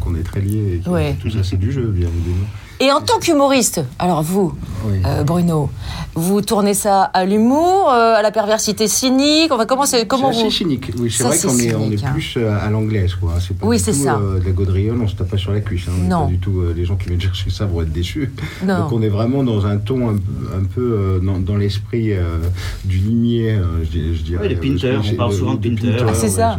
qu'on 0.00 0.14
est 0.14 0.22
très 0.22 0.40
liés. 0.40 0.80
Et 0.86 1.14
tout 1.20 1.30
ça, 1.30 1.38
c'est 1.42 1.58
du 1.58 1.72
jeu, 1.72 1.86
bien 1.86 2.08
évidemment. 2.08 2.46
Et 2.80 2.90
en 2.90 3.00
tant 3.00 3.18
qu'humoriste, 3.18 3.80
alors 3.98 4.22
vous, 4.22 4.54
euh, 5.04 5.22
Bruno, 5.22 5.70
vous 6.14 6.40
tournez 6.40 6.74
ça 6.74 7.02
à 7.02 7.24
l'humour, 7.24 7.90
euh, 7.90 8.16
à 8.16 8.22
la 8.22 8.30
perversité 8.30 8.88
cynique 8.88 9.52
Enfin, 9.52 9.66
comment 9.66 9.86
c'est 9.86 10.06
comment 10.06 10.30
vous 10.30 10.50
cynique. 10.50 10.90
Oui, 10.98 11.10
c'est 11.10 11.24
vrai 11.24 11.38
qu'on 11.38 11.58
est, 11.58 11.74
on 11.74 11.90
est 11.90 12.04
hein. 12.04 12.10
plus 12.12 12.34
euh, 12.36 12.56
à 12.60 12.70
l'anglaise, 12.70 13.14
quoi. 13.14 13.34
C'est 13.40 13.56
pas 13.56 13.66
oui, 13.66 13.78
c'est 13.78 13.92
ça. 13.92 14.18
de 14.18 14.44
la 14.44 14.50
gaudriole, 14.50 15.00
on 15.00 15.08
se 15.08 15.14
tape 15.14 15.30
pas 15.30 15.36
sur 15.36 15.52
la 15.52 15.60
cuisse. 15.60 15.86
Hein. 15.88 16.08
Non. 16.08 16.24
Pas 16.24 16.30
du 16.30 16.38
tout. 16.38 16.62
les 16.74 16.84
gens 16.84 16.96
qui 16.96 17.08
viennent 17.08 17.20
chercher 17.20 17.50
ça 17.50 17.66
vont 17.66 17.82
être 17.82 17.92
déçus. 17.92 18.32
Non. 18.64 18.80
Donc 18.80 18.92
on 18.92 19.02
est 19.02 19.08
vraiment 19.08 19.44
dans 19.44 19.66
un 19.66 19.76
ton 19.76 20.10
un, 20.10 20.64
peu 20.74 21.20
dans, 21.22 21.56
l'esprit 21.56 22.12
du 22.84 22.98
limier, 22.98 23.56
je, 23.82 24.22
dirais. 24.22 24.42
Oui, 24.42 24.48
les 24.48 24.56
Pinter, 24.56 24.98
on 25.12 25.16
parle 25.16 25.32
souvent 25.32 25.54
de 25.54 25.68
Pinter. 25.68 25.96
Ah, 26.06 26.14
c'est 26.14 26.28
ça. 26.28 26.58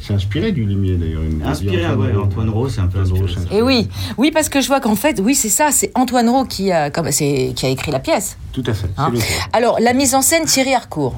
C'est 0.00 0.14
inspiré 0.14 0.52
du 0.52 0.64
limier 0.64 0.96
d'ailleurs. 0.96 1.22
Inspiré, 1.44 1.94
ouais. 1.94 2.16
Antoine 2.16 2.48
Rose, 2.48 2.72
c'est 2.74 2.80
un 2.80 2.86
peu 2.86 3.00
inspiré. 3.00 3.58
Et 3.58 3.62
oui, 3.62 3.88
oui, 4.16 4.30
parce 4.32 4.48
que 4.48 4.60
je 4.60 4.68
vois 4.68 4.80
qu'en 4.80 4.96
fait, 4.96 5.20
oui, 5.22 5.34
c'est 5.40 5.48
ça, 5.48 5.70
c'est 5.70 5.90
Antoine 5.94 6.28
Rowe 6.28 6.44
qui 6.44 6.70
a, 6.70 6.90
comme, 6.90 7.08
qui 7.08 7.54
a 7.62 7.68
écrit 7.68 7.90
la 7.90 7.98
pièce. 7.98 8.36
Tout 8.52 8.62
à 8.66 8.74
fait. 8.74 8.88
Hein 8.98 9.10
Alors, 9.54 9.80
la 9.80 9.94
mise 9.94 10.14
en 10.14 10.20
scène, 10.20 10.44
Thierry 10.44 10.74
Harcourt. 10.74 11.14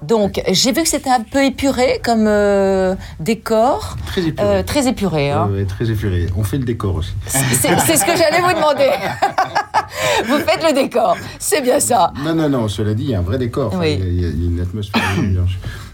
Donc, 0.00 0.40
j'ai 0.50 0.72
vu 0.72 0.84
que 0.84 0.88
c'était 0.88 1.10
un 1.10 1.20
peu 1.20 1.44
épuré 1.44 2.00
comme 2.02 2.26
euh, 2.26 2.94
décor. 3.20 3.96
Très 4.06 4.22
épuré. 4.22 4.48
Euh, 4.48 4.62
très 4.62 4.88
épuré. 4.88 5.30
Hein. 5.30 5.50
très 5.68 5.90
épuré. 5.90 6.28
On 6.36 6.44
fait 6.44 6.56
le 6.56 6.64
décor 6.64 6.94
aussi. 6.94 7.12
C'est 7.26 7.96
ce 7.96 8.04
que 8.06 8.16
j'allais 8.16 8.40
vous 8.40 8.54
demander. 8.54 8.88
vous 10.26 10.38
faites 10.38 10.64
le 10.66 10.72
décor. 10.72 11.16
C'est 11.38 11.60
bien 11.60 11.80
ça. 11.80 12.12
Non, 12.24 12.34
non, 12.34 12.48
non. 12.48 12.68
Cela 12.68 12.94
dit, 12.94 13.04
il 13.04 13.10
y 13.10 13.14
a 13.14 13.18
un 13.18 13.22
vrai 13.22 13.36
décor. 13.36 13.74
il, 13.84 14.20
y 14.20 14.24
a, 14.24 14.28
une 14.28 14.60
atmosphère, 14.60 15.02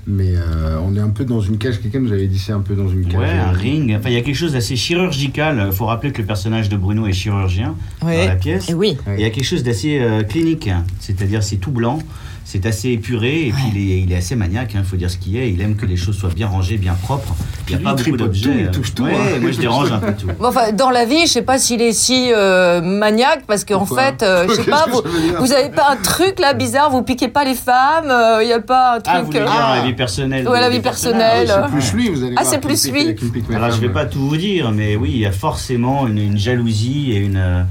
mais 0.07 0.35
euh, 0.35 0.79
on 0.85 0.97
est 0.97 1.01
un 1.01 1.11
peu 1.11 1.25
dans 1.25 1.41
une 1.41 1.59
cage. 1.59 1.81
Quelqu'un 1.81 2.01
nous 2.01 2.13
avait 2.13 2.27
dit 2.27 2.39
c'est 2.39 2.53
un 2.53 2.61
peu 2.61 2.75
dans 2.75 2.89
une 2.89 3.07
cage. 3.07 3.21
Ouais, 3.21 3.31
un 3.31 3.53
ring. 3.53 3.95
Enfin, 3.99 4.11
il 4.11 4.15
y 4.15 4.19
a 4.19 4.23
quelque 4.23 4.37
chose 4.37 4.53
d'assez 4.53 4.77
chirurgical. 4.77 5.63
Il 5.67 5.73
faut 5.73 5.87
rappeler 5.87 6.13
que 6.13 6.21
le 6.21 6.27
personnage 6.27 6.69
de 6.69 6.77
Bruno 6.77 7.07
est 7.07 7.13
chirurgien 7.13 7.75
dans 8.01 8.09
la 8.09 8.37
pièce. 8.37 8.69
Et 8.69 8.75
oui. 8.75 8.97
Il 9.07 9.21
y 9.21 9.25
a 9.25 9.31
quelque 9.31 9.45
chose 9.45 9.63
d'assez 9.63 10.01
clinique. 10.29 10.71
C'est-à-dire, 11.01 11.43
c'est 11.43 11.57
tout 11.57 11.71
blanc 11.71 11.99
c'est 12.45 12.67
assez 12.67 12.91
épuré 12.91 13.47
et 13.49 13.53
puis 13.53 13.65
il 13.75 13.79
est, 13.79 14.01
il 14.01 14.13
est 14.13 14.17
assez 14.17 14.37
maniaque, 14.37 14.73
il 14.75 14.79
hein, 14.79 14.83
faut 14.85 14.97
dire 14.97 15.11
ce 15.11 15.17
qu'il 15.17 15.37
est. 15.37 15.51
Il 15.51 15.61
aime 15.61 15.77
que 15.77 15.87
les 15.87 15.97
choses 15.97 16.17
soient 16.17 16.29
bien 16.31 16.47
rangées, 16.47 16.77
bien 16.77 16.95
propres. 16.95 17.35
Il 17.69 17.77
n'y 17.77 17.83
a 17.83 17.91
pas 17.91 17.95
beaucoup 17.95 18.17
d'objets. 18.17 18.51
Il 18.61 18.71
touche 18.71 18.95
tout. 18.95 19.05
Ouais, 19.05 19.13
hein. 19.15 19.41
moi 19.41 19.51
je 19.51 19.59
dérange 19.61 19.91
un 19.93 19.99
peu 19.99 20.13
tout. 20.13 20.27
Bon, 20.39 20.49
enfin, 20.49 20.73
dans 20.73 20.91
la 20.91 21.05
vie, 21.07 21.23
je 21.23 21.33
sais 21.33 21.43
pas 21.43 21.59
s'il 21.59 21.81
est 21.81 21.93
si 21.93 22.31
euh, 22.33 22.81
maniaque 22.83 23.45
parce 23.47 23.65
qu'en 23.65 23.87
fait, 23.87 24.23
euh, 24.23 24.47
je 24.49 24.55
sais 24.55 24.71
pas, 24.71 24.87
vous, 24.91 25.01
vous 25.41 25.53
avez 25.53 25.71
pas 25.71 25.91
un 25.91 25.97
truc 25.97 26.39
là 26.39 26.53
bizarre, 26.53 26.91
vous 26.91 27.03
piquez 27.03 27.29
pas 27.29 27.45
les 27.45 27.55
femmes, 27.55 28.11
euh, 28.11 28.43
il 28.43 28.47
n'y 28.47 28.53
a 28.53 28.61
pas 28.61 28.97
un 28.97 29.01
truc. 29.01 29.15
Ah, 29.17 29.21
vous 29.21 29.27
voulez 29.27 29.39
dire 29.41 29.75
la 29.75 29.83
vie 29.83 29.95
personnelle 29.95 30.49
Ouais, 30.49 30.61
la 30.61 30.71
vie 30.71 30.81
personnelle. 30.81 31.47
personnages. 31.47 31.71
C'est 31.83 31.93
plus 31.93 31.93
lui, 31.95 32.09
vous 32.11 32.25
allez 32.25 32.35
Ah, 32.39 32.45
c'est 32.45 32.61
plus 32.61 32.91
lui. 32.91 33.17
Alors 33.55 33.71
je 33.71 33.81
vais 33.81 33.87
femmes. 33.87 33.93
pas 33.95 34.05
tout 34.07 34.21
vous 34.29 34.37
dire, 34.37 34.71
mais 34.71 34.97
oui, 34.97 35.11
il 35.15 35.19
y 35.21 35.27
a 35.27 35.33
forcément 35.33 36.07
une, 36.07 36.19
une 36.19 36.39
jalousie 36.39 37.13
et 37.13 37.17
une 37.17 37.37
euh, 37.37 37.63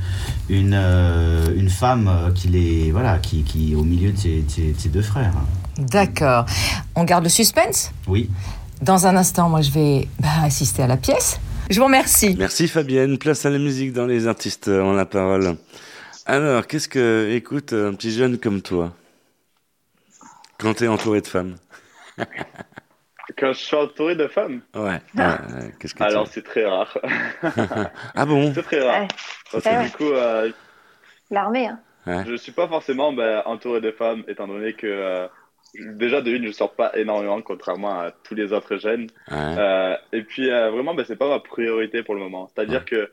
une 0.50 0.74
euh, 0.76 1.54
une 1.56 1.70
femme 1.70 2.08
euh, 2.08 2.32
qui 2.32 2.48
les 2.50 2.92
voilà 2.92 3.18
qui 3.20 3.44
qui 3.44 3.74
est 3.74 3.76
au 3.76 3.84
milieu 3.84 4.12
de 4.12 4.18
ses, 4.18 4.42
de 4.42 4.50
ses- 4.52 4.72
de 4.74 4.80
ses 4.80 4.90
deux 4.90 5.02
frères. 5.02 5.34
D'accord. 5.78 6.46
On 6.96 7.04
garde 7.04 7.24
le 7.24 7.30
suspense 7.30 7.92
Oui. 8.08 8.30
Dans 8.82 9.08
un 9.08 9.16
instant, 9.16 9.48
moi, 9.50 9.62
je 9.62 9.72
vais 9.72 10.08
bah, 10.20 10.28
assister 10.44 10.84
à 10.84 10.88
la 10.88 10.98
pièce. 10.98 11.40
Je 11.70 11.80
vous 11.80 11.86
remercie. 11.86 12.36
Merci 12.38 12.68
Fabienne. 12.68 13.18
Place 13.18 13.46
à 13.46 13.50
la 13.50 13.58
musique 13.60 13.94
dans 13.94 14.06
les 14.06 14.28
artistes 14.28 14.68
euh, 14.68 14.82
ont 14.84 14.94
la 14.94 15.06
parole. 15.06 15.56
Alors, 16.26 16.68
qu'est-ce 16.68 16.88
que 16.90 17.30
écoute 17.34 17.74
un 17.74 17.94
petit 17.94 18.12
jeune 18.12 18.38
comme 18.38 18.62
toi 18.62 18.94
quand 20.60 20.74
t'es 20.76 20.88
entouré 20.88 21.22
de 21.22 21.28
femmes? 21.28 21.56
Quand 23.40 23.54
je 23.54 23.60
suis 23.60 23.76
entouré 23.76 24.16
de 24.16 24.28
femmes, 24.28 24.60
Ouais. 24.76 25.00
qu'est-ce 25.80 25.94
que 25.94 25.98
tu- 26.00 26.04
alors 26.04 26.28
c'est 26.28 26.44
très 26.44 26.66
rare. 26.66 26.96
Ah 28.16 28.26
bon? 28.26 28.52
C'est 28.54 28.62
très 28.64 28.82
rare. 28.88 29.08
Parce 29.62 29.66
Ouais, 29.66 29.72
que 29.72 29.78
ouais. 29.78 29.86
du 29.86 29.92
coup, 29.92 30.12
euh, 30.14 30.52
L'armée, 31.32 31.68
hein. 31.68 31.80
Ouais. 32.06 32.24
je 32.28 32.36
suis 32.36 32.52
pas 32.52 32.68
forcément 32.68 33.14
ben, 33.14 33.42
entouré 33.46 33.80
de 33.82 33.92
femmes, 33.92 34.24
étant 34.28 34.48
donné 34.48 34.74
que 34.74 34.88
euh, 34.88 35.28
déjà 35.76 36.22
de 36.22 36.32
une, 36.32 36.46
je 36.48 36.52
sors 36.52 36.74
pas 36.76 36.92
énormément, 36.98 37.42
contrairement 37.42 38.00
à 38.00 38.12
tous 38.12 38.36
les 38.36 38.52
autres 38.54 38.78
jeunes. 38.78 39.08
Ouais. 39.32 39.38
Euh, 39.58 39.96
et 40.12 40.24
puis 40.24 40.52
euh, 40.52 40.70
vraiment, 40.72 40.94
ben, 40.94 41.06
c'est 41.06 41.16
pas 41.16 41.30
ma 41.30 41.40
priorité 41.40 42.04
pour 42.04 42.16
le 42.16 42.22
moment. 42.22 42.50
C'est-à-dire 42.54 42.84
que 42.86 43.10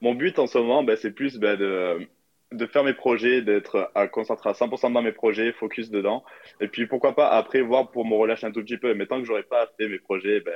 mon 0.00 0.14
but 0.14 0.38
en 0.38 0.46
ce 0.46 0.58
moment, 0.58 0.82
ben, 0.84 0.96
c'est 0.96 1.12
plus 1.12 1.38
de, 1.38 2.06
de 2.52 2.66
faire 2.66 2.84
mes 2.84 2.92
projets, 2.92 3.40
d'être 3.42 3.90
à 3.94 4.06
concentré 4.08 4.50
à 4.50 4.52
100% 4.52 4.92
dans 4.92 5.02
mes 5.02 5.12
projets, 5.12 5.52
focus 5.52 5.90
dedans. 5.90 6.22
Et 6.60 6.68
puis 6.68 6.86
pourquoi 6.86 7.14
pas 7.14 7.28
après 7.30 7.62
voir 7.62 7.90
pour 7.90 8.04
me 8.06 8.14
relâcher 8.14 8.46
un 8.46 8.52
tout 8.52 8.62
petit 8.62 8.78
peu. 8.78 8.94
Mais 8.94 9.06
tant 9.06 9.18
que 9.20 9.24
j'aurai 9.24 9.42
pas 9.42 9.68
fait 9.78 9.88
mes 9.88 9.98
projets, 9.98 10.40
ben, 10.40 10.52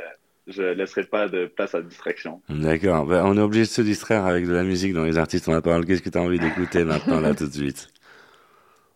je 0.48 0.62
laisserai 0.62 1.04
pas 1.04 1.28
de 1.28 1.46
place 1.46 1.74
à 1.74 1.82
distraction. 1.82 2.42
D'accord. 2.48 3.06
Ben, 3.06 3.24
on 3.24 3.36
est 3.36 3.40
obligé 3.40 3.64
de 3.64 3.68
se 3.68 3.82
distraire 3.82 4.24
avec 4.24 4.46
de 4.46 4.52
la 4.52 4.64
musique 4.64 4.94
dans 4.94 5.04
les 5.04 5.18
artistes 5.18 5.46
ont 5.48 5.52
la 5.52 5.60
parole. 5.62 5.84
Qu'est-ce 5.84 6.02
que 6.02 6.10
tu 6.10 6.18
as 6.18 6.22
envie 6.22 6.38
d'écouter 6.38 6.84
maintenant, 6.84 7.20
là, 7.20 7.34
tout 7.34 7.46
de 7.46 7.52
suite 7.52 7.88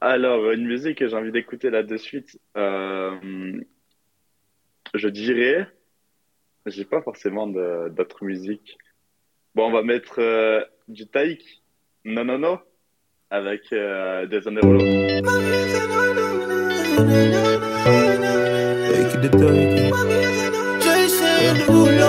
Alors, 0.00 0.50
une 0.50 0.66
musique 0.66 0.98
que 0.98 1.08
j'ai 1.08 1.16
envie 1.16 1.30
d'écouter 1.30 1.70
là 1.70 1.82
de 1.82 1.96
suite, 1.96 2.40
euh, 2.56 3.60
je 4.94 5.08
dirais, 5.08 5.68
j'ai 6.66 6.84
pas 6.84 7.02
forcément 7.02 7.46
d'autres 7.46 8.24
musiques. 8.24 8.78
Bon, 9.54 9.66
on 9.68 9.72
va 9.72 9.82
mettre 9.82 10.18
euh, 10.18 10.62
du 10.88 11.06
Taïk, 11.06 11.62
non 12.06 12.24
non 12.24 12.38
non, 12.38 12.58
avec 13.30 13.70
euh, 13.72 14.26
des 14.26 14.40
Derulo. 14.40 14.78
ninguna. 21.68 22.01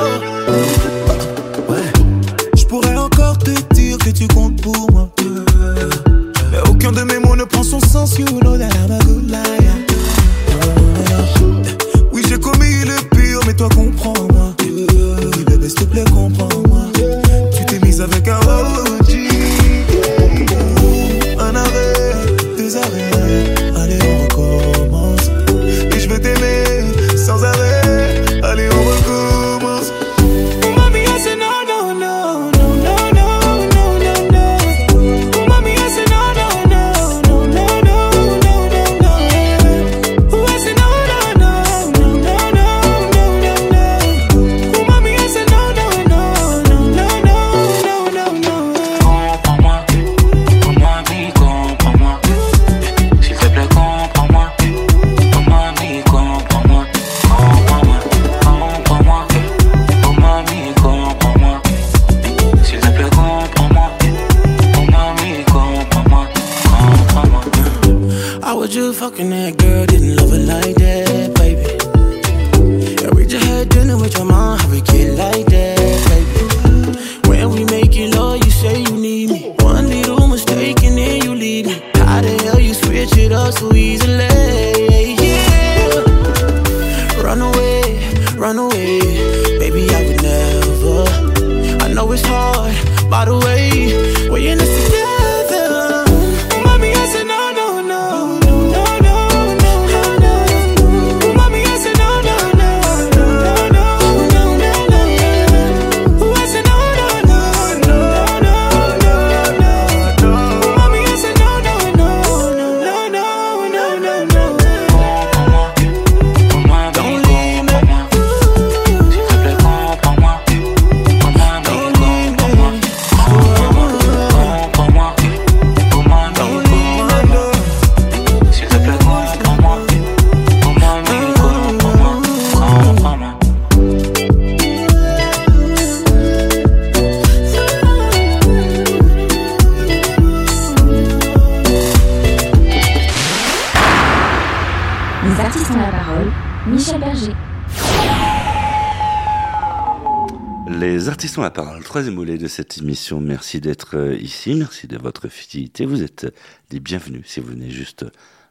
Troisième 151.94 152.16
volet 152.16 152.40
de 152.40 152.48
cette 152.48 152.80
émission. 152.80 153.22
Merci 153.22 153.62
d'être 153.62 153.98
euh, 153.98 154.16
ici. 154.16 154.56
Merci 154.56 154.88
de 154.88 154.98
votre 154.98 155.28
fidélité. 155.28 155.86
Vous 155.86 156.02
êtes 156.02 156.26
les 156.72 156.80
bienvenus 156.80 157.22
si 157.28 157.40
vous 157.40 157.50
venez 157.50 157.70
juste 157.70 158.04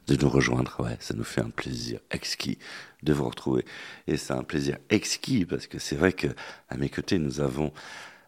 de 0.07 0.15
nous 0.15 0.29
rejoindre. 0.29 0.77
Ouais, 0.79 0.97
ça 1.01 1.15
nous 1.15 1.25
fait 1.25 1.41
un 1.41 1.51
plaisir 1.51 1.99
exquis 2.13 2.59
de 3.03 3.13
vous 3.13 3.25
retrouver. 3.25 3.65
Et 4.07 4.17
c'est 4.17 4.33
un 4.33 4.45
plaisir 4.45 4.79
exquis 4.91 5.45
parce 5.45 5.67
que 5.67 5.81
c'est 5.81 5.97
vrai 5.97 6.13
que 6.13 6.29
à 6.69 6.77
mes 6.77 6.89
côtés, 6.89 7.19
nous 7.19 7.41
avons 7.41 7.73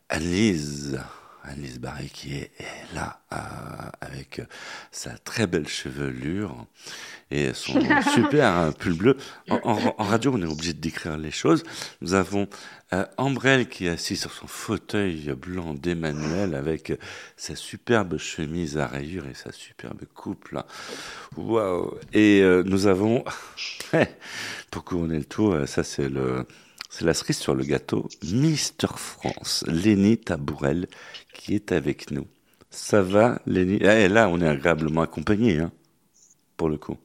Annelise. 0.08 0.98
Annelise 1.44 1.78
Barré 1.78 2.06
qui 2.06 2.34
est, 2.34 2.50
là 2.94 3.20
euh, 3.32 3.36
avec 4.00 4.40
sa 4.90 5.10
très 5.18 5.46
belle 5.46 5.68
chevelure 5.68 6.66
et 7.30 7.52
son 7.52 7.80
super 8.14 8.72
pull 8.78 8.94
bleu. 8.94 9.16
En, 9.50 9.74
radio, 9.98 10.32
on 10.34 10.42
est 10.42 10.46
obligé 10.46 10.72
de 10.72 10.80
décrire 10.80 11.16
les 11.18 11.30
choses. 11.30 11.62
Nous 12.00 12.14
avons 12.14 12.48
euh, 12.92 13.04
Ambrelle 13.16 13.68
qui 13.68 13.86
est 13.86 13.90
assis 13.90 14.16
sur 14.16 14.32
son 14.32 14.46
fauteuil 14.46 15.34
blanc 15.36 15.74
d'Emmanuel 15.74 16.54
avec 16.54 16.92
sa 17.36 17.56
superbe 17.56 18.18
chemise 18.18 18.78
à 18.78 18.86
rayures 18.86 19.26
et 19.26 19.34
sa 19.34 19.52
superbe 19.52 20.02
coupe 20.14 20.48
là. 20.50 20.66
Waouh 21.36 21.98
Et 22.12 22.40
euh, 22.42 22.62
nous 22.64 22.86
avons, 22.86 23.24
pour 24.70 24.84
couronner 24.84 25.18
le 25.18 25.24
tout, 25.24 25.54
ça 25.66 25.82
c'est 25.82 26.08
le 26.08 26.46
c'est 26.96 27.04
la 27.04 27.14
cerise 27.14 27.38
sur 27.38 27.56
le 27.56 27.64
gâteau, 27.64 28.08
Mister 28.22 28.86
France, 28.86 29.64
Lénie 29.66 30.16
Tabourel, 30.16 30.86
qui 31.44 31.54
est 31.54 31.72
avec 31.72 32.10
nous. 32.10 32.26
Ça 32.70 33.02
va, 33.02 33.38
Lénie 33.46 33.78
eh, 33.82 34.08
Là, 34.08 34.28
on 34.30 34.40
est 34.40 34.48
agréablement 34.48 35.02
accompagné, 35.02 35.58
hein, 35.58 35.70
pour 36.56 36.70
le 36.70 36.78
coup. 36.78 36.96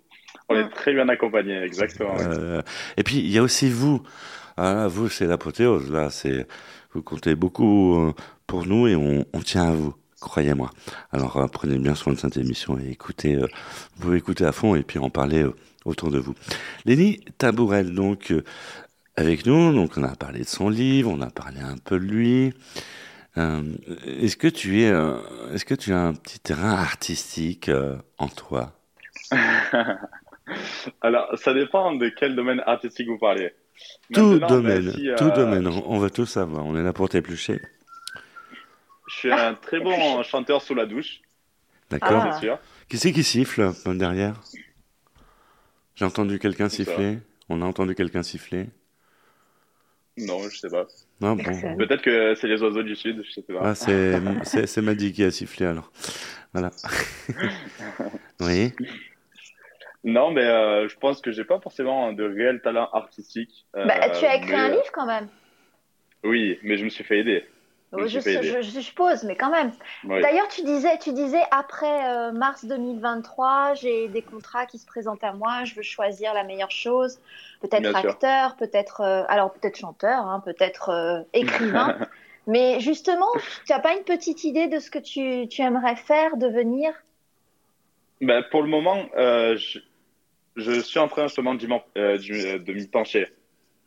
On 0.47 0.55
est 0.55 0.69
très 0.69 0.93
bien 0.93 1.09
accompagné, 1.09 1.61
exactement. 1.61 2.15
Euh, 2.19 2.61
et 2.95 3.03
puis, 3.03 3.17
il 3.17 3.29
y 3.29 3.37
a 3.37 3.43
aussi 3.43 3.69
vous. 3.69 4.01
Ah, 4.55 4.87
vous, 4.87 5.09
c'est 5.09 5.27
l'apothéose. 5.27 5.91
Là, 5.91 6.09
c'est 6.09 6.47
vous 6.93 7.03
comptez 7.03 7.35
beaucoup 7.35 7.99
euh, 7.99 8.13
pour 8.47 8.65
nous 8.65 8.87
et 8.87 8.95
on, 8.95 9.25
tient 9.43 9.69
à 9.69 9.73
vous. 9.73 9.93
Croyez-moi. 10.21 10.71
Alors 11.11 11.37
euh, 11.37 11.47
prenez 11.47 11.77
bien 11.77 11.93
soin 11.93 12.13
de 12.13 12.17
cette 12.17 12.35
émission 12.35 12.79
et 12.79 12.89
écoutez, 12.89 13.35
vous 13.37 14.01
pouvez 14.01 14.17
écouter 14.17 14.43
à 14.45 14.51
fond 14.51 14.75
et 14.75 14.83
puis 14.83 14.99
en 14.99 15.09
parler 15.09 15.45
autour 15.85 16.11
de 16.11 16.17
vous. 16.17 16.33
Lénie 16.85 17.23
Tabourel, 17.37 17.93
donc, 17.93 18.33
avec 19.15 19.45
nous. 19.45 19.73
Donc, 19.73 19.97
on 19.97 20.03
a 20.03 20.15
parlé 20.15 20.39
de 20.39 20.47
son 20.47 20.69
livre, 20.69 21.11
on 21.13 21.21
a 21.21 21.29
parlé 21.29 21.59
un 21.59 21.77
peu 21.77 21.99
de 21.99 22.05
lui. 22.05 22.53
Euh, 23.37 23.63
est-ce 24.05 24.37
que 24.37 24.47
tu 24.47 24.81
es, 24.81 24.89
euh, 24.89 25.17
est-ce 25.53 25.65
que 25.65 25.75
tu 25.75 25.93
as 25.93 25.99
un 25.99 26.13
petit 26.13 26.39
terrain 26.39 26.73
artistique 26.73 27.69
euh, 27.69 27.95
en 28.17 28.27
toi? 28.27 28.73
Alors, 31.01 31.29
ça 31.37 31.53
dépend 31.53 31.93
de 31.93 32.09
quel 32.09 32.35
domaine 32.35 32.61
artistique 32.65 33.07
vous 33.07 33.19
parlez. 33.19 33.53
Tout 34.13 34.39
domaine, 34.39 34.91
tout 35.17 35.29
domaine. 35.31 35.67
On 35.67 35.99
veut 35.99 36.09
tout 36.09 36.25
savoir. 36.25 36.65
On 36.65 36.75
est 36.75 36.83
là 36.83 36.91
pour 36.91 37.07
t'éplucher. 37.07 37.61
Je 39.07 39.15
suis 39.15 39.31
un 39.31 39.53
très 39.61 39.79
bon 39.79 40.21
chanteur 40.23 40.61
sous 40.61 40.75
la 40.75 40.85
douche. 40.85 41.21
D'accord. 41.89 42.39
Qui 42.89 42.97
c'est 42.97 43.11
qui 43.11 43.23
siffle 43.23 43.71
derrière? 43.85 44.41
J'ai 45.95 46.05
entendu 46.05 46.39
quelqu'un 46.39 46.69
siffler? 46.69 47.19
On 47.47 47.61
a 47.61 47.65
entendu 47.65 47.95
quelqu'un 47.95 48.23
siffler? 48.23 48.69
Non, 50.19 50.49
je 50.49 50.57
sais 50.57 50.69
pas. 50.69 50.87
bon. 51.19 51.35
Peut-être 51.35 52.01
que 52.01 52.35
c'est 52.35 52.47
les 52.47 52.61
oiseaux 52.61 52.83
du 52.83 52.95
sud, 52.95 53.23
je 53.25 53.31
sais 53.31 53.41
pas. 53.41 53.59
Ah, 53.61 53.75
c'est, 53.75 54.67
c'est, 54.67 54.81
Maddy 54.81 55.13
qui 55.13 55.23
a 55.23 55.31
sifflé 55.31 55.65
alors. 55.65 55.91
Voilà. 56.53 56.71
oui. 58.41 58.73
Non, 60.03 60.31
mais 60.31 60.45
euh, 60.45 60.87
je 60.87 60.97
pense 60.97 61.21
que 61.21 61.31
j'ai 61.31 61.43
pas 61.43 61.59
forcément 61.59 62.13
de 62.13 62.23
réel 62.23 62.61
talent 62.61 62.89
artistique. 62.93 63.65
bah, 63.73 64.09
tu 64.11 64.25
as 64.25 64.35
écrit 64.35 64.55
un 64.55 64.69
euh, 64.69 64.75
livre 64.75 64.91
quand 64.93 65.05
même. 65.05 65.27
Oui, 66.23 66.59
mais 66.63 66.77
je 66.77 66.85
me 66.85 66.89
suis 66.89 67.03
fait 67.03 67.19
aider. 67.19 67.45
Je, 67.91 68.79
suppose, 68.81 69.23
mais 69.23 69.35
quand 69.35 69.49
même. 69.49 69.71
D'ailleurs, 70.03 70.47
tu 70.47 70.61
disais, 70.63 70.97
tu 70.99 71.11
disais 71.11 71.41
après 71.49 72.07
euh, 72.07 72.31
mars 72.31 72.65
2023, 72.65 73.73
j'ai 73.73 74.07
des 74.09 74.21
contrats 74.21 74.67
qui 74.67 74.77
se 74.77 74.85
présentent 74.85 75.23
à 75.23 75.33
moi, 75.33 75.63
je 75.63 75.73
veux 75.73 75.81
choisir 75.81 76.33
la 76.35 76.43
meilleure 76.43 76.71
chose. 76.71 77.19
Peut-être 77.61 77.95
acteur, 77.95 78.55
peut-être, 78.55 79.01
euh, 79.01 79.23
alors 79.27 79.51
peut-être 79.51 79.77
chanteur, 79.77 80.25
hein, 80.25 80.41
peut-être 80.43 80.89
euh, 80.89 81.21
écrivain. 81.33 81.97
mais 82.47 82.79
justement, 82.79 83.31
tu 83.65 83.73
n'as 83.73 83.79
pas 83.79 83.93
une 83.93 84.03
petite 84.03 84.43
idée 84.43 84.67
de 84.67 84.79
ce 84.79 84.89
que 84.89 84.99
tu, 84.99 85.47
tu 85.47 85.61
aimerais 85.61 85.95
faire, 85.97 86.37
devenir? 86.37 86.91
Ben, 88.21 88.43
Pour 88.51 88.61
le 88.61 88.69
moment, 88.69 89.05
je, 89.15 89.79
je, 90.55 90.79
suis 90.79 90.99
en 90.99 91.07
train 91.07 91.27
justement 91.27 91.55
de 91.55 92.71
m'y 92.73 92.87
pencher. 92.87 93.27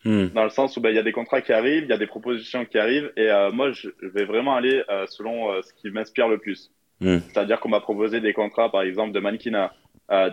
Hmm. 0.05 0.29
Dans 0.35 0.43
le 0.43 0.51
sens 0.51 0.77
où 0.77 0.81
ben, 0.81 0.91
il 0.91 0.97
y 0.97 0.99
a 0.99 1.05
des 1.05 1.13
contrats 1.13 1.43
qui 1.43 1.53
arrivent, 1.53 1.85
il 1.85 1.89
y 1.89 1.93
a 1.93 1.99
des 1.99 2.09
propositions 2.09 2.65
qui 2.65 2.77
arrivent, 2.77 3.13
et 3.17 3.31
euh, 3.31 3.53
moi 3.53 3.71
je 3.71 3.89
vais 4.03 4.25
vraiment 4.25 4.57
aller 4.57 4.83
euh, 4.91 5.07
selon 5.07 5.53
euh, 5.53 5.63
ce 5.63 5.73
qui 5.75 5.91
m'inspire 5.91 6.29
le 6.29 6.39
plus. 6.39 6.73
Hmm. 7.01 7.19
C'est-à-dire 7.29 7.61
qu'on 7.61 7.69
m'a 7.69 7.81
proposé 7.81 8.21
des 8.21 8.33
contrats, 8.33 8.71
par 8.71 8.83
exemple, 8.83 9.13
de 9.13 9.21
mannequinat, 9.21 9.73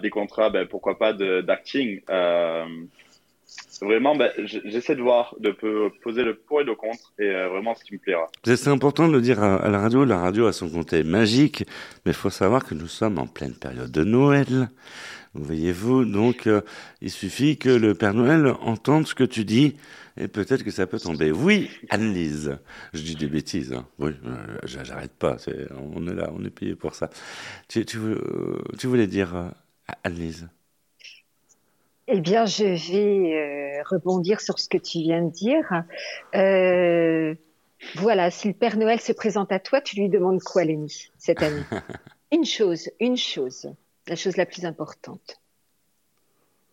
des 0.01 0.09
contrats, 0.09 0.49
ben, 0.49 0.67
pourquoi 0.67 0.99
pas 0.99 1.13
d'acting. 1.13 2.01
Vraiment, 3.85 4.15
ben, 4.15 4.31
j'essaie 4.65 4.95
de 4.95 5.01
voir, 5.01 5.35
de 5.39 5.51
poser 6.01 6.23
le 6.23 6.35
pour 6.35 6.61
et 6.61 6.63
le 6.63 6.75
contre, 6.75 7.13
et 7.19 7.31
vraiment 7.31 7.75
ce 7.75 7.83
qui 7.83 7.93
me 7.93 7.99
plaira. 7.99 8.29
C'est 8.43 8.67
important 8.67 9.07
de 9.07 9.13
le 9.13 9.21
dire 9.21 9.41
à, 9.41 9.69
la 9.69 9.79
radio. 9.79 10.05
La 10.05 10.19
radio 10.19 10.47
a 10.47 10.53
son 10.53 10.69
côté 10.69 11.03
magique, 11.03 11.65
mais 12.05 12.11
il 12.11 12.15
faut 12.15 12.29
savoir 12.29 12.65
que 12.65 12.73
nous 12.73 12.87
sommes 12.87 13.19
en 13.19 13.27
pleine 13.27 13.53
période 13.53 13.91
de 13.91 14.03
Noël. 14.03 14.69
Voyez-vous, 15.35 16.05
donc 16.05 16.47
euh, 16.47 16.61
il 17.01 17.11
suffit 17.11 17.57
que 17.57 17.69
le 17.69 17.93
Père 17.93 18.15
Noël 18.15 18.47
entende 18.61 19.07
ce 19.07 19.13
que 19.13 19.23
tu 19.23 19.45
dis 19.45 19.75
et 20.17 20.27
peut-être 20.27 20.63
que 20.63 20.71
ça 20.71 20.87
peut 20.87 20.99
tomber. 20.99 21.31
Oui, 21.31 21.69
Annelise. 21.89 22.57
Je 22.93 23.01
dis 23.03 23.15
des 23.15 23.27
bêtises. 23.27 23.71
Hein. 23.71 23.85
Oui, 23.99 24.11
euh, 24.25 24.57
j'arrête 24.63 25.13
pas. 25.13 25.37
on 25.93 26.07
est 26.07 26.15
là, 26.15 26.31
on 26.33 26.43
est 26.43 26.49
payé 26.49 26.75
pour 26.75 26.95
ça. 26.95 27.11
Tu, 27.67 27.85
euh, 27.95 28.59
voulais 28.83 29.07
dire, 29.07 29.51
Annelise? 30.03 30.49
Eh 32.09 32.19
bien, 32.19 32.45
je 32.45 32.65
vais 32.91 33.81
rebondir 33.83 34.41
sur 34.41 34.59
ce 34.59 34.67
que 34.67 34.77
tu 34.77 34.99
viens 34.99 35.23
de 35.23 35.31
dire. 35.31 35.83
voilà, 37.95 38.31
si 38.31 38.47
le 38.47 38.53
Père 38.53 38.77
Noël 38.77 38.99
se 38.99 39.13
présente 39.13 39.51
à 39.51 39.59
toi, 39.59 39.81
tu 39.81 39.95
lui 39.95 40.09
demandes 40.09 40.41
quoi, 40.41 40.63
Lénie, 40.63 41.09
cette 41.17 41.41
année? 41.41 41.63
Une 42.31 42.45
chose, 42.45 42.91
une 42.99 43.17
chose. 43.17 43.73
La 44.07 44.15
chose 44.15 44.37
la 44.37 44.45
plus 44.45 44.65
importante. 44.65 45.39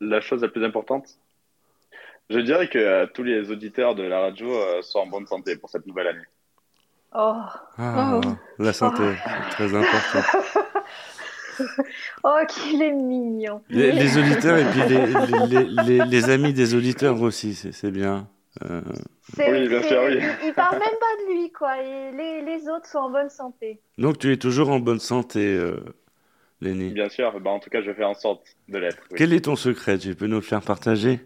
La 0.01 0.21
chose 0.21 0.43
la 0.43 0.49
plus 0.49 0.65
importante? 0.65 1.19
Je 2.29 2.41
dirais 2.41 2.69
que 2.69 2.79
euh, 2.79 3.07
tous 3.07 3.23
les 3.23 3.51
auditeurs 3.51 3.95
de 3.95 4.03
la 4.03 4.21
radio 4.21 4.53
euh, 4.53 4.83
sont 4.83 4.99
en 4.99 5.07
bonne 5.07 5.27
santé 5.27 5.57
pour 5.57 5.71
cette 5.71 5.87
nouvelle 5.87 6.09
année. 6.09 6.27
Oh, 7.15 7.41
ah, 7.79 8.21
oh. 8.23 8.29
La 8.59 8.73
santé, 8.73 9.03
c'est 9.25 9.51
très 9.51 9.75
important. 9.75 10.61
oh, 12.25 12.39
qu'il 12.49 12.83
est 12.83 12.93
mignon. 12.93 13.63
Les, 13.69 13.91
auditeurs 14.19 14.59
et 14.59 14.65
puis 14.65 14.83
les, 16.09 16.31
amis 16.31 16.53
des 16.53 16.75
auditeurs 16.75 17.21
aussi, 17.21 17.55
c'est 17.55 17.91
bien. 17.91 18.29
Euh... 18.65 18.81
Oui, 19.39 19.69
bien 19.69 19.83
sûr, 19.83 20.03
oui. 20.07 20.19
Il, 20.45 20.53
parle 20.55 20.79
même 20.79 20.81
pas 20.81 21.25
de 21.25 21.33
lui, 21.33 21.53
quoi. 21.53 21.83
Et 21.83 22.43
les, 22.43 22.69
autres 22.69 22.87
sont 22.87 22.99
en 22.99 23.11
bonne 23.11 23.31
santé. 23.31 23.81
Donc 23.99 24.19
tu 24.19 24.33
es 24.33 24.37
toujours 24.37 24.71
en 24.71 24.79
bonne 24.79 25.01
santé, 25.01 25.41
euh, 25.41 25.77
Bien 26.61 27.09
sûr, 27.11 27.39
bah, 27.41 27.51
en 27.51 27.59
tout 27.59 27.69
cas, 27.71 27.83
je 27.83 27.93
fais 27.93 28.05
en 28.05 28.15
sorte 28.15 28.57
de 28.69 28.79
l'être. 28.79 29.03
Quel 29.15 29.33
est 29.33 29.45
ton 29.45 29.57
secret? 29.57 29.99
Tu 29.99 30.15
peux 30.15 30.27
nous 30.27 30.37
le 30.37 30.43
faire 30.43 30.63
partager? 30.63 31.21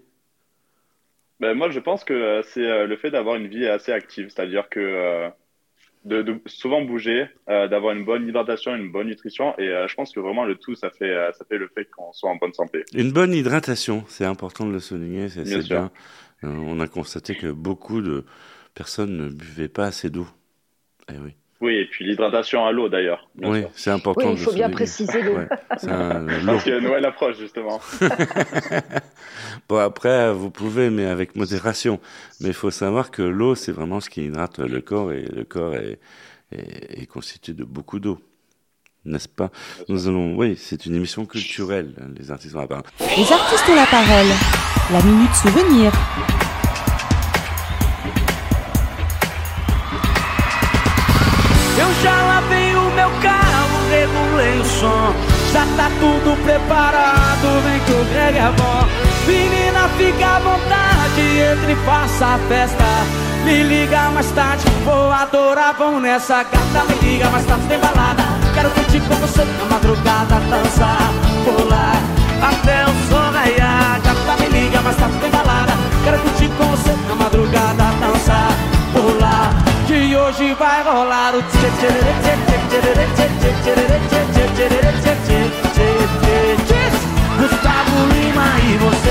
Ben, 1.39 1.55
Moi, 1.55 1.71
je 1.71 1.79
pense 1.79 2.05
que 2.05 2.13
euh, 2.13 2.43
c'est 2.43 2.69
euh, 2.69 2.87
le 2.87 2.97
fait 2.97 3.11
d'avoir 3.11 3.37
une 3.37 3.47
vie 3.47 3.67
assez 3.67 3.93
active, 3.93 4.29
c'est-à-dire 4.29 4.69
que 4.69 5.31
euh, 6.11 6.23
de, 6.23 6.41
souvent 6.47 6.83
bouger, 6.83 7.27
d'avoir 7.47 7.95
une 7.95 8.05
bonne 8.05 8.29
hydratation, 8.29 8.75
une 8.75 8.91
bonne 8.91 9.09
nutrition, 9.09 9.59
et 9.59 9.67
je 9.67 9.95
pense 9.95 10.13
que 10.13 10.21
vraiment 10.21 10.45
le 10.45 10.57
tout, 10.57 10.75
ça 10.75 10.91
fait, 10.91 11.15
ça 11.33 11.45
fait 11.49 11.59
le 11.59 11.69
fait 11.69 11.85
qu'on 11.87 12.13
soit 12.13 12.31
en 12.31 12.37
bonne 12.37 12.55
santé. 12.55 12.85
Une 12.95 13.13
bonne 13.13 13.35
hydratation, 13.35 14.05
c'est 14.09 14.25
important 14.25 14.67
de 14.67 14.73
le 14.73 14.81
souligner, 14.81 15.29
c'est 15.29 15.43
bien. 15.43 15.61
bien. 15.61 15.91
on 16.43 16.81
a 16.81 16.87
constaté 16.87 17.35
que 17.35 17.49
beaucoup 17.49 18.01
de 18.01 18.25
personnes 18.75 19.17
ne 19.17 19.29
buvaient 19.29 19.69
pas 19.69 19.87
assez 19.87 20.11
d'eau. 20.11 20.27
Eh 21.13 21.19
oui. 21.19 21.35
Oui, 21.61 21.75
et 21.75 21.85
puis 21.85 22.07
l'hydratation 22.07 22.65
à 22.65 22.73
l'eau 22.73 22.89
d'ailleurs. 22.89 23.29
Oui, 23.43 23.65
c'est 23.75 23.91
important. 23.91 24.29
Oui, 24.29 24.35
il 24.39 24.39
faut 24.39 24.53
bien 24.53 24.71
préciser 24.71 25.21
l'eau. 25.23 25.37
Parce 25.69 25.85
que 25.85 26.81
Noël 26.81 27.05
approche 27.05 27.39
justement. 27.39 27.81
bon, 29.69 29.77
après, 29.77 30.33
vous 30.33 30.51
pouvez, 30.51 30.89
mais 30.89 31.05
avec 31.05 31.37
modération. 31.37 32.01
Mais 32.41 32.49
il 32.49 32.55
faut 32.55 32.71
savoir 32.71 33.11
que 33.11 33.21
l'eau, 33.21 33.55
c'est 33.55 33.73
vraiment 33.73 34.01
ce 34.01 34.09
qui 34.09 34.25
hydrate 34.25 34.59
le 34.59 34.81
corps 34.81 35.13
et 35.13 35.23
le 35.23 35.45
corps 35.45 35.75
est, 35.75 35.99
est, 36.53 37.07
constitué 37.07 37.53
de 37.53 37.65
beaucoup 37.65 38.01
d'eau. 38.01 38.19
N'est-ce 39.05 39.29
pas? 39.29 39.51
Nous 39.89 40.09
allons, 40.09 40.37
oui, 40.37 40.57
c'est 40.59 40.87
une 40.87 40.95
émission 40.95 41.27
culturelle, 41.27 41.95
les 42.19 42.31
artistes 42.31 42.55
ont 42.55 42.61
la 42.61 42.67
parole. 42.67 42.85
Les 43.01 43.33
artistes 43.33 43.69
ont 43.69 43.75
la 43.75 43.87
parole. 43.87 44.27
La 44.93 45.03
minute 45.03 45.35
souvenir. 45.35 45.93
Já 52.03 52.23
lavei 52.23 52.75
o 52.75 52.91
meu 52.91 53.11
carro, 53.23 53.79
regulei 53.91 54.61
o 54.61 54.65
som. 54.65 55.15
Já 55.53 55.67
tá 55.77 55.91
tudo 55.99 56.37
preparado, 56.45 57.63
vem 57.65 57.81
que 57.81 57.93
o 57.93 58.05
Greg 58.13 58.39
é 58.39 58.53
bom. 58.53 58.87
Menina, 59.27 59.89
fica 59.97 60.27
à 60.27 60.39
vontade, 60.39 61.21
entre 61.21 61.73
e 61.73 61.77
faça 61.85 62.27
a 62.27 62.39
festa. 62.49 62.85
Me 63.45 63.63
liga 63.63 64.11
mais 64.11 64.31
tarde, 64.33 64.65
vou 64.85 65.11
adorar, 65.11 65.75
vão 65.75 66.01
nessa 66.01 66.43
gata. 66.43 66.85
Me 66.89 67.09
liga 67.09 67.29
mais 67.31 67.45
tarde, 67.47 67.67
tem 67.67 67.79
balada. 67.79 68.23
Quero 68.55 68.71
curtir 68.71 69.01
com 69.01 69.15
você 69.17 69.45
na 69.45 69.65
madrugada, 69.65 70.41
dançar, 70.51 71.13
pular 71.45 71.97
até 72.43 72.85
o 72.85 73.09
sol 73.09 73.33
raiar. 73.33 74.01
Gata, 74.03 74.43
me 74.43 74.49
liga 74.49 74.81
mais 74.83 74.97
tarde, 74.97 75.17
tem 75.19 75.31
balada. 75.31 75.73
Quero 76.05 76.19
curtir 76.19 76.49
com 76.57 76.65
você 76.65 76.97
na 77.09 77.15
madrugada, 77.17 77.85
dançar, 78.01 78.53
Que 79.91 80.15
hoje 80.15 80.55
vai 80.55 80.85
rolar 80.85 81.35
o 81.35 81.43
Gustavo 87.37 88.07
Lima 88.15 88.47
e 88.61 88.79
você 88.79 89.11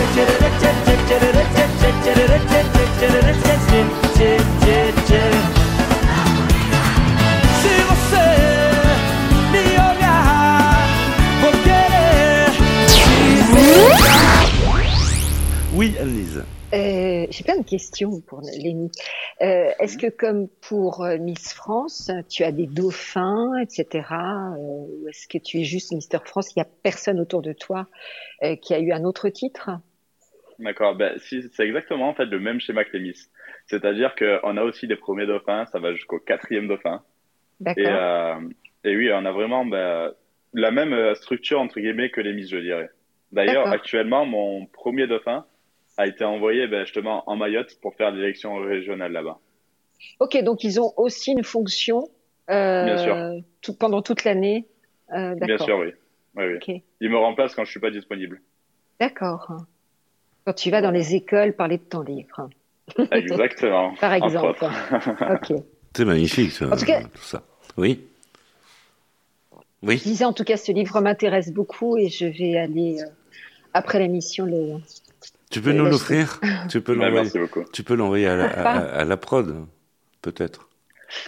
Se 7.61 7.73
você 7.89 8.27
me 9.51 9.65
olhar, 9.75 10.87
vou 11.41 11.51
querer 11.61 12.47
te. 16.07 16.58
Euh, 16.71 17.25
J'ai 17.31 17.43
plein 17.43 17.57
de 17.57 17.65
questions 17.65 18.21
pour 18.21 18.41
Lénie. 18.41 18.91
Euh, 19.41 19.71
Est-ce 19.79 19.97
que 19.97 20.07
comme 20.07 20.47
pour 20.61 21.03
euh, 21.03 21.17
Miss 21.17 21.53
France, 21.53 22.11
tu 22.29 22.43
as 22.43 22.51
des 22.51 22.67
dauphins, 22.67 23.57
etc. 23.57 24.05
euh, 24.11 24.55
ou 24.57 25.07
est-ce 25.07 25.27
que 25.27 25.39
tu 25.39 25.61
es 25.61 25.63
juste 25.63 25.91
Mister 25.93 26.19
France 26.23 26.53
Il 26.55 26.59
n'y 26.59 26.63
a 26.63 26.69
personne 26.83 27.19
autour 27.19 27.41
de 27.41 27.53
toi 27.53 27.87
qui 28.61 28.73
a 28.73 28.79
eu 28.79 28.91
un 28.91 29.03
autre 29.03 29.29
titre? 29.29 29.71
D'accord, 30.59 30.95
ben, 30.95 31.17
si, 31.19 31.41
c'est 31.53 31.63
exactement 31.63 32.09
en 32.09 32.13
fait 32.13 32.25
le 32.25 32.39
même 32.39 32.59
schéma 32.59 32.83
que 32.83 32.95
les 32.97 33.03
Miss. 33.03 33.31
C'est-à-dire 33.65 34.13
qu'on 34.15 34.57
a 34.57 34.63
aussi 34.63 34.87
des 34.87 34.95
premiers 34.95 35.25
dauphins, 35.25 35.65
ça 35.71 35.79
va 35.79 35.93
jusqu'au 35.93 36.19
quatrième 36.19 36.67
dauphin. 36.67 37.01
D'accord. 37.59 38.41
Et, 38.83 38.91
et 38.91 38.95
oui, 38.95 39.09
on 39.11 39.25
a 39.25 39.31
vraiment 39.31 39.65
ben, 39.65 40.11
la 40.53 40.71
même 40.71 41.15
structure 41.15 41.59
entre 41.59 41.79
guillemets 41.79 42.11
que 42.11 42.21
les 42.21 42.33
Miss, 42.33 42.49
je 42.49 42.57
dirais. 42.57 42.89
D'ailleurs, 43.31 43.67
actuellement, 43.67 44.25
mon 44.25 44.65
premier 44.67 45.07
dauphin 45.07 45.45
a 45.99 46.07
été 46.07 46.23
envoyé 46.23 46.65
ben, 46.67 46.85
justement 46.85 47.23
en 47.29 47.35
Mayotte 47.35 47.77
pour 47.81 47.93
faire 47.95 48.11
l'élection 48.11 48.55
régionale 48.55 49.11
là-bas. 49.11 49.37
Ok, 50.21 50.41
donc 50.43 50.63
ils 50.63 50.79
ont 50.79 50.93
aussi 50.95 51.33
une 51.33 51.43
fonction 51.43 52.07
euh, 52.49 52.85
Bien 52.85 52.97
sûr. 52.97 53.43
tout- 53.61 53.75
pendant 53.75 54.01
toute 54.01 54.23
l'année. 54.23 54.65
Euh, 55.13 55.35
Bien 55.35 55.57
sûr, 55.57 55.77
oui. 55.77 55.91
oui, 56.37 56.43
oui. 56.45 56.55
Ok. 56.55 56.81
Il 57.01 57.09
me 57.09 57.17
remplace 57.17 57.53
quand 57.53 57.65
je 57.65 57.71
suis 57.71 57.81
pas 57.81 57.91
disponible. 57.91 58.41
D'accord. 58.99 59.51
Quand 60.45 60.53
tu 60.53 60.71
vas 60.71 60.81
dans 60.81 60.91
les 60.91 61.15
écoles 61.15 61.53
parler 61.53 61.77
de 61.77 61.83
ton 61.83 62.01
livre. 62.01 62.49
Exactement. 63.11 63.93
Par 63.99 64.13
exemple. 64.13 64.65
C'est 65.95 66.05
magnifique, 66.05 66.51
ça, 66.51 66.67
En 66.71 66.77
tout 66.77 66.85
cas- 66.85 67.01
tout 67.03 67.21
ça. 67.21 67.43
Oui. 67.75 68.05
Oui. 69.83 69.97
Je 69.97 70.03
disais 70.03 70.25
en 70.25 70.33
tout 70.33 70.43
cas, 70.45 70.55
ce 70.57 70.71
livre 70.71 70.99
m'intéresse 71.01 71.51
beaucoup 71.51 71.97
et 71.97 72.07
je 72.09 72.25
vais 72.25 72.57
aller 72.57 73.01
euh, 73.01 73.05
après 73.73 73.99
l'émission 73.99 74.45
le. 74.45 74.77
Tu 75.49 75.61
peux 75.61 75.71
nous 75.71 75.85
l'offrir 75.85 76.39
Tu 76.69 76.81
peux 76.81 76.93
Ben, 76.93 77.05
l'envoyer. 77.05 77.23
merci 77.23 77.39
beaucoup. 77.39 77.63
Tu 77.73 77.83
peux 77.83 77.95
l'envoyer 77.95 78.27
à, 78.27 78.35
la- 78.35 78.45
à- 78.45 78.77
à- 78.77 78.99
à 79.01 79.03
la 79.05 79.17
prod, 79.17 79.55
peut-être. 80.21 80.67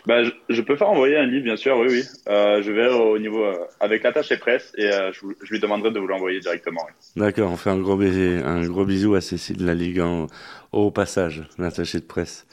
Bah, 0.05 0.24
je, 0.24 0.30
je 0.49 0.61
peux 0.61 0.76
faire 0.76 0.91
envoyer 0.91 1.17
un 1.17 1.26
livre, 1.26 1.43
bien 1.43 1.55
sûr, 1.55 1.76
oui, 1.80 1.88
oui. 1.89 2.03
Euh, 2.30 2.61
je 2.61 2.72
verrai 2.72 2.93
au 2.93 3.17
niveau 3.17 3.43
euh, 3.43 3.55
avec 3.80 4.03
l'attaché 4.03 4.38
presse 4.38 4.72
et 4.78 4.86
euh, 4.86 5.11
je, 5.11 5.26
lui 5.51 5.59
demanderai 5.59 5.89
de 5.89 5.99
vous 5.99 6.05
l'envoyer 6.05 6.39
directement. 6.39 6.82
oui. 6.86 7.22
D'accord, 7.22 7.51
on 7.51 7.57
fait 7.57 7.72
un 7.72 7.80
gros 7.80 7.95
baiser, 7.95 8.41
un 8.45 8.63
gros 8.67 8.86
bisou 8.86 9.15
à 9.15 9.22
Cécile 9.22 9.65
la 9.65 9.74
Ligue 9.74 9.99
en- 10.01 10.28
au 10.72 10.91
passage, 10.91 11.43
l'attaché 11.57 11.99
de 11.99 12.05
presse. 12.05 12.45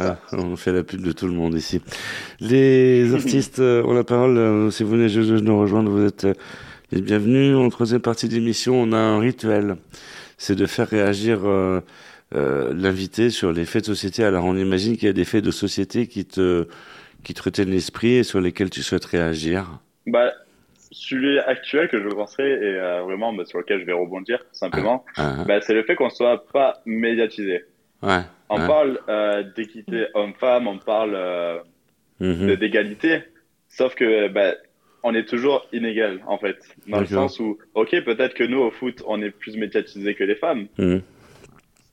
Ah, 0.00 0.16
on 0.32 0.56
fait 0.56 0.72
la 0.72 0.82
pub 0.82 1.02
de 1.02 1.12
tout 1.12 1.26
le 1.26 1.34
monde 1.34 1.54
ici. 1.54 1.80
Les 2.40 3.14
artistes 3.14 3.60
euh, 3.60 3.84
ont 3.84 3.92
la 3.92 4.02
parole. 4.04 4.36
euh, 4.38 4.70
si 4.70 4.82
vous 4.82 4.90
venez 4.90 5.08
juste 5.08 5.30
de 5.30 5.38
nous 5.38 5.60
rejoindre, 5.60 5.90
vous 5.90 6.04
êtes 6.04 6.24
euh, 6.24 6.34
les 6.90 7.00
bienvenus. 7.00 7.54
En 7.56 7.68
troisième 7.68 8.00
partie 8.00 8.26
d'émission, 8.26 8.74
on 8.74 8.92
a 8.92 8.96
un 8.98 9.20
rituel. 9.20 9.76
C'est 10.44 10.56
de 10.56 10.66
faire 10.66 10.88
réagir 10.88 11.46
euh, 11.46 11.80
euh, 12.34 12.74
l'invité 12.74 13.30
sur 13.30 13.52
les 13.52 13.64
faits 13.64 13.82
de 13.82 13.94
société. 13.94 14.24
Alors, 14.24 14.44
on 14.44 14.56
imagine 14.56 14.96
qu'il 14.96 15.06
y 15.06 15.08
a 15.08 15.12
des 15.12 15.24
faits 15.24 15.44
de 15.44 15.52
société 15.52 16.08
qui 16.08 16.24
te 16.24 16.66
qui 17.22 17.32
te 17.32 17.42
retiennent 17.44 17.70
l'esprit 17.70 18.14
et 18.14 18.24
sur 18.24 18.40
lesquels 18.40 18.68
tu 18.68 18.82
souhaites 18.82 19.04
réagir. 19.04 19.78
Bah, 20.08 20.32
celui 20.90 21.38
actuel 21.38 21.88
que 21.88 22.02
je 22.02 22.08
penserai 22.08 22.50
et 22.50 22.74
euh, 22.74 23.02
vraiment 23.02 23.32
bah, 23.32 23.44
sur 23.44 23.58
lequel 23.60 23.78
je 23.82 23.84
vais 23.84 23.92
rebondir 23.92 24.44
simplement, 24.50 25.04
Ah, 25.16 25.36
ah. 25.38 25.44
bah, 25.46 25.60
c'est 25.60 25.74
le 25.74 25.84
fait 25.84 25.94
qu'on 25.94 26.10
soit 26.10 26.44
pas 26.52 26.82
médiatisé. 26.86 27.64
Ouais. 28.02 28.22
On 28.48 28.60
ouais. 28.60 28.66
parle 28.66 28.98
d'équité 29.54 30.06
homme-femme, 30.14 30.66
on 30.66 30.78
parle 30.78 31.16
de- 32.20 32.54
d'égalité, 32.56 33.22
sauf 33.68 33.94
que 33.94 34.26
bah, 34.26 34.54
on 35.02 35.14
est 35.14 35.24
toujours 35.28 35.66
inégal 35.72 36.20
en 36.26 36.38
fait, 36.38 36.56
dans 36.86 37.00
le 37.00 37.06
sens 37.06 37.38
où, 37.40 37.58
ok, 37.74 37.90
peut-être 38.04 38.34
que 38.34 38.44
nous 38.44 38.58
au 38.60 38.70
foot 38.70 39.02
on 39.06 39.20
est 39.22 39.30
plus 39.30 39.56
médiatisé 39.56 40.14
que 40.14 40.24
les 40.24 40.36
femmes, 40.36 40.66
Mhm. 40.78 41.02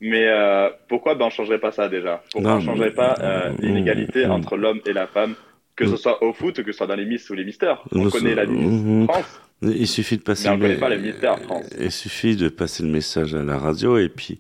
mais 0.01 0.27
euh, 0.27 0.69
pourquoi 0.87 1.15
ben, 1.15 1.25
on 1.25 1.29
changerait 1.29 1.59
pas 1.59 1.71
ça 1.71 1.89
déjà? 1.89 2.23
Pourquoi 2.31 2.51
Non, 2.51 2.57
on 2.57 2.61
changerait 2.61 2.93
pas 2.93 3.15
euh, 3.21 3.51
mm, 3.51 3.55
l'inégalité 3.61 4.27
mm. 4.27 4.31
entre 4.31 4.57
l'homme 4.57 4.79
et 4.85 4.93
la 4.93 5.07
femme, 5.07 5.35
que 5.75 5.85
ce 5.87 5.95
soit 5.97 6.21
au 6.23 6.33
foot 6.33 6.59
ou 6.59 6.63
que 6.63 6.71
ce 6.71 6.77
soit 6.77 6.87
dans 6.87 6.95
les 6.95 7.05
Miss 7.05 7.29
ou 7.29 7.33
les 7.33 7.45
Misters 7.45 7.81
On 7.91 8.09
connaît 8.09 8.35
la 8.35 8.45
Miss. 8.45 9.05
France, 9.09 9.41
Il 9.61 9.87
suffit 9.87 10.17
de 10.17 10.23
passer 10.23 10.47
mais 10.49 10.53
on 10.55 10.57
le 10.57 10.61
connaît 10.61 10.79
pas 10.79 10.89
les 10.89 11.13
France. 11.43 11.69
Il 11.79 11.91
suffit 11.91 12.35
de 12.35 12.49
passer 12.49 12.83
le 12.83 12.89
message 12.89 13.33
à 13.35 13.43
la 13.43 13.57
radio 13.57 13.97
et 13.97 14.09
puis 14.09 14.39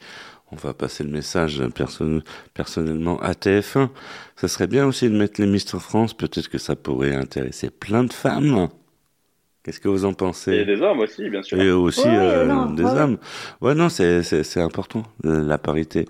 on 0.51 0.55
va 0.55 0.73
passer 0.73 1.03
le 1.03 1.09
message 1.11 1.61
perso- 1.75 2.21
personnellement 2.53 3.19
à 3.21 3.33
TF1. 3.33 3.89
Ça 4.35 4.47
serait 4.47 4.67
bien 4.67 4.85
aussi 4.87 5.09
de 5.09 5.15
mettre 5.17 5.39
les 5.41 5.47
Mister 5.47 5.79
France. 5.79 6.13
Peut-être 6.13 6.49
que 6.49 6.57
ça 6.57 6.75
pourrait 6.75 7.15
intéresser 7.15 7.69
plein 7.69 8.03
de 8.03 8.13
femmes. 8.13 8.69
Qu'est-ce 9.63 9.79
que 9.79 9.89
vous 9.89 10.05
en 10.05 10.13
pensez? 10.13 10.53
Et 10.53 10.65
des 10.65 10.81
hommes 10.81 10.99
aussi, 10.99 11.29
bien 11.29 11.43
sûr. 11.43 11.61
Et 11.61 11.71
aussi 11.71 12.07
Ouais, 12.07 12.17
euh, 12.17 12.45
non, 12.45 12.71
des 12.71 12.83
ouais, 12.83 12.89
hommes. 12.99 13.17
Ouais, 13.61 13.75
non, 13.75 13.89
c'est 13.89 14.23
c'est 14.23 14.43
c'est 14.43 14.61
important 14.61 15.03
euh, 15.25 15.43
la 15.43 15.57
parité. 15.57 16.05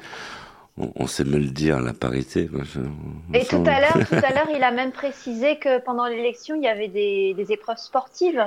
On, 0.78 0.92
on 0.96 1.08
sait 1.08 1.26
me 1.26 1.38
le 1.38 1.48
dire 1.48 1.82
la 1.82 1.94
parité. 1.94 2.48
Moi, 2.52 2.64
je- 2.64 2.80
on 2.80 3.34
Et 3.34 3.46
tout 3.46 3.64
à 3.66 3.80
l'heure, 3.82 4.00
tout 4.08 4.16
à 4.24 4.32
l'heure, 4.34 4.50
il 4.56 4.64
a 4.64 4.72
même 4.72 4.92
précisé 4.92 5.58
que 5.58 5.80
pendant 5.80 6.06
l'élection, 6.08 6.56
il 6.56 6.64
y 6.64 6.68
avait 6.68 6.88
des, 6.88 7.34
des 7.34 7.52
épreuves 7.52 7.78
sportives. 7.78 8.46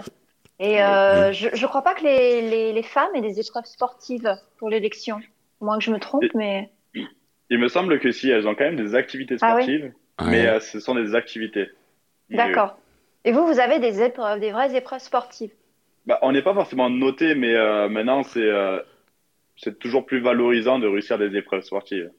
Et 0.61 0.83
euh, 0.83 1.33
je 1.33 1.49
ne 1.49 1.67
crois 1.67 1.83
pas 1.83 1.95
que 1.95 2.05
les, 2.05 2.49
les, 2.49 2.73
les 2.73 2.83
femmes 2.83 3.11
aient 3.15 3.21
des 3.21 3.41
épreuves 3.41 3.65
sportives 3.67 4.37
pour 4.59 4.71
l'élection. 4.71 5.21
Au 5.63 5.65
moins 5.65 5.79
que 5.79 5.85
je 5.85 5.93
me 5.93 6.01
trompe, 6.01 6.25
Et- 6.25 6.31
mais 6.35 6.71
Il 7.49 7.59
me 7.59 7.69
semble 7.69 8.01
que 8.01 8.11
si, 8.11 8.29
elles 8.29 8.49
ont 8.49 8.55
quand 8.57 8.65
même 8.65 8.77
des 8.77 8.97
activités 8.97 9.37
Ah 9.43 9.55
oui 9.55 9.63
sportives, 9.63 9.93
Ouais. 10.21 10.31
mais 10.31 10.47
euh, 10.49 10.59
ce 10.59 10.81
sont 10.81 10.95
des 10.97 11.15
activités. 11.15 11.69
D'accord. 12.31 12.77
Et 13.25 13.31
vous, 13.31 13.47
vous 13.47 13.61
avez 13.61 13.79
des 13.79 14.03
épreuves, 14.03 14.41
des 14.41 14.51
vraies 14.51 14.75
épreuves 14.77 15.01
sportives? 15.01 15.53
bah, 16.05 16.19
on 16.23 16.33
n'est 16.33 16.43
pas 16.43 16.53
forcément 16.53 16.91
noté, 16.91 17.37
mais 17.37 17.55
euh, 17.55 17.89
maintenant 17.89 18.25
c'est 18.25 18.41
euh, 18.43 18.81
c'est 19.57 19.79
toujours 19.79 20.05
plus 20.05 20.21
valorisant 20.21 20.81
de 20.81 20.89
réussir 20.89 21.17
des 21.17 21.37
épreuves 21.37 21.63
sportives. 21.63 22.11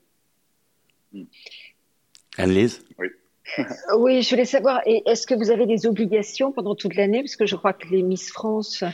Annelise? 2.38 2.86
Oui, 3.98 4.22
je 4.22 4.30
voulais 4.30 4.46
savoir, 4.46 4.80
et 4.86 5.04
est-ce 5.06 5.28
que 5.28 5.34
vous 5.36 5.52
avez 5.52 5.66
des 5.66 5.86
obligations 5.86 6.54
pendant 6.54 6.76
toute 6.76 6.96
l'année? 6.96 7.22
Parce 7.22 7.36
que 7.36 7.46
je 7.46 7.58
crois 7.58 7.74
que 7.74 7.90
les 7.90 8.02
Miss 8.02 8.32
France 8.32 8.86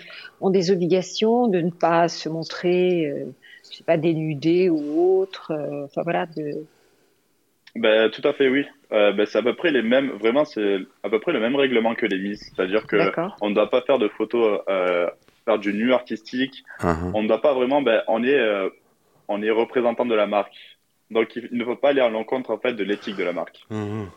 ont 0.41 0.49
des 0.49 0.71
obligations 0.71 1.47
de 1.47 1.61
ne 1.61 1.69
pas 1.69 2.07
se 2.07 2.29
montrer, 2.29 3.05
euh, 3.05 3.25
je 3.71 3.77
sais 3.77 3.83
pas, 3.83 3.97
dénudées 3.97 4.69
ou 4.69 5.19
autres. 5.19 5.51
euh, 5.51 5.85
enfin 5.85 6.01
voilà, 6.03 6.25
de... 6.25 6.65
Ben, 7.75 8.09
tout 8.09 8.27
à 8.27 8.33
fait, 8.33 8.49
oui. 8.49 8.65
Euh, 8.91 9.11
ben, 9.13 9.25
c'est 9.25 9.37
à 9.37 9.43
peu 9.43 9.55
près 9.55 9.71
les 9.71 9.83
mêmes, 9.83 10.09
vraiment, 10.11 10.43
c'est 10.45 10.79
à 11.03 11.09
peu 11.09 11.19
près 11.19 11.31
le 11.31 11.39
même 11.39 11.55
règlement 11.55 11.93
que 11.95 12.05
les 12.05 12.17
Miss. 12.17 12.51
C'est-à-dire 12.55 12.87
que 12.87 12.97
on 13.41 13.49
ne 13.49 13.55
doit 13.55 13.69
pas 13.69 13.81
faire 13.81 13.99
de 13.99 14.07
photos, 14.07 14.61
euh, 14.67 15.07
faire 15.45 15.59
du 15.59 15.73
nu 15.73 15.93
artistique. 15.93 16.63
Ah, 16.79 16.97
On 17.13 17.21
ne 17.23 17.27
doit 17.27 17.41
pas 17.41 17.53
vraiment, 17.53 17.81
ben, 17.81 18.01
on 18.07 18.23
est, 18.23 18.39
euh, 18.39 18.69
on 19.27 19.41
est 19.43 19.51
représentant 19.51 20.05
de 20.05 20.15
la 20.15 20.25
marque. 20.25 20.55
Donc, 21.11 21.35
il 21.35 21.47
ne 21.51 21.63
faut 21.65 21.75
pas 21.75 21.89
aller 21.89 22.01
à 22.01 22.09
l'encontre, 22.09 22.51
en 22.51 22.57
fait, 22.57 22.73
de 22.73 22.83
l'éthique 22.83 23.15
de 23.17 23.23
la 23.23 23.33
marque. 23.33 23.59
Mhm. 23.69 24.07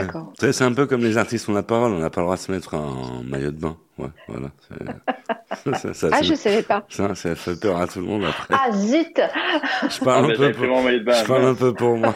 D'accord. 0.00 0.32
Ouais. 0.42 0.52
C'est 0.52 0.64
un 0.64 0.72
peu 0.72 0.86
comme 0.86 1.02
les 1.02 1.16
artistes 1.16 1.48
ont 1.48 1.52
la 1.54 1.62
parole, 1.62 1.92
on 1.92 1.98
n'a 1.98 2.10
pas 2.10 2.20
le 2.20 2.26
droit 2.26 2.36
de 2.36 2.40
se 2.40 2.52
mettre 2.52 2.74
en 2.74 3.22
maillot 3.24 3.50
de 3.50 3.58
bain. 3.60 3.76
Ouais, 3.98 4.08
voilà. 4.28 4.48
C'est- 4.68 5.74
ça, 5.80 5.94
ça, 5.94 6.08
Ah, 6.12 6.22
je 6.22 6.34
savais 6.34 6.62
pas. 6.62 6.84
Ça, 6.90 7.14
ça 7.14 7.34
fait 7.36 7.58
peur 7.60 7.78
à 7.80 7.86
tout 7.86 8.00
le 8.00 8.06
monde 8.06 8.24
après. 8.24 8.54
Ah 8.54 8.72
zut 8.72 9.20
Je 9.88 10.04
parle 10.04 10.24
Ah, 10.24 10.24
un 10.24 10.28
ben, 10.28 10.36
peu 10.36 10.52
pour, 10.52 10.64
je 10.66 11.24
parle 11.26 11.44
un 11.46 11.54
peu 11.54 11.72
pour 11.72 11.96
moi. 11.96 12.14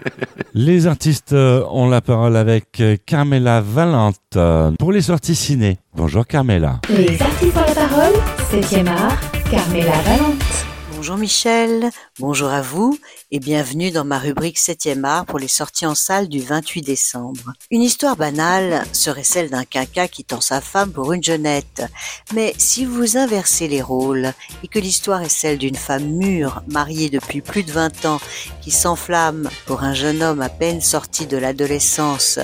Les 0.54 0.86
artistes 0.86 1.32
euh, 1.32 1.64
ont 1.70 1.88
la 1.88 2.00
parole 2.00 2.36
avec 2.36 2.80
euh, 2.80 2.96
Carmela 3.04 3.60
Valente 3.60 4.16
euh, 4.36 4.70
pour 4.78 4.92
les 4.92 5.02
sorties 5.02 5.34
ciné. 5.34 5.78
Bonjour 5.94 6.26
Carmela. 6.26 6.80
Les 6.88 7.20
artistes 7.20 7.56
ont 7.56 7.60
la 7.60 7.74
parole, 7.88 8.14
7e 8.50 8.86
art, 8.88 9.20
Carmela 9.50 9.92
Valente. 10.04 10.65
Bonjour 10.96 11.18
Michel, 11.18 11.90
bonjour 12.18 12.48
à 12.48 12.62
vous 12.62 12.98
et 13.30 13.38
bienvenue 13.38 13.90
dans 13.90 14.06
ma 14.06 14.18
rubrique 14.18 14.58
7e 14.58 15.04
art 15.04 15.26
pour 15.26 15.38
les 15.38 15.46
sorties 15.46 15.84
en 15.84 15.94
salle 15.94 16.26
du 16.26 16.40
28 16.40 16.80
décembre. 16.80 17.52
Une 17.70 17.82
histoire 17.82 18.16
banale 18.16 18.82
serait 18.92 19.22
celle 19.22 19.50
d'un 19.50 19.64
quinquin 19.64 20.06
quittant 20.08 20.40
sa 20.40 20.62
femme 20.62 20.92
pour 20.92 21.12
une 21.12 21.22
jeunette. 21.22 21.82
Mais 22.32 22.54
si 22.56 22.86
vous 22.86 23.18
inversez 23.18 23.68
les 23.68 23.82
rôles 23.82 24.32
et 24.64 24.68
que 24.68 24.78
l'histoire 24.78 25.20
est 25.20 25.28
celle 25.28 25.58
d'une 25.58 25.76
femme 25.76 26.06
mûre, 26.06 26.62
mariée 26.66 27.10
depuis 27.10 27.42
plus 27.42 27.62
de 27.62 27.72
20 27.72 28.06
ans, 28.06 28.20
qui 28.62 28.70
s'enflamme 28.70 29.50
pour 29.66 29.82
un 29.82 29.92
jeune 29.92 30.22
homme 30.22 30.40
à 30.40 30.48
peine 30.48 30.80
sorti 30.80 31.26
de 31.26 31.36
l'adolescence 31.36 32.38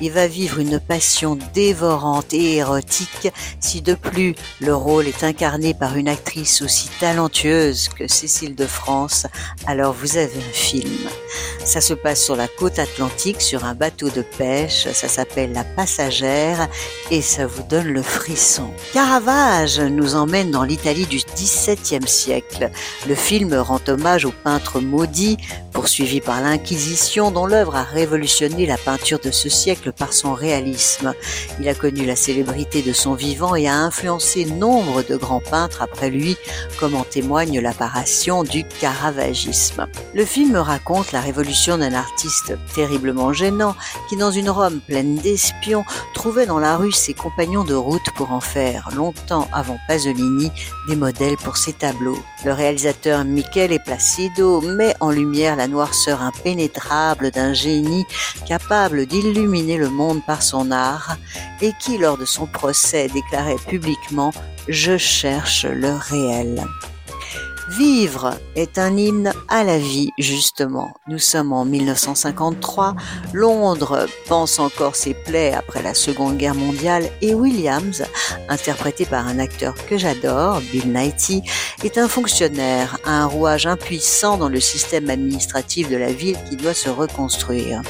et 0.00 0.08
va 0.08 0.26
vivre 0.26 0.58
une 0.58 0.80
passion 0.80 1.38
dévorante 1.52 2.32
et 2.32 2.56
érotique 2.56 3.28
si 3.60 3.82
de 3.82 3.92
plus 3.92 4.34
le 4.60 4.74
rôle 4.74 5.06
est 5.06 5.22
incarné 5.22 5.74
par 5.74 5.96
une 5.96 6.08
actrice 6.08 6.62
aussi 6.62 6.88
talentueuse 6.98 7.89
que 7.94 8.08
Cécile 8.08 8.54
de 8.54 8.66
France, 8.66 9.26
alors 9.66 9.92
vous 9.92 10.16
avez 10.16 10.38
un 10.38 10.52
film. 10.52 11.08
Ça 11.64 11.80
se 11.80 11.94
passe 11.94 12.22
sur 12.22 12.36
la 12.36 12.48
côte 12.48 12.78
atlantique 12.78 13.40
sur 13.40 13.64
un 13.64 13.74
bateau 13.74 14.08
de 14.08 14.22
pêche, 14.22 14.88
ça 14.92 15.08
s'appelle 15.08 15.52
La 15.52 15.64
Passagère 15.64 16.68
et 17.10 17.22
ça 17.22 17.46
vous 17.46 17.62
donne 17.62 17.88
le 17.88 18.02
frisson. 18.02 18.70
Caravage 18.92 19.78
nous 19.80 20.14
emmène 20.14 20.50
dans 20.50 20.64
l'Italie 20.64 21.06
du 21.06 21.18
XVIIe 21.34 22.06
siècle. 22.06 22.70
Le 23.08 23.14
film 23.14 23.54
rend 23.54 23.80
hommage 23.88 24.24
au 24.24 24.32
peintre 24.32 24.80
maudit, 24.80 25.36
poursuivi 25.72 26.20
par 26.20 26.40
l'Inquisition, 26.40 27.30
dont 27.30 27.46
l'œuvre 27.46 27.76
a 27.76 27.82
révolutionné 27.82 28.66
la 28.66 28.76
peinture 28.76 29.20
de 29.20 29.30
ce 29.30 29.48
siècle 29.48 29.92
par 29.92 30.12
son 30.12 30.34
réalisme. 30.34 31.14
Il 31.60 31.68
a 31.68 31.74
connu 31.74 32.04
la 32.06 32.16
célébrité 32.16 32.82
de 32.82 32.92
son 32.92 33.14
vivant 33.14 33.54
et 33.54 33.68
a 33.68 33.74
influencé 33.74 34.44
nombre 34.44 35.02
de 35.02 35.16
grands 35.16 35.40
peintres 35.40 35.82
après 35.82 36.10
lui, 36.10 36.36
comme 36.78 36.94
en 36.94 37.04
témoigne 37.04 37.60
du 38.50 38.64
caravagisme. 38.64 39.86
Le 40.14 40.26
film 40.26 40.56
raconte 40.56 41.12
la 41.12 41.20
révolution 41.20 41.78
d'un 41.78 41.94
artiste 41.94 42.52
terriblement 42.74 43.32
gênant 43.32 43.74
qui, 44.08 44.16
dans 44.18 44.30
une 44.30 44.50
Rome 44.50 44.80
pleine 44.86 45.16
d'espions, 45.16 45.84
trouvait 46.12 46.44
dans 46.44 46.58
la 46.58 46.76
rue 46.76 46.92
ses 46.92 47.14
compagnons 47.14 47.64
de 47.64 47.72
route 47.72 48.10
pour 48.16 48.32
en 48.32 48.40
faire, 48.40 48.90
longtemps 48.94 49.48
avant 49.52 49.78
Pasolini, 49.88 50.52
des 50.88 50.96
modèles 50.96 51.38
pour 51.38 51.56
ses 51.56 51.72
tableaux. 51.72 52.18
Le 52.44 52.52
réalisateur 52.52 53.24
Michele 53.24 53.78
Placido 53.82 54.60
met 54.60 54.94
en 55.00 55.10
lumière 55.10 55.56
la 55.56 55.66
noirceur 55.66 56.20
impénétrable 56.20 57.30
d'un 57.30 57.54
génie 57.54 58.04
capable 58.46 59.06
d'illuminer 59.06 59.78
le 59.78 59.88
monde 59.88 60.20
par 60.26 60.42
son 60.42 60.70
art 60.70 61.16
et 61.62 61.72
qui, 61.80 61.96
lors 61.96 62.18
de 62.18 62.26
son 62.26 62.44
procès, 62.46 63.08
déclarait 63.08 63.56
publiquement⁇ 63.66 64.30
Je 64.68 64.98
cherche 64.98 65.64
le 65.64 65.94
réel⁇ 65.94 66.62
Vivre 67.70 68.34
est 68.56 68.78
un 68.78 68.96
hymne 68.96 69.32
à 69.48 69.62
la 69.62 69.78
vie, 69.78 70.10
justement. 70.18 70.90
Nous 71.06 71.20
sommes 71.20 71.52
en 71.52 71.64
1953, 71.64 72.96
Londres 73.32 74.06
pense 74.26 74.58
encore 74.58 74.96
ses 74.96 75.14
plaies 75.14 75.54
après 75.54 75.80
la 75.80 75.94
Seconde 75.94 76.36
Guerre 76.36 76.56
mondiale 76.56 77.08
et 77.22 77.32
Williams, 77.32 78.02
interprété 78.48 79.06
par 79.06 79.28
un 79.28 79.38
acteur 79.38 79.74
que 79.86 79.96
j'adore, 79.96 80.60
Bill 80.72 80.92
Nighy, 80.92 81.42
est 81.84 81.96
un 81.96 82.08
fonctionnaire, 82.08 82.98
un 83.04 83.26
rouage 83.26 83.68
impuissant 83.68 84.36
dans 84.36 84.48
le 84.48 84.60
système 84.60 85.08
administratif 85.08 85.88
de 85.88 85.96
la 85.96 86.12
ville 86.12 86.38
qui 86.48 86.56
doit 86.56 86.74
se 86.74 86.90
reconstruire. 86.90 87.82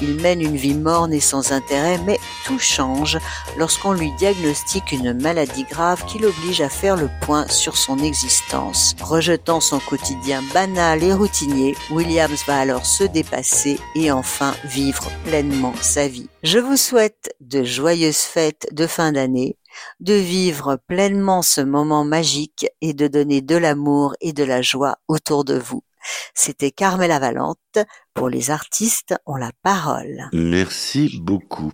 Il 0.00 0.14
mène 0.14 0.40
une 0.40 0.56
vie 0.56 0.74
morne 0.74 1.12
et 1.12 1.20
sans 1.20 1.52
intérêt, 1.52 1.98
mais 2.06 2.18
tout 2.46 2.58
change 2.58 3.18
lorsqu'on 3.56 3.92
lui 3.92 4.12
diagnostique 4.18 4.92
une 4.92 5.12
maladie 5.20 5.64
grave 5.64 6.04
qui 6.06 6.18
l'oblige 6.18 6.60
à 6.60 6.68
faire 6.68 6.96
le 6.96 7.10
point 7.20 7.46
sur 7.48 7.76
son 7.76 7.98
existence. 7.98 8.94
Rejetant 9.18 9.58
son 9.58 9.80
quotidien 9.80 10.44
banal 10.54 11.02
et 11.02 11.12
routinier, 11.12 11.74
Williams 11.90 12.44
va 12.46 12.60
alors 12.60 12.86
se 12.86 13.02
dépasser 13.02 13.80
et 13.96 14.12
enfin 14.12 14.54
vivre 14.62 15.10
pleinement 15.24 15.74
sa 15.80 16.06
vie. 16.06 16.28
Je 16.44 16.60
vous 16.60 16.76
souhaite 16.76 17.34
de 17.40 17.64
joyeuses 17.64 18.18
fêtes 18.18 18.68
de 18.70 18.86
fin 18.86 19.10
d'année, 19.10 19.56
de 19.98 20.12
vivre 20.14 20.78
pleinement 20.86 21.42
ce 21.42 21.60
moment 21.60 22.04
magique 22.04 22.68
et 22.80 22.94
de 22.94 23.08
donner 23.08 23.40
de 23.40 23.56
l'amour 23.56 24.14
et 24.20 24.32
de 24.32 24.44
la 24.44 24.62
joie 24.62 24.98
autour 25.08 25.44
de 25.44 25.58
vous. 25.58 25.82
C'était 26.32 26.70
Carmela 26.70 27.18
Valente. 27.18 27.58
Pour 28.14 28.28
les 28.28 28.52
artistes 28.52 29.16
ont 29.26 29.34
la 29.34 29.50
parole. 29.64 30.28
Merci 30.32 31.18
beaucoup. 31.20 31.72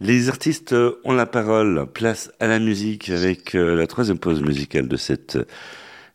Les 0.00 0.30
artistes 0.30 0.74
ont 1.04 1.12
la 1.12 1.26
parole. 1.26 1.92
Place 1.92 2.30
à 2.40 2.46
la 2.46 2.58
musique 2.58 3.10
avec 3.10 3.54
euh, 3.54 3.74
la 3.74 3.86
troisième 3.86 4.18
pause 4.18 4.40
musicale 4.40 4.88
de 4.88 4.96
cette 4.96 5.38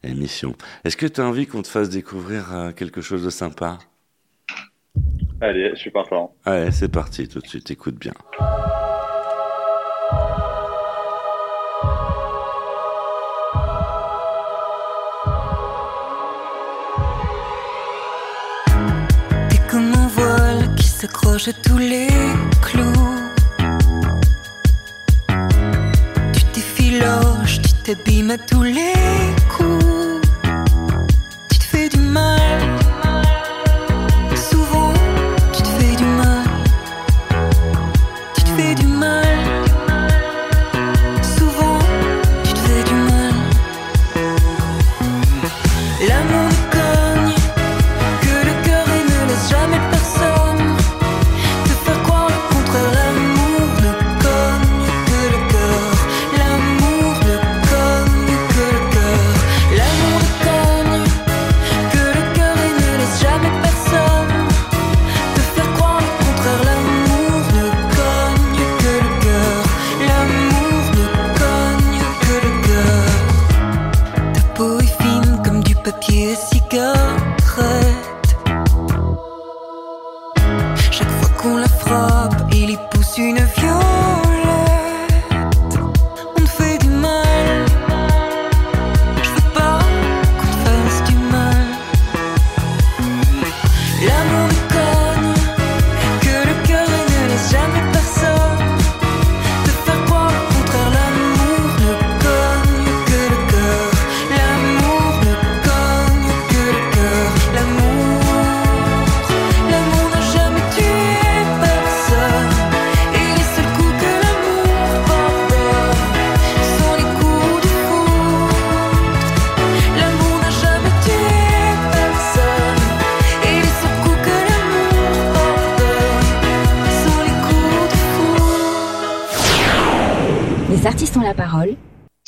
émission. 0.03 0.55
Est-ce 0.83 0.97
que 0.97 1.05
tu 1.05 1.21
as 1.21 1.25
envie 1.25 1.47
qu'on 1.47 1.61
te 1.61 1.67
fasse 1.67 1.89
découvrir 1.89 2.53
euh, 2.53 2.71
quelque 2.71 3.01
chose 3.01 3.23
de 3.23 3.29
sympa? 3.29 3.77
Allez, 5.39 5.71
je 5.73 5.79
suis 5.79 5.91
partant. 5.91 6.35
Allez, 6.45 6.71
c'est 6.71 6.91
parti 6.91 7.27
tout 7.27 7.39
de 7.39 7.47
suite, 7.47 7.71
écoute 7.71 7.95
bien. 7.95 8.13
T'es 19.49 19.59
comme 19.69 19.93
un 19.93 20.07
voile 20.07 20.75
qui 20.75 20.85
s'accroche 20.87 21.47
à 21.47 21.53
tous 21.53 21.77
les 21.79 22.07
clous. 22.61 22.83
Tu 26.33 26.43
t'effiloches, 26.53 27.61
tu 27.61 27.71
t'abîmes 27.83 28.31
à 28.31 28.37
tous 28.37 28.63
les 28.63 28.93
coups. 29.49 29.80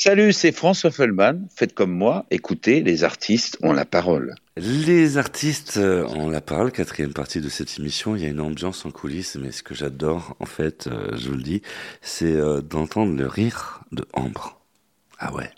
Salut, 0.05 0.33
c'est 0.33 0.51
François 0.51 0.91
Feldman. 0.91 1.47
Faites 1.55 1.73
comme 1.73 1.93
moi, 1.93 2.25
écoutez, 2.29 2.83
les 2.83 3.05
artistes 3.05 3.57
ont 3.63 3.71
la 3.71 3.85
parole. 3.85 4.35
Les 4.57 5.17
artistes 5.17 5.77
euh, 5.77 6.05
ont 6.07 6.29
la 6.29 6.41
parole, 6.41 6.73
quatrième 6.73 7.13
partie 7.13 7.39
de 7.39 7.47
cette 7.47 7.79
émission. 7.79 8.17
Il 8.17 8.21
y 8.21 8.25
a 8.25 8.27
une 8.27 8.41
ambiance 8.41 8.85
en 8.85 8.91
coulisses, 8.91 9.37
mais 9.37 9.53
ce 9.53 9.63
que 9.63 9.73
j'adore, 9.73 10.35
en 10.41 10.45
fait, 10.45 10.87
euh, 10.87 11.15
je 11.15 11.29
vous 11.29 11.37
le 11.37 11.41
dis, 11.41 11.61
c'est 12.01 12.33
euh, 12.33 12.59
d'entendre 12.59 13.15
le 13.15 13.25
rire 13.27 13.79
de 13.93 14.05
Ambre. 14.11 14.59
Ah 15.19 15.33
ouais. 15.33 15.49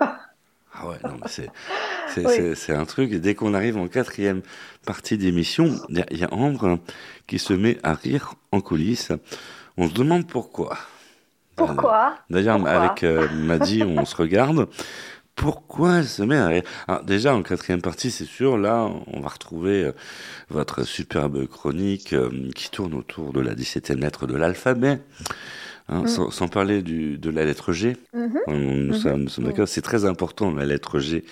Ah 0.80 0.86
ouais, 0.86 0.98
non, 1.02 1.16
mais 1.20 1.28
c'est, 1.28 1.48
c'est, 2.14 2.26
Oui. 2.26 2.32
c'est, 2.36 2.54
c'est 2.54 2.74
un 2.74 2.84
truc. 2.84 3.10
Dès 3.14 3.34
qu'on 3.34 3.54
arrive 3.54 3.78
en 3.78 3.88
quatrième 3.88 4.42
partie 4.84 5.16
d'émission, 5.16 5.74
il 5.88 6.04
y, 6.12 6.18
y 6.18 6.24
a 6.24 6.32
Ambre 6.32 6.78
qui 7.26 7.38
se 7.38 7.54
met 7.54 7.78
à 7.82 7.94
rire 7.94 8.34
en 8.52 8.60
coulisses. 8.60 9.12
On 9.78 9.88
se 9.88 9.94
demande 9.94 10.28
pourquoi. 10.28 10.78
Pourquoi 11.58 12.14
D'ailleurs, 12.30 12.56
Pourquoi 12.56 12.72
avec 12.72 13.02
euh, 13.04 13.28
Maddy, 13.34 13.82
on 13.86 14.04
se 14.04 14.16
regarde. 14.16 14.68
pourquoi 15.36 16.02
se 16.02 16.22
met 16.22 16.36
à... 16.36 16.62
Alors, 16.88 17.04
déjà, 17.04 17.34
en 17.34 17.42
quatrième 17.42 17.80
partie, 17.82 18.10
c'est 18.10 18.24
sûr, 18.24 18.58
là, 18.58 18.88
on 19.06 19.20
va 19.20 19.28
retrouver 19.28 19.84
euh, 19.84 19.92
votre 20.50 20.82
superbe 20.84 21.46
chronique 21.46 22.12
euh, 22.12 22.28
qui 22.54 22.70
tourne 22.70 22.94
autour 22.94 23.32
de 23.32 23.40
la 23.40 23.54
17e 23.54 24.00
lettre 24.00 24.26
de 24.26 24.36
l'alphabet. 24.36 25.00
Hein, 25.90 26.02
Mm. 26.02 26.06
sans, 26.08 26.30
sans 26.30 26.48
parler 26.48 26.82
du, 26.82 27.16
de 27.16 27.30
la 27.30 27.46
lettre 27.46 27.72
G. 27.72 27.96
Mhm. 28.12 28.38
On- 28.46 28.54
Nous, 28.58 28.86
Mhm. 28.88 28.92
sommes, 28.94 29.22
nous 29.22 29.28
sommes 29.30 29.44
d'accord, 29.46 29.66
c'est 29.68 29.80
très 29.80 30.04
important, 30.04 30.50
la 30.52 30.66
lettre 30.66 30.98
G. 30.98 31.24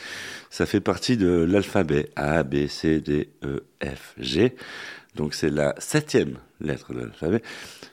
Ça 0.49 0.65
fait 0.65 0.81
partie 0.81 1.19
de 1.19 1.29
l'alphabet 1.47 2.09
A, 2.17 2.43
B, 2.43 2.67
C, 2.67 3.01
D, 3.01 3.29
E, 3.45 3.65
F, 3.85 4.15
G. 4.19 4.57
Donc 5.15 5.35
c'est 5.35 5.51
la 5.51 5.75
septième 5.79 6.39
lettre 6.63 6.95
de 6.95 7.01
l'alphabet. 7.01 7.43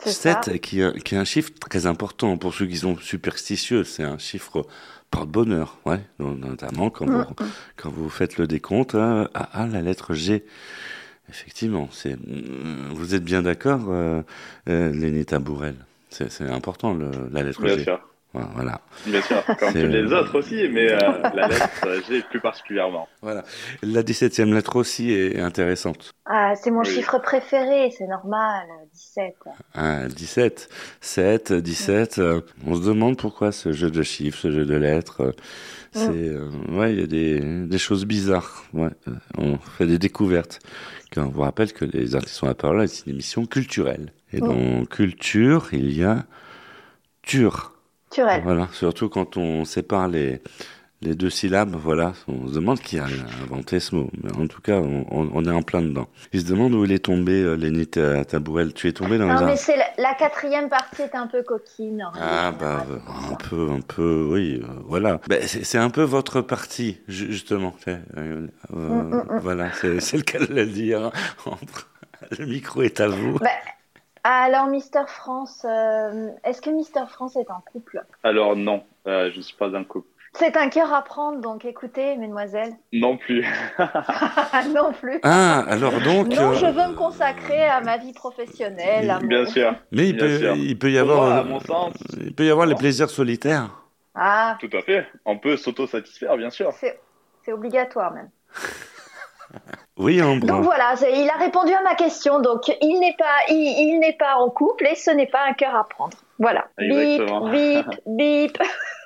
C'est 0.05 0.11
ça. 0.11 0.41
7 0.43 0.59
qui, 0.61 0.81
est- 0.81 1.01
qui 1.03 1.15
est 1.15 1.17
un 1.17 1.23
chiffre 1.25 1.51
très 1.69 1.85
important 1.85 2.37
pour 2.37 2.53
ceux 2.53 2.65
qui 2.67 2.77
sont 2.77 2.97
superstitieux. 2.97 3.83
C'est 3.83 4.03
un 4.03 4.17
chiffre 4.17 4.65
porte-bonheur, 5.11 5.77
ouais, 5.85 5.99
notamment 6.19 6.89
quand, 6.89 7.05
vous, 7.05 7.17
Mhm. 7.19 7.25
quand 7.77 7.89
vous 7.91 8.09
faites 8.09 8.37
le 8.37 8.47
décompte. 8.47 8.95
hein, 8.95 9.29
ah, 9.33 9.49
ah, 9.53 9.67
la 9.67 9.81
lettre 9.81 10.13
G. 10.13 10.43
Effectivement, 11.29 11.87
c'est. 11.91 12.17
Vous 12.91 13.15
êtes 13.15 13.23
bien 13.23 13.41
d'accord, 13.41 13.85
euh, 13.89 14.21
euh, 14.69 14.91
Lénie 14.91 15.25
Tabourel 15.25 15.75
C'est 16.09 16.31
c'est 16.31 16.49
important, 16.49 16.93
le- 16.93 17.11
la 17.31 17.43
lettre 17.43 17.61
Bien 17.61 17.77
G. 17.77 17.83
sûr. 17.85 17.99
Voilà. 18.33 18.81
Bien 19.05 19.21
sûr, 19.21 19.43
comme 19.45 19.71
C'est- 19.71 19.81
toutes 19.83 19.91
les 19.91 20.11
autres 20.11 20.39
aussi, 20.39 20.67
mais 20.69 20.91
euh, 20.91 20.97
la 21.35 21.47
lettre 21.47 21.69
euh, 21.85 22.01
G 22.09 22.23
plus 22.29 22.39
particulièrement. 22.39 23.07
Voilà. 23.21 23.43
La 23.83 24.01
17e 24.01 24.51
lettre 24.53 24.75
aussi 24.75 25.11
est 25.11 25.39
intéressante. 25.39 26.13
Ah, 26.25 26.53
c'est 26.55 26.71
mon 26.71 26.79
Oui. 26.79 26.87
chiffre 26.89 27.19
préféré, 27.19 27.91
c'est 27.95 28.07
normal, 28.07 28.65
17. 28.91 29.35
Ah, 29.75 30.07
17, 30.07 30.67
7, 30.99 31.53
17. 31.53 32.17
euh, 32.17 32.41
on 32.65 32.75
se 32.75 32.81
demande 32.81 33.17
pourquoi 33.17 33.51
ce 33.51 33.71
jeu 33.71 33.91
de 33.91 34.01
chiffres, 34.01 34.39
ce 34.39 34.51
jeu 34.51 34.65
de 34.65 34.75
lettres. 34.75 35.21
euh, 35.21 35.31
C'est, 35.91 36.09
euh, 36.09 36.49
ouais, 36.71 36.93
il 36.93 36.99
y 37.01 37.03
a 37.03 37.07
des, 37.07 37.39
des 37.67 37.77
choses 37.77 38.05
bizarres. 38.05 38.63
Ouais, 38.73 38.89
euh, 39.07 39.11
on 39.37 39.59
fait 39.59 39.85
des 39.85 39.99
découvertes. 39.99 40.57
Quand 41.13 41.21
on 41.25 41.29
vous 41.29 41.41
rappelle 41.41 41.71
que 41.71 41.85
les 41.85 42.15
artistes 42.15 42.33
sont 42.37 42.47
la 42.47 42.55
parole, 42.55 42.87
c'est 42.87 43.05
une 43.05 43.11
émission 43.13 43.45
culturelle. 43.45 44.11
Et 44.31 44.41
Mm. 44.41 44.47
dans 44.47 44.85
culture, 44.85 45.67
il 45.71 45.95
y 45.95 46.03
a 46.03 46.25
tur. 47.21 47.72
Voilà, 48.43 48.67
surtout 48.71 49.09
quand 49.09 49.37
on 49.37 49.65
sépare 49.65 50.07
les, 50.07 50.41
les 51.01 51.15
deux 51.15 51.29
syllabes, 51.29 51.75
voilà, 51.75 52.13
on 52.27 52.47
se 52.47 52.53
demande 52.53 52.79
qui 52.79 52.97
a 52.99 53.05
inventé 53.43 53.79
ce 53.79 53.95
mot. 53.95 54.09
Mais 54.23 54.31
en 54.35 54.47
tout 54.47 54.61
cas, 54.61 54.77
on, 54.79 55.45
est 55.45 55.51
en 55.51 55.61
plein 55.61 55.81
dedans. 55.81 56.07
Il 56.31 56.41
se 56.41 56.45
demande 56.45 56.73
où 56.73 56.85
il 56.85 56.91
est 56.91 57.03
tombé, 57.05 57.41
euh, 57.41 57.55
Lénie 57.55 57.87
Ta- 57.87 58.23
Tabourel. 58.25 58.73
Tu 58.73 58.87
es 58.87 58.93
tombé 58.93 59.17
dans 59.17 59.27
les 59.27 59.33
Non, 59.35 59.45
mais 59.45 59.55
c'est 59.57 59.75
la, 59.77 59.85
la 59.97 60.13
quatrième 60.13 60.69
partie 60.69 61.01
est 61.01 61.15
un 61.15 61.27
peu 61.27 61.43
coquine. 61.43 62.03
en 62.03 62.11
Ah 62.19 62.51
bah 62.57 62.85
un 63.31 63.35
peu, 63.35 63.69
un 63.69 63.81
peu, 63.81 64.27
oui, 64.31 64.61
euh, 64.63 64.67
voilà. 64.85 65.19
Ben, 65.27 65.41
c'est 65.45 65.63
c'est 65.65 65.77
un 65.77 65.89
peu 65.89 66.03
votre 66.03 66.41
partie, 66.41 66.99
ju- 67.07 67.31
justement. 67.31 67.75
Euh, 67.87 67.97
euh, 68.17 68.47
Mm, 68.73 69.09
mm, 69.13 69.35
mm. 69.35 69.39
Voilà, 69.41 69.71
c'est 69.99 70.17
le 70.17 70.23
cas 70.23 70.39
de 70.39 70.53
le 70.53 70.65
dire. 70.65 71.11
Entre- 71.45 71.89
Le 72.39 72.45
micro 72.45 72.81
est 72.83 73.01
à 73.01 73.07
vous. 73.09 73.37
Bah, 73.39 73.49
alors, 74.23 74.67
Mister 74.67 75.03
France, 75.07 75.65
euh, 75.69 76.29
est-ce 76.43 76.61
que 76.61 76.69
Mister 76.69 77.03
France 77.09 77.35
est 77.35 77.49
en 77.51 77.61
couple? 77.71 78.03
Alors 78.23 78.55
non, 78.55 78.83
euh, 79.07 79.29
je 79.31 79.37
ne 79.37 79.41
suis 79.41 79.55
pas 79.55 79.75
un 79.75 79.83
couple. 79.83 80.07
C'est 80.35 80.57
un 80.57 80.69
cœur 80.69 80.91
à 80.91 81.03
prendre, 81.03 81.41
donc 81.41 81.63
écoutez, 81.63 82.17
mesdemoiselles. 82.17 82.73
Non 82.91 83.17
plus. 83.17 83.45
non 84.73 84.91
plus. 84.93 85.19
Ah, 85.21 85.59
alors 85.67 85.91
donc. 86.01 86.27
Non, 86.27 86.49
euh, 86.51 86.53
je 86.55 86.65
veux 86.65 86.87
me 86.87 86.95
consacrer 86.95 87.63
à 87.65 87.81
ma 87.81 87.97
vie 87.97 88.13
professionnelle. 88.13 89.11
à 89.11 89.19
mon- 89.19 89.27
Bien 89.27 89.45
sûr. 89.45 89.75
Mais 89.91 90.09
il 90.09 90.15
Bien 90.15 90.25
peut, 90.25 90.37
sûr. 90.39 90.55
il 90.55 90.79
peut 90.79 90.91
y 90.91 90.97
avoir, 90.97 91.21
moi, 91.29 91.35
à 91.37 91.43
mon 91.43 91.59
sens, 91.59 91.93
il 92.19 92.33
peut 92.33 92.45
y 92.45 92.49
avoir 92.49 92.65
les 92.65 92.75
plaisirs 92.75 93.09
solitaires. 93.11 93.69
Ah, 94.15 94.57
tout 94.59 94.69
à 94.73 94.81
fait. 94.81 95.07
On 95.25 95.37
peut 95.37 95.55
s'auto-satisfaire, 95.57 96.35
bien 96.37 96.49
sûr. 96.49 96.71
c'est 96.73 97.51
obligatoire 97.53 98.11
même. 98.11 98.29
Oui, 99.97 100.21
Ambre. 100.21 100.47
Donc 100.47 100.63
voilà, 100.63 100.95
il 101.01 101.29
a 101.29 101.37
répondu 101.37 101.71
à 101.73 101.81
ma 101.81 101.95
question. 101.95 102.39
Donc 102.41 102.61
il 102.81 102.99
n'est 102.99 103.15
pas, 103.17 103.25
il, 103.49 103.89
il 103.89 103.99
n'est 103.99 104.17
pas 104.17 104.35
en 104.37 104.49
couple 104.49 104.87
et 104.87 104.95
ce 104.95 105.11
n'est 105.11 105.27
pas 105.27 105.45
un 105.47 105.53
cœur 105.53 105.75
à 105.75 105.87
prendre. 105.87 106.17
Voilà. 106.39 106.67
Exactement. 106.79 107.49
Bip, 107.49 107.85
bip, 108.07 108.57
bip. 108.57 108.57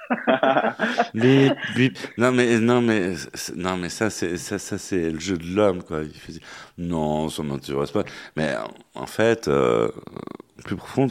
Bip, 1.14 1.54
bip. 1.76 1.98
Non 2.18 2.32
mais 2.32 2.60
non 2.60 2.80
mais 2.80 3.12
non 3.58 3.76
mais 3.76 3.90
ça 3.90 4.10
c'est 4.10 4.38
ça, 4.38 4.58
ça 4.58 4.78
c'est 4.78 5.10
le 5.10 5.20
jeu 5.20 5.38
de 5.38 5.44
l'homme 5.54 5.84
quoi. 5.84 6.04
Il 6.04 6.14
fait 6.14 6.40
non 6.78 7.28
ça 7.28 7.44
m'intéresse 7.44 7.92
pas. 7.92 8.04
Mais 8.38 8.56
en, 8.56 9.02
en 9.02 9.06
fait 9.06 9.50
euh, 9.50 9.90
plus 10.64 10.78
profond 10.78 11.08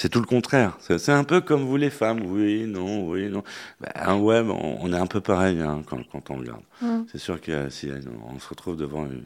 c'est- 0.00 0.08
tout 0.08 0.20
le 0.20 0.26
contraire. 0.26 0.76
C'est 0.80 1.12
un 1.12 1.24
peu 1.24 1.40
comme 1.40 1.64
vous 1.64 1.76
les 1.76 1.90
femmes. 1.90 2.22
Oui 2.24 2.64
non 2.66 3.08
oui 3.08 3.28
non. 3.28 3.42
Ben, 3.80 4.16
ouais 4.16 4.42
ben, 4.42 4.50
on, 4.50 4.78
on 4.82 4.92
est 4.92 4.98
un 4.98 5.06
peu 5.06 5.20
pareil 5.20 5.60
hein, 5.60 5.82
quand 5.86 6.02
quand 6.10 6.30
on 6.30 6.36
regarde. 6.36 6.62
Mm. 6.82 7.02
C'est 7.10 7.18
sûr 7.18 7.40
que 7.40 7.68
si 7.70 7.90
on 8.34 8.38
se 8.38 8.48
retrouve 8.48 8.76
devant 8.76 9.06
une, 9.06 9.24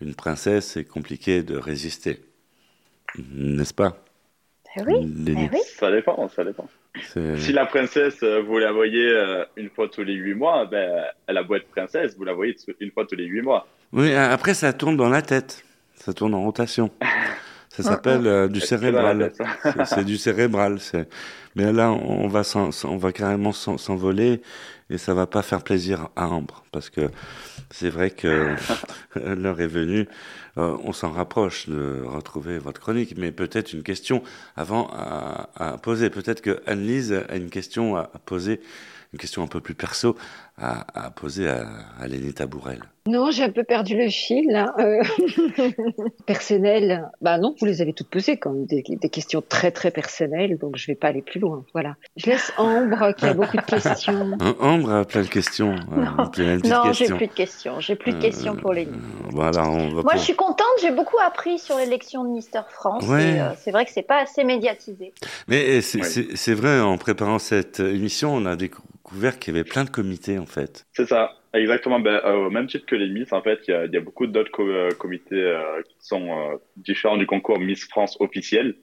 une 0.00 0.14
princesse 0.14 0.66
c'est 0.66 0.84
compliqué 0.84 1.42
de 1.42 1.56
résister. 1.56 2.20
N'est-ce 3.32 3.74
pas? 3.74 3.96
Oui, 4.86 5.06
Lénie 5.24 5.48
eh 5.50 5.54
oui. 5.56 5.60
Ça 5.78 5.90
dépend, 5.90 6.28
ça 6.28 6.44
dépend. 6.44 6.68
Si 7.36 7.52
la 7.52 7.66
princesse, 7.66 8.22
euh, 8.22 8.42
vous 8.42 8.58
la 8.58 8.72
voyez 8.72 9.08
euh, 9.08 9.44
une 9.56 9.70
fois 9.70 9.88
tous 9.88 10.02
les 10.02 10.14
huit 10.14 10.34
mois, 10.34 10.66
ben, 10.66 11.04
elle 11.26 11.36
a 11.38 11.42
beau 11.42 11.54
être 11.54 11.68
princesse, 11.68 12.16
vous 12.16 12.24
la 12.24 12.32
voyez 12.32 12.54
une 12.80 12.90
fois 12.90 13.06
tous 13.06 13.16
les 13.16 13.24
huit 13.24 13.42
mois. 13.42 13.66
Oui, 13.92 14.12
après 14.14 14.54
ça 14.54 14.72
tourne 14.72 14.96
dans 14.96 15.08
la 15.08 15.22
tête. 15.22 15.64
Ça 15.94 16.12
tourne 16.12 16.34
en 16.34 16.42
rotation. 16.42 16.90
Ça 17.76 17.82
s'appelle 17.82 18.26
euh, 18.26 18.48
du 18.48 18.60
cérébral. 18.60 19.32
C'est- 19.84 20.04
du 20.04 20.16
cérébral. 20.16 20.78
Mais 21.54 21.72
là, 21.72 21.90
on 21.92 22.26
va, 22.28 22.42
on 22.84 22.96
va 22.96 23.12
carrément 23.12 23.52
s'en- 23.52 23.78
s'envoler 23.78 24.42
et 24.90 24.98
ça 24.98 25.14
va 25.14 25.26
pas 25.26 25.42
faire 25.42 25.62
plaisir 25.62 26.08
à 26.16 26.28
Ambre 26.28 26.64
parce 26.72 26.90
que 26.90 27.10
c'est 27.70 27.88
vrai 27.90 28.10
que 28.10 28.54
l'heure 29.16 29.60
est 29.60 29.66
venue. 29.66 30.08
Euh, 30.58 30.76
on 30.84 30.92
s'en 30.92 31.10
rapproche 31.12 31.68
de 31.68 32.02
retrouver 32.06 32.58
votre 32.58 32.80
chronique, 32.80 33.14
mais 33.18 33.30
peut-être 33.32 33.72
une 33.74 33.82
question 33.82 34.22
avant 34.56 34.88
à, 34.92 35.50
à 35.56 35.76
poser. 35.78 36.08
Peut-être 36.10 36.40
que 36.40 36.60
Anne-Lise 36.66 37.12
a 37.28 37.36
une 37.36 37.50
question 37.50 37.96
à 37.96 38.10
poser, 38.24 38.60
une 39.12 39.18
question 39.18 39.42
un 39.42 39.46
peu 39.48 39.60
plus 39.60 39.74
perso 39.74 40.16
à, 40.58 41.06
à 41.06 41.10
poser 41.10 41.48
à, 41.48 41.66
à 42.00 42.06
Lénie 42.08 42.32
Tabourel. 42.32 42.80
Non, 43.06 43.30
j'ai 43.30 43.44
un 43.44 43.50
peu 43.50 43.62
perdu 43.62 43.96
le 43.96 44.08
fil. 44.08 44.46
là. 44.50 44.74
Euh, 44.80 45.00
personnel, 46.26 47.08
bah 47.20 47.38
non, 47.38 47.54
vous 47.60 47.66
les 47.66 47.80
avez 47.82 47.92
toutes 47.92 48.08
posées 48.08 48.36
quand 48.36 48.50
même, 48.52 48.66
des, 48.66 48.82
des 48.88 49.08
questions 49.08 49.42
très 49.46 49.70
très 49.70 49.90
personnelles, 49.90 50.58
donc 50.58 50.76
je 50.76 50.86
vais 50.88 50.94
pas 50.94 51.08
aller 51.08 51.22
plus 51.22 51.38
loin. 51.40 51.64
Voilà. 51.72 51.96
Je 52.16 52.26
laisse 52.30 52.52
Ambre 52.56 53.12
qui 53.16 53.26
a 53.26 53.34
beaucoup 53.34 53.56
de 53.56 53.62
questions. 53.80 54.36
Hein, 54.40 54.54
Ambre 54.60 54.90
a 54.92 55.04
plein 55.04 55.22
de 55.22 55.28
questions. 55.28 55.76
Euh, 55.92 56.24
petites 56.32 56.64
Non, 56.70 56.92
j'ai 56.92 57.06
plus 57.06 57.26
de 57.28 57.32
questions. 57.32 57.78
J'ai 57.80 57.94
plus 57.96 58.12
de 58.12 58.16
Euh, 58.16 58.20
questions 58.20 58.56
pour 58.56 58.72
les. 58.72 58.88
Voilà, 59.30 59.68
on 59.68 59.88
va 59.88 59.94
Moi, 59.94 60.02
pour- 60.02 60.12
je 60.14 60.18
suis 60.18 60.34
contente. 60.36 60.66
J'ai 60.80 60.90
beaucoup 60.90 61.18
appris 61.24 61.58
sur 61.58 61.76
l'élection 61.76 62.24
de 62.24 62.30
Mister 62.30 62.60
France. 62.70 63.06
Ouais. 63.06 63.38
euh, 63.40 63.50
c'est 63.62 63.70
vrai 63.70 63.84
que 63.84 63.92
c'est 63.92 64.02
pas 64.06 64.22
assez 64.22 64.42
médiatisé. 64.42 65.12
Mais 65.48 65.80
c'est 65.80 66.02
c'est- 66.02 66.34
c'est 66.36 66.54
vrai, 66.54 66.80
en 66.80 66.96
préparant 66.98 67.38
cette 67.38 67.78
émission, 67.80 68.34
on 68.34 68.46
a 68.46 68.56
découvert 68.56 68.86
qu'il 69.38 69.54
y 69.54 69.58
avait 69.58 69.68
plein 69.68 69.84
de 69.84 69.90
comités, 69.90 70.38
en 70.38 70.46
fait. 70.46 70.84
C'est 70.92 71.06
ça, 71.06 71.32
exactement. 71.54 72.00
Ben, 72.00 72.20
euh, 72.24 72.46
au 72.46 72.50
même 72.50 72.66
titre 72.66 72.86
que 72.86 72.96
les 72.96 73.08
Miss, 73.08 73.32
en 73.32 73.42
fait, 73.42 73.60
il 73.68 73.70
y 73.70 73.74
a, 73.74 73.84
il 73.86 73.92
y 73.92 73.96
a 73.96 74.00
beaucoup 74.00 74.26
d'autres 74.26 74.50
co- 74.50 74.68
euh, 74.68 74.90
comités 74.90 75.34
euh, 75.40 75.82
qui 75.88 75.96
sont 76.00 76.28
euh, 76.30 76.56
différents 76.76 77.16
du 77.16 77.26
concours 77.26 77.58
Miss 77.58 77.84
France 77.88 78.16
officiel. 78.20 78.76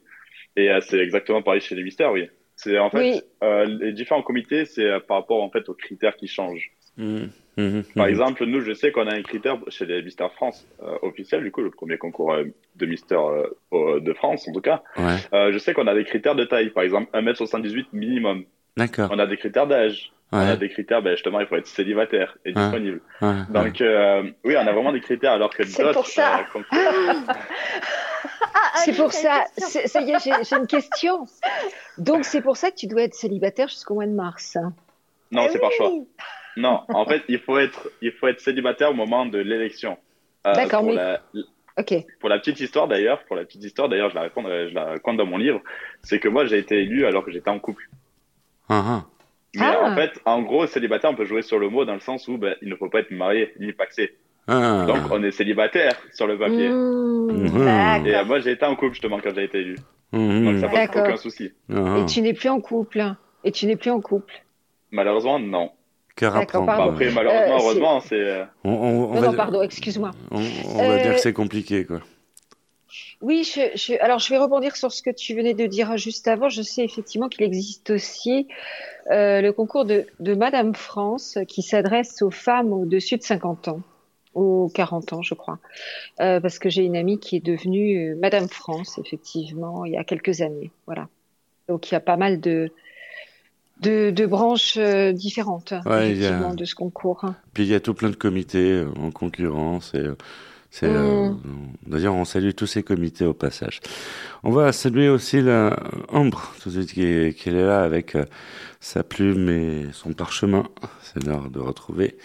Et 0.56 0.70
euh, 0.70 0.80
c'est 0.80 0.98
exactement 0.98 1.42
pareil 1.42 1.60
chez 1.60 1.74
les 1.74 1.82
Mystères, 1.82 2.12
oui. 2.12 2.28
C'est 2.56 2.78
en 2.78 2.88
fait 2.90 2.98
Oui. 3.00 3.20
euh, 3.42 3.64
les 3.64 3.92
différents 3.92 4.22
comités, 4.22 4.64
c'est 4.64 4.84
euh, 4.84 5.00
par 5.00 5.16
rapport 5.18 5.42
en 5.42 5.50
fait 5.50 5.68
aux 5.68 5.74
critères 5.74 6.16
qui 6.16 6.28
changent. 6.28 6.70
Mhm, 6.96 7.30
mhm, 7.56 7.82
Par 7.96 8.04
mhm. 8.06 8.10
exemple, 8.10 8.44
nous, 8.46 8.60
je 8.60 8.72
sais 8.72 8.92
qu'on 8.92 9.08
a 9.08 9.12
un 9.14 9.22
critère 9.22 9.58
chez 9.68 9.84
les 9.84 10.00
Mystères 10.02 10.32
France 10.34 10.64
euh, 10.80 10.96
officiel, 11.02 11.42
du 11.42 11.50
coup, 11.50 11.62
le 11.62 11.70
premier 11.70 11.98
concours 11.98 12.32
euh, 12.32 12.44
de 12.76 12.86
Mystères 12.86 13.24
euh, 13.26 13.48
au- 13.72 13.98
de 13.98 14.12
France, 14.12 14.46
en 14.46 14.52
tout 14.52 14.60
cas. 14.60 14.84
Ouais, 14.96 15.16
Euh, 15.32 15.52
je 15.52 15.58
sais 15.58 15.74
qu'on 15.74 15.88
a 15.88 15.94
des 15.94 16.04
critères 16.04 16.36
de 16.36 16.44
taille, 16.44 16.70
par 16.70 16.84
exemple 16.84 17.10
1m78 17.12 17.86
minimum. 17.92 18.44
D'accord. 18.76 19.08
On 19.12 19.18
a 19.18 19.26
des 19.26 19.36
critères 19.36 19.66
d'âge. 19.66 20.10
On 20.32 20.38
a 20.38 20.56
des 20.56 20.68
critères, 20.68 21.00
ben, 21.00 21.12
justement, 21.12 21.38
il 21.38 21.46
faut 21.46 21.54
être 21.54 21.66
célibataire 21.68 22.36
et 22.44 22.48
Ouais. 22.48 22.54
disponible. 22.60 23.00
Ouais, 23.22 23.28
ouais. 23.28 23.34
Donc, 23.50 23.80
euh, 23.80 24.24
oui, 24.42 24.56
on 24.56 24.66
a 24.66 24.72
vraiment 24.72 24.90
des 24.92 25.00
critères, 25.00 25.30
alors 25.32 25.50
que 25.54 25.64
C'est 25.64 25.82
d'autres. 25.84 25.94
pour 26.00 26.06
ça. 26.08 26.40
euh, 26.40 26.42
comme- 26.52 26.64
Ah, 28.56 28.78
C'est 28.84 28.96
pour 28.96 29.12
ça, 29.12 29.44
c'est- 29.56 29.86
ça 29.86 30.00
y 30.00 30.10
est, 30.10 30.18
j'ai 30.20 30.56
une 30.56 30.66
question. 30.66 31.26
Donc 31.98 32.24
c'est 32.24 32.40
pour 32.40 32.56
ça 32.56 32.70
que 32.70 32.76
tu 32.76 32.86
dois 32.86 33.02
être 33.02 33.14
célibataire 33.14 33.68
jusqu'au 33.68 33.94
mois 33.94 34.06
de 34.06 34.12
mars. 34.12 34.56
Non, 35.30 35.44
Eh 35.46 35.50
c'est 35.50 35.58
par 35.60 35.70
choix. 35.72 35.90
Non, 36.56 36.80
en 36.88 37.04
fait, 37.04 37.22
il 37.28 37.38
faut 37.40 37.58
être, 37.58 37.88
il 38.00 38.12
faut 38.12 38.26
être 38.28 38.40
célibataire 38.40 38.90
au 38.90 38.94
moment 38.94 39.26
de 39.26 39.38
l'élection. 39.38 39.98
Euh, 40.46 40.54
D'accord, 40.54 40.80
pour 40.80 40.90
mais- 40.90 40.96
la- 40.96 41.20
pour 42.20 42.28
la 42.28 42.38
petite 42.38 42.60
histoire 42.60 42.86
d'ailleurs, 42.88 43.22
pour 43.24 43.36
la 43.36 43.44
petite 43.44 43.64
histoire 43.64 43.88
d'ailleurs, 43.88 44.10
je 44.10 44.14
la 44.14 44.22
raconte, 44.22 44.46
je 44.46 44.74
la 44.74 44.84
raconte 44.84 45.16
dans 45.16 45.26
mon 45.26 45.36
livre, 45.38 45.60
c'est 46.02 46.18
que 46.20 46.28
moi 46.28 46.44
j'ai 46.46 46.58
été 46.58 46.80
élu 46.82 47.06
alors 47.06 47.24
que 47.24 47.30
j'étais 47.32 47.50
en 47.50 47.58
couple. 47.58 47.88
Ah, 48.68 48.82
ah. 48.86 49.04
Mais 49.56 49.62
Ah. 49.66 49.90
en 49.92 49.94
fait, 49.94 50.10
en 50.24 50.42
gros, 50.42 50.66
célibataire, 50.66 51.10
on 51.10 51.14
peut 51.14 51.24
jouer 51.26 51.42
sur 51.42 51.58
le 51.58 51.68
mot 51.68 51.84
dans 51.84 51.94
le 51.94 52.00
sens 52.00 52.26
où 52.28 52.38
ben, 52.38 52.54
il 52.62 52.68
ne 52.68 52.76
faut 52.76 52.88
pas 52.88 53.00
être 53.00 53.10
marié 53.12 53.52
ni 53.60 53.72
paxé. 53.72 54.14
Ah. 54.48 54.84
Donc 54.86 54.98
on 55.10 55.22
est 55.22 55.30
célibataire 55.30 55.92
sur 56.12 56.26
le 56.26 56.36
papier. 56.38 56.68
Mmh, 56.68 57.32
Mhm. 57.32 57.64
d'accord. 57.64 58.06
Et 58.06 58.14
euh, 58.16 58.24
moi 58.24 58.40
j'ai 58.40 58.50
été 58.52 58.64
en 58.66 58.74
couple 58.74 58.92
justement 58.92 59.18
quand 59.22 59.34
j'ai 59.34 59.44
été 59.44 59.58
élu. 59.58 59.76
Mhm. 60.12 60.44
Donc 60.44 60.58
ça 60.60 60.68
pose 60.68 61.00
aucun 61.02 61.16
souci. 61.16 61.52
Ah, 61.72 61.98
Et 62.00 62.06
tu 62.06 62.20
n'es 62.20 62.34
plus 62.34 62.48
en 62.48 62.60
couple. 62.60 63.02
Et 63.44 63.52
tu 63.52 63.66
n'es 63.66 63.76
plus 63.76 63.90
en 63.90 64.00
couple. 64.00 64.34
Malheureusement, 64.90 65.38
non. 65.38 65.70
Pardon. 66.16 66.90
Après, 66.92 67.10
malheureusement, 67.10 67.54
Euh, 67.56 67.58
c'est- 67.58 67.64
heureusement, 67.64 68.00
c'est. 68.00 68.14
euh, 68.20 68.44
On, 68.64 68.70
on- 68.70 69.04
on 69.10 69.14
Non, 69.14 69.20
va, 69.20 69.26
non, 69.28 69.32
pardon, 69.34 69.62
excuse-moi. 69.62 70.12
on- 70.30 70.42
on 70.76 70.88
va 70.88 70.98
dire 71.02 71.14
que 71.14 71.20
c'est 71.20 71.32
compliqué, 71.32 71.84
quoi. 71.84 72.00
Oui, 73.20 73.44
je, 73.44 73.60
je- 73.76 74.00
alors 74.02 74.18
je 74.18 74.28
vais 74.30 74.38
rebondir 74.38 74.76
sur 74.76 74.92
ce 74.92 75.02
que 75.02 75.10
tu 75.10 75.34
venais 75.34 75.54
de 75.54 75.66
dire 75.66 75.96
juste 75.96 76.28
avant. 76.28 76.48
Je 76.48 76.62
sais 76.62 76.84
effectivement 76.84 77.28
qu'il 77.28 77.42
existe 77.44 77.90
aussi 77.90 78.48
euh, 79.10 79.40
le 79.40 79.52
concours 79.52 79.84
de, 79.84 80.06
de 80.20 80.34
Madame 80.34 80.74
France 80.74 81.38
qui 81.48 81.62
s'adresse 81.62 82.22
aux 82.22 82.30
femmes 82.30 82.72
au-dessus 82.72 83.16
de 83.16 83.22
50 83.22 83.68
ans, 83.68 83.80
ou 84.34 84.70
40 84.74 85.12
ans, 85.14 85.22
je 85.22 85.34
crois. 85.34 85.58
Euh, 86.20 86.40
parce 86.40 86.58
que 86.58 86.68
j'ai 86.68 86.82
une 86.84 86.96
amie 86.96 87.18
qui 87.18 87.36
est 87.36 87.44
devenue 87.44 88.12
euh, 88.12 88.16
Madame 88.20 88.48
France, 88.48 88.98
effectivement, 88.98 89.84
il 89.84 89.92
y 89.92 89.96
a 89.96 90.04
quelques 90.04 90.40
années. 90.42 90.70
Voilà. 90.86 91.08
Donc 91.68 91.90
il 91.90 91.94
y 91.94 91.96
a 91.96 92.00
pas 92.00 92.16
mal 92.16 92.40
de, 92.40 92.70
de, 93.80 94.10
de 94.10 94.26
branches 94.26 94.76
euh, 94.76 95.12
différentes, 95.12 95.72
Ouais, 95.86 95.92
a- 95.92 96.06
effectivement, 96.08 96.54
de 96.54 96.64
ce 96.64 96.74
concours. 96.74 97.24
Puis 97.52 97.64
il 97.64 97.70
y 97.70 97.74
a 97.74 97.80
tout 97.80 97.94
plein 97.94 98.10
de 98.10 98.16
comités 98.16 98.72
euh, 98.72 98.88
en 99.00 99.10
concurrence. 99.10 99.92
Et, 99.94 99.98
euh, 99.98 100.16
c'est, 100.74 100.86
euh, 100.86 101.28
Mm. 101.28 101.72
D'ailleurs, 101.86 102.14
on 102.14 102.24
salue 102.24 102.50
tous 102.50 102.66
ces 102.66 102.82
comités 102.82 103.24
au 103.24 103.32
passage. 103.32 103.80
On 104.42 104.50
va 104.50 104.72
saluer 104.72 105.08
aussi 105.08 105.40
la 105.40 105.76
Ambre, 106.08 106.52
tout 106.60 106.68
de 106.68 106.74
suite, 106.74 106.92
qui 106.92 107.04
est, 107.04 107.38
qui 107.38 107.50
est 107.50 107.52
là 107.52 107.84
avec 107.84 108.16
euh, 108.16 108.24
sa 108.80 109.04
plume 109.04 109.48
et 109.48 109.86
son 109.92 110.14
parchemin. 110.14 110.64
C'est 111.00 111.24
l'heure 111.24 111.48
de 111.48 111.60
retrouver 111.60 112.18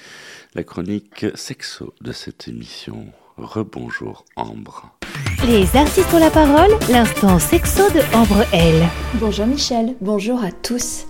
la 0.56 0.64
chronique 0.64 1.28
sexo 1.36 1.94
de 2.02 2.12
cette 2.12 2.48
émission. 2.48 3.06
Rebonjour 3.38 4.26
Ambre. 4.36 4.90
Les 5.46 5.78
artistes 5.78 6.12
ont 6.12 6.20
la 6.20 6.32
parole, 6.32 6.72
l'instant 6.90 7.38
sexo 7.38 7.84
de 7.92 8.02
Ambre 8.16 8.44
L. 8.52 8.84
Bonjour 9.22 9.46
Michel, 9.46 9.96
bonjour 10.02 10.44
à 10.44 10.52
tous. 10.52 11.06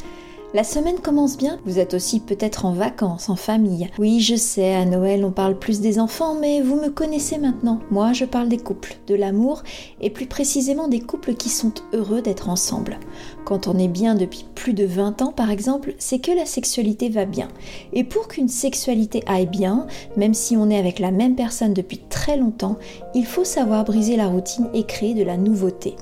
La 0.56 0.64
semaine 0.64 0.98
commence 0.98 1.38
bien, 1.38 1.60
vous 1.68 1.78
êtes 1.78 1.94
aussi 1.94 2.20
peut-être 2.20 2.66
en 2.66 2.74
vacances, 2.74 3.30
en 3.30 3.36
famille. 3.36 3.88
Oui, 4.00 4.20
je 4.20 4.36
sais, 4.36 4.74
à 4.74 4.84
Noël 4.84 5.24
on 5.24 5.30
parle 5.30 5.60
plus 5.60 5.80
des 5.80 6.00
enfants, 6.00 6.34
mais 6.34 6.62
vous 6.62 6.76
me 6.76 6.90
connaissez 6.90 7.38
maintenant. 7.38 7.80
Moi 7.92 8.14
je 8.14 8.26
parle 8.26 8.50
des 8.50 8.58
couples, 8.58 8.96
de 9.06 9.14
l'amour, 9.14 9.62
et 10.02 10.10
plus 10.10 10.26
précisément 10.26 10.88
des 10.88 11.02
couples 11.02 11.36
qui 11.36 11.50
sont 11.50 11.74
heureux 11.94 12.24
d'être 12.24 12.50
ensemble. 12.50 12.98
Quand 13.46 13.68
on 13.68 13.78
est 13.78 13.88
bien 13.88 14.16
depuis 14.16 14.44
plus 14.56 14.74
de 14.74 14.86
20 14.86 15.22
ans 15.22 15.32
par 15.32 15.52
exemple, 15.52 15.94
c'est 16.00 16.18
que 16.18 16.32
la 16.32 16.48
sexualité 16.48 17.10
va 17.10 17.26
bien. 17.26 17.50
Et 17.94 18.04
pour 18.04 18.28
qu'une 18.28 18.50
sexualité 18.50 19.22
aille 19.28 19.46
bien, 19.46 19.86
même 20.18 20.34
si 20.34 20.58
on 20.58 20.72
est 20.72 20.80
avec 20.80 20.98
la 20.98 21.12
même 21.12 21.36
personne 21.36 21.76
depuis 21.76 22.00
très 22.10 22.38
longtemps, 22.38 22.78
il 23.14 23.28
faut 23.28 23.46
savoir 23.46 23.86
briser 23.86 24.16
la 24.16 24.26
routine 24.26 24.68
et 24.74 24.84
créer 24.84 25.14
de 25.14 25.24
la 25.24 25.38
nouveauté. 25.38 25.96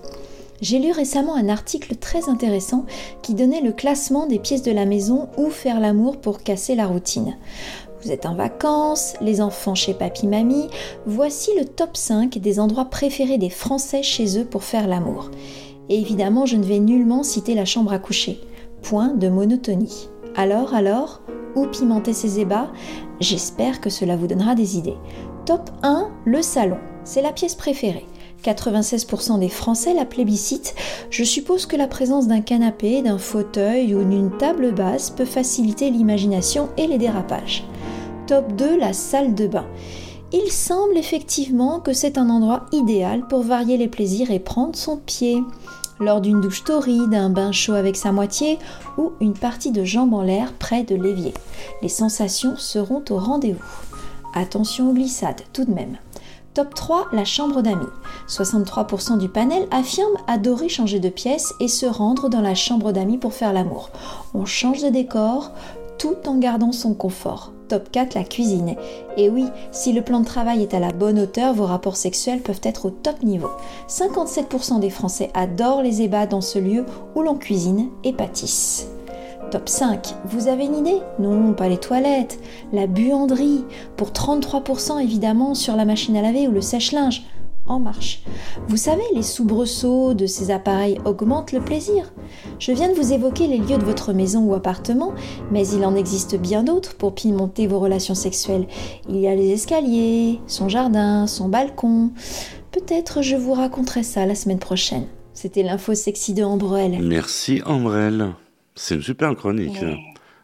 J'ai 0.60 0.80
lu 0.80 0.92
récemment 0.92 1.36
un 1.36 1.50
article 1.50 1.96
très 1.98 2.30
intéressant 2.30 2.86
qui 3.22 3.36
donnait 3.36 3.62
le 3.62 3.72
classement 3.72 4.26
des 4.26 4.40
pièces 4.40 4.64
de 4.64 4.72
la 4.72 4.86
maison 4.86 5.30
où 5.38 5.50
faire 5.50 5.80
l'amour 5.80 6.18
pour 6.18 6.42
casser 6.42 6.74
la 6.74 6.88
routine. 6.88 7.38
Vous 8.02 8.12
êtes 8.12 8.26
en 8.26 8.36
vacances, 8.36 9.14
les 9.22 9.40
enfants 9.42 9.76
chez 9.76 9.94
papy-mamie, 9.94 10.70
voici 11.06 11.52
le 11.58 11.66
top 11.66 11.96
5 11.96 12.38
des 12.40 12.60
endroits 12.60 12.86
préférés 12.86 13.38
des 13.38 13.50
Français 13.50 14.02
chez 14.02 14.40
eux 14.40 14.46
pour 14.46 14.64
faire 14.64 14.88
l'amour. 14.88 15.30
Et 15.90 16.00
évidemment, 16.00 16.46
je 16.46 16.58
ne 16.58 16.64
vais 16.64 16.80
nullement 16.80 17.24
citer 17.24 17.54
la 17.54 17.66
chambre 17.66 17.94
à 17.94 18.00
coucher. 18.00 18.40
Point 18.82 19.10
de 19.10 19.30
monotonie. 19.30 20.10
Alors, 20.36 20.74
alors, 20.74 21.22
où 21.56 21.68
pimenter 21.68 22.14
ses 22.14 22.40
ébats? 22.40 22.72
J'espère 23.20 23.80
que 23.80 23.90
cela 23.90 24.16
vous 24.16 24.28
donnera 24.28 24.56
des 24.56 24.78
idées. 24.78 24.98
Top 25.46 25.70
1, 25.84 26.10
le 26.26 26.42
salon. 26.42 26.78
C'est 27.04 27.22
la 27.22 27.32
pièce 27.32 27.56
préférée. 27.56 28.06
96% 28.48 29.40
des 29.40 29.50
Français 29.50 29.94
la 29.94 30.06
plébiscitent. 30.06 30.74
Je 31.10 31.24
suppose 31.24 31.66
que 31.66 31.76
la 31.76 31.88
présence 31.88 32.28
d'un 32.28 32.42
canapé, 32.42 33.02
d'un 33.02 33.18
fauteuil 33.18 33.94
ou 33.94 34.04
d'une 34.04 34.32
table 34.38 34.74
basse 34.74 35.10
peut 35.10 35.26
faciliter 35.26 35.90
l'imagination 35.90 36.70
et 36.78 36.88
les 36.88 36.98
dérapages. 36.98 37.66
Top 38.26 38.54
2, 38.54 38.78
la 38.78 38.94
salle 38.94 39.36
de 39.36 39.48
bain. 39.48 39.66
Il 40.34 40.52
semble 40.52 40.98
effectivement 40.98 41.80
que 41.80 41.94
c'est 41.94 42.18
un 42.18 42.30
endroit 42.30 42.66
idéal 42.72 43.28
pour 43.28 43.44
varier 43.44 43.78
les 43.78 43.88
plaisirs 43.88 44.32
et 44.32 44.40
prendre 44.40 44.76
son 44.76 44.98
pied. 44.98 45.42
Lors 46.00 46.22
d'une 46.22 46.42
douche 46.42 46.64
torride, 46.64 47.14
un 47.14 47.30
bain 47.30 47.52
chaud 47.52 47.74
avec 47.74 47.96
sa 47.96 48.12
moitié 48.12 48.60
ou 48.98 49.14
une 49.20 49.34
partie 49.34 49.72
de 49.72 49.84
jambes 49.84 50.14
en 50.14 50.22
l'air 50.22 50.54
près 50.54 50.84
de 50.84 50.96
l'évier. 50.96 51.34
Les 51.82 51.90
sensations 51.90 52.56
seront 52.56 53.04
au 53.10 53.18
rendez-vous. 53.18 53.64
Attention 54.34 54.90
aux 54.90 54.94
glissades 54.94 55.42
tout 55.54 55.66
de 55.66 55.74
même. 55.74 55.98
Top 56.58 56.74
3, 56.74 57.10
la 57.14 57.24
chambre 57.24 57.62
d'amis. 57.62 57.86
63% 58.28 59.20
du 59.20 59.30
panel 59.30 59.68
affirme 59.70 60.18
adorer 60.26 60.70
changer 60.70 61.00
de 61.00 61.10
pièce 61.10 61.54
et 61.60 61.68
se 61.68 61.86
rendre 61.86 62.30
dans 62.30 62.42
la 62.42 62.56
chambre 62.56 62.92
d'amis 62.92 63.20
pour 63.20 63.36
faire 63.36 63.54
l'amour. 63.54 63.92
On 64.34 64.46
change 64.46 64.82
de 64.82 64.90
décor 64.90 65.52
tout 66.00 66.16
en 66.26 66.40
gardant 66.40 66.72
son 66.72 66.96
confort. 66.96 67.52
Top 67.68 67.92
4, 67.92 68.16
la 68.16 68.24
cuisine. 68.24 68.76
Et 69.18 69.30
oui, 69.30 69.46
si 69.72 69.94
le 69.94 70.02
plan 70.02 70.22
de 70.22 70.26
travail 70.26 70.64
est 70.64 70.74
à 70.74 70.80
la 70.80 70.94
bonne 70.94 71.20
hauteur, 71.20 71.54
vos 71.54 71.68
rapports 71.68 71.96
sexuels 71.96 72.42
peuvent 72.42 72.62
être 72.64 72.88
au 72.88 72.90
top 72.90 73.22
niveau. 73.22 73.52
57% 73.88 74.80
des 74.80 74.90
Français 74.90 75.30
adorent 75.36 75.84
les 75.84 76.02
ébats 76.02 76.26
dans 76.26 76.42
ce 76.42 76.58
lieu 76.58 76.88
où 77.14 77.22
l'on 77.22 77.36
cuisine 77.36 77.90
et 78.04 78.14
pâtisse. 78.14 78.88
Top 79.52 79.70
5, 79.70 80.16
vous 80.26 80.50
avez 80.50 80.66
une 80.66 80.76
idée? 80.76 81.02
Non, 81.20 81.54
pas 81.54 81.70
les 81.70 81.78
toilettes, 81.78 82.38
la 82.74 82.86
buanderie, 82.86 83.64
pour 83.96 84.10
33% 84.10 85.02
évidemment 85.02 85.56
sur 85.56 85.78
la 85.78 85.86
machine 85.86 86.18
à 86.18 86.22
laver 86.22 86.50
ou 86.50 86.52
le 86.52 86.60
sèche-linge. 86.60 87.24
En 87.66 87.80
marche. 87.80 88.24
Vous 88.68 88.76
savez, 88.76 89.04
les 89.14 89.24
soubresauts 89.24 90.14
de 90.14 90.26
ces 90.26 90.52
appareils 90.52 91.00
augmentent 91.06 91.54
le 91.54 91.62
plaisir. 91.62 92.12
Je 92.60 92.72
viens 92.74 92.90
de 92.90 92.94
vous 92.94 93.14
évoquer 93.14 93.48
les 93.48 93.58
lieux 93.58 93.78
de 93.78 93.86
votre 93.86 94.12
maison 94.12 94.42
ou 94.44 94.54
appartement, 94.54 95.14
mais 95.52 95.68
il 95.68 95.86
en 95.86 95.96
existe 95.96 96.36
bien 96.38 96.64
d'autres 96.64 96.96
pour 96.96 97.14
pimenter 97.14 97.68
vos 97.68 97.80
relations 97.80 98.16
sexuelles. 98.16 98.68
Il 99.08 99.18
y 99.18 99.28
a 99.28 99.36
les 99.36 99.52
escaliers, 99.52 100.42
son 100.48 100.68
jardin, 100.68 101.26
son 101.26 101.48
balcon. 101.48 102.12
Peut-être 102.72 103.22
je 103.22 103.36
vous 103.36 103.54
raconterai 103.54 104.04
ça 104.04 104.26
la 104.26 104.36
semaine 104.36 104.60
prochaine. 104.60 105.08
C'était 105.34 105.64
l'info 105.64 105.94
sexy 105.94 106.34
de 106.34 106.44
Ambrelle. 106.44 107.00
Merci 107.02 107.62
Ambrelle. 107.66 108.34
C'est 108.78 108.96
une 108.96 109.02
super 109.02 109.36
chronique. 109.36 109.78
ça. 109.78 109.88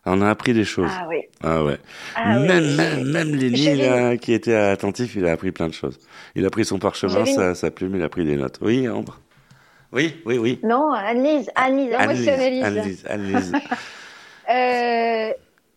On 0.06 0.22
a 0.22 0.30
appris 0.30 0.54
des 0.54 0.66
choses. 0.66 0.92
Ah 0.92 1.06
oui. 1.08 1.22
Ah 1.42 1.64
ouais. 1.64 1.78
Ah 2.16 2.38
oui. 2.40 2.48
même, 2.48 2.76
même, 2.76 3.04
même 3.10 3.36
Lenny, 3.36 3.76
là, 3.76 4.18
qui 4.18 4.34
était 4.34 4.54
attentif, 4.54 5.16
il 5.16 5.26
a 5.26 5.32
appris 5.32 5.52
plein 5.54 5.70
de 5.70 5.74
choses. 5.74 5.98
Il 6.36 6.46
a 6.46 6.50
pris 6.50 6.66
son 6.66 6.78
parchemin, 6.78 7.26
sa, 7.26 7.56
sa 7.56 7.72
plume, 7.72 7.96
il 7.96 8.02
a 8.04 8.10
pris 8.10 8.26
des 8.26 8.36
notes. 8.36 8.60
Oui, 8.62 8.90
Ambre 8.90 9.20
Oui, 9.94 10.16
oui, 10.26 10.38
oui. 10.38 10.60
Non, 10.64 10.92
Annelise, 10.92 11.50
Annelise. 11.56 11.94
Annelise, 11.94 13.06
Annelise. 13.08 13.54
Euh, 14.50 15.32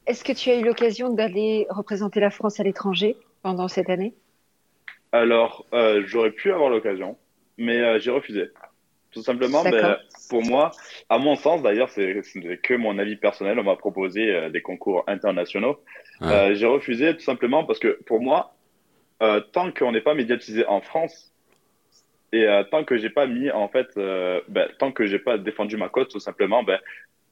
Est-ce 0.08 0.24
que 0.24 0.32
tu 0.32 0.50
as 0.50 0.56
eu 0.56 0.64
l'occasion 0.64 1.12
d'aller 1.12 1.68
représenter 1.70 2.18
la 2.18 2.30
France 2.30 2.58
à 2.58 2.64
l'étranger 2.64 3.16
pendant 3.42 3.68
cette 3.68 3.88
année? 3.88 4.12
Alors, 5.12 5.66
euh, 5.72 6.02
j'aurais 6.06 6.32
pu 6.32 6.50
avoir 6.52 6.68
l'occasion, 6.68 7.16
mais 7.58 7.78
euh, 7.80 8.00
j'ai 8.00 8.10
refusé. 8.10 8.50
Tout 9.16 9.22
simplement, 9.22 9.64
ben, 9.64 9.96
pour 10.28 10.42
moi, 10.42 10.72
à 11.08 11.16
mon 11.16 11.36
sens, 11.36 11.62
d'ailleurs, 11.62 11.88
c'est 11.88 12.22
ce 12.22 12.38
n'est 12.38 12.58
que 12.58 12.74
mon 12.74 12.98
avis 12.98 13.16
personnel, 13.16 13.58
on 13.58 13.62
m'a 13.62 13.76
proposé 13.76 14.30
euh, 14.30 14.50
des 14.50 14.60
concours 14.60 15.04
internationaux. 15.06 15.80
Euh, 16.20 16.54
j'ai 16.54 16.66
refusé 16.66 17.14
tout 17.14 17.22
simplement 17.22 17.64
parce 17.64 17.78
que 17.78 17.98
pour 18.04 18.20
moi, 18.20 18.52
euh, 19.22 19.40
tant 19.40 19.72
qu'on 19.72 19.92
n'est 19.92 20.02
pas 20.02 20.12
médiatisé 20.12 20.66
en 20.66 20.82
France 20.82 21.32
et 22.34 22.44
euh, 22.44 22.62
tant 22.64 22.84
que 22.84 22.98
j'ai 22.98 23.08
pas 23.08 23.26
mis, 23.26 23.50
en 23.50 23.68
fait, 23.68 23.86
euh, 23.96 24.42
ben, 24.48 24.68
tant 24.78 24.92
que 24.92 25.06
j'ai 25.06 25.18
pas 25.18 25.38
défendu 25.38 25.78
ma 25.78 25.88
cause, 25.88 26.08
tout 26.08 26.20
simplement, 26.20 26.62
ben, 26.62 26.78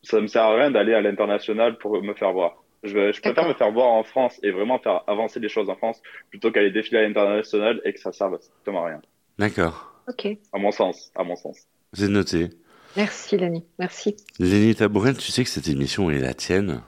ça 0.03 0.23
me 0.23 0.27
sert 0.27 0.45
à 0.45 0.55
rien 0.55 0.71
d'aller 0.71 0.95
à 0.95 1.03
l'international 1.03 1.77
pour 1.77 2.03
me 2.03 2.15
faire 2.15 2.33
voir. 2.33 2.65
Je 2.83 3.21
préfère 3.21 3.47
me 3.47 3.53
faire 3.53 3.73
voir 3.73 3.89
en 3.89 4.05
France 4.05 4.41
et 4.43 4.53
vraiment 4.53 4.79
faire 4.79 5.03
avancer 5.07 5.39
les 5.39 5.51
choses 5.51 5.69
en 5.69 5.77
France 5.77 6.01
plutôt 6.31 6.51
qu'aller 6.51 6.71
défiler 6.71 7.01
à 7.01 7.03
l'international 7.03 7.83
et 7.85 7.93
que 7.93 8.01
ça 8.01 8.13
serve 8.13 8.41
strictement 8.41 8.85
à 8.85 8.89
rien. 8.89 9.03
D'accord. 9.39 9.91
Ok. 10.09 10.27
À 10.53 10.59
mon 10.59 10.71
sens, 10.71 11.13
à 11.15 11.25
mon 11.25 11.37
sens. 11.37 11.67
C'est 11.95 12.09
noté. 12.09 12.51
Merci, 12.97 13.37
Lani. 13.37 13.65
Merci. 13.79 14.17
Lenny 14.39 14.75
Tabouret, 14.75 15.15
tu 15.15 15.33
sais 15.33 15.43
que 15.45 15.51
cette 15.51 15.69
émission 15.69 16.11
est 16.11 16.21
la 16.21 16.35
tienne 16.35 16.81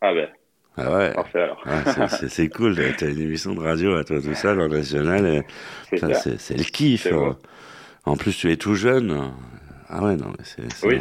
Ah 0.00 0.12
ben. 0.12 0.28
Ah 0.76 0.92
ouais. 0.92 1.14
Parfait 1.14 1.40
alors. 1.42 1.62
Ouais, 1.66 2.08
c'est- 2.28 2.48
cool, 2.48 2.76
t'as 2.98 3.08
une 3.08 3.20
émission 3.20 3.54
de 3.54 3.60
radio 3.60 3.94
à 3.94 4.04
toi 4.04 4.20
tout 4.20 4.34
seul 4.34 4.60
en 4.60 4.68
national. 4.68 5.24
et- 5.26 5.42
C'est 5.92 6.58
le 6.58 6.64
kiff. 6.64 7.06
Hein. 7.06 7.38
En 8.04 8.16
plus, 8.16 8.36
tu 8.36 8.50
es 8.50 8.56
tout 8.56 8.74
jeune. 8.74 9.32
Ah 9.88 10.02
ouais, 10.04 10.16
non, 10.16 10.32
mais 10.36 10.44
c'est 10.44 10.86
Oui. 10.86 11.00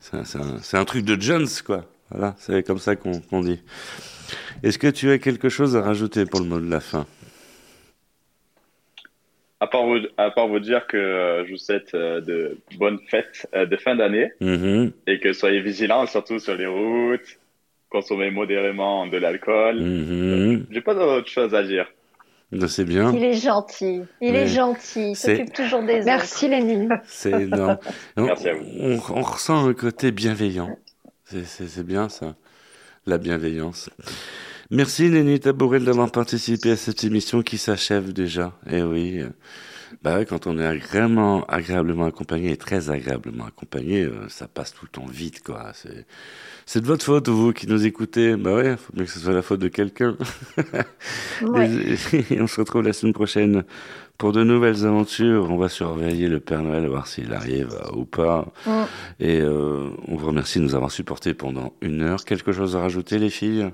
c'est 0.00 0.76
un, 0.76 0.84
truc 0.84 1.04
de 1.04 1.20
Jones, 1.20 1.48
quoi. 1.64 1.86
Voilà, 2.10 2.34
c'est 2.38 2.62
comme 2.62 2.78
ça 2.78 2.94
qu'on 2.96 3.20
qu'on 3.20 3.40
dit. 3.40 3.60
Est-ce 4.62 4.78
que 4.78 4.88
tu 4.88 5.10
as 5.10 5.18
quelque 5.18 5.48
chose 5.48 5.76
à 5.76 5.82
rajouter 5.82 6.26
pour 6.26 6.40
le 6.40 6.46
mot 6.46 6.60
de 6.60 6.68
la 6.68 6.80
fin? 6.80 7.06
À 9.62 9.66
part 9.66 9.84
vous, 9.86 9.98
à 10.16 10.30
part 10.30 10.48
vous 10.48 10.58
dire 10.58 10.86
que 10.86 10.96
euh, 10.96 11.44
je 11.46 11.50
vous 11.52 11.58
souhaite 11.58 11.94
euh, 11.94 12.20
de 12.22 12.56
bonnes 12.78 12.98
fêtes 13.08 13.46
euh, 13.54 13.66
de 13.66 13.76
fin 13.76 13.94
d'année 13.94 14.32
Mhm. 14.40 14.92
et 15.06 15.20
que 15.20 15.32
soyez 15.34 15.60
vigilants, 15.60 16.06
surtout 16.06 16.38
sur 16.38 16.56
les 16.56 16.66
routes, 16.66 17.38
consommez 17.90 18.30
modérément 18.30 19.06
de 19.06 19.18
l'alcool. 19.18 19.80
Mhm. 19.82 20.66
J'ai 20.70 20.80
pas 20.80 20.94
d'autre 20.94 21.28
chose 21.28 21.54
à 21.54 21.62
dire. 21.62 21.86
Ben, 22.52 22.66
C'est 22.68 22.84
bien. 22.84 23.12
Il 23.14 23.22
est 23.22 23.34
gentil, 23.34 24.00
il 24.20 24.32
Mais 24.32 24.42
est 24.42 24.46
gentil, 24.48 25.10
il 25.10 25.16
s'occupe 25.16 25.52
toujours 25.52 25.82
des 25.82 26.00
Merci, 26.04 26.48
Lénine. 26.48 26.98
C'est 27.04 27.30
énorme. 27.42 27.78
On, 28.16 28.24
Merci 28.26 28.48
à 28.48 28.54
vous. 28.54 28.64
on- 28.80 28.98
on 29.18 29.22
ressent 29.22 29.68
un 29.68 29.74
côté 29.74 30.10
bienveillant. 30.10 30.74
C'est 31.24 31.86
bien 31.86 32.08
ça. 32.08 32.34
la 33.06 33.18
bienveillance. 33.18 33.88
Merci 34.72 35.08
Lénie 35.08 35.40
Tabourel 35.40 35.84
d'avoir 35.84 36.12
participé 36.12 36.70
à 36.70 36.76
cette 36.76 37.02
émission 37.02 37.42
qui 37.42 37.58
s'achève 37.58 38.12
déjà. 38.12 38.52
Eh 38.70 38.82
oui. 38.82 39.20
Bah 40.04 40.24
quand 40.24 40.46
on 40.46 40.58
est 40.58 40.64
agréablement, 40.64 41.44
agréablement 41.46 42.04
accompagné 42.04 42.52
et 42.52 42.56
très 42.56 42.88
agréablement 42.88 43.46
accompagné, 43.46 44.04
euh, 44.04 44.28
ça 44.28 44.46
passe 44.46 44.72
tout 44.72 44.84
le 44.84 44.90
temps 44.90 45.06
vite, 45.06 45.42
quoi. 45.42 45.72
C'est, 46.66 46.80
de 46.80 46.86
votre 46.86 47.04
faute, 47.04 47.28
vous 47.28 47.52
qui 47.52 47.66
nous 47.66 47.84
écoutez. 47.84 48.36
Bah 48.36 48.54
ouais, 48.54 48.76
faut 48.76 48.92
bien 48.92 49.04
que 49.04 49.10
ce 49.10 49.18
soit 49.18 49.32
la 49.32 49.42
faute 49.42 49.58
de 49.58 49.66
quelqu'un. 49.66 50.16
et 51.42 52.40
on 52.40 52.46
se 52.46 52.60
retrouve 52.60 52.82
la 52.82 52.92
semaine 52.92 53.12
prochaine 53.12 53.64
pour 54.18 54.30
de 54.30 54.44
nouvelles 54.44 54.86
aventures. 54.86 55.50
On 55.50 55.56
va 55.56 55.68
surveiller 55.68 56.28
le 56.28 56.38
Père 56.38 56.62
Noël, 56.62 56.86
voir 56.86 57.08
s'il 57.08 57.34
arrive 57.34 57.74
euh, 57.74 57.96
ou 57.96 58.04
pas. 58.04 58.46
Et 59.18 59.40
euh, 59.40 59.88
on 60.06 60.14
vous 60.14 60.28
remercie 60.28 60.60
de 60.60 60.64
nous 60.64 60.76
avoir 60.76 60.92
supportés 60.92 61.34
pendant 61.34 61.74
une 61.80 62.02
heure. 62.02 62.24
Quelque 62.24 62.52
chose 62.52 62.76
à 62.76 62.80
rajouter, 62.80 63.18
les 63.18 63.30
filles? 63.30 63.72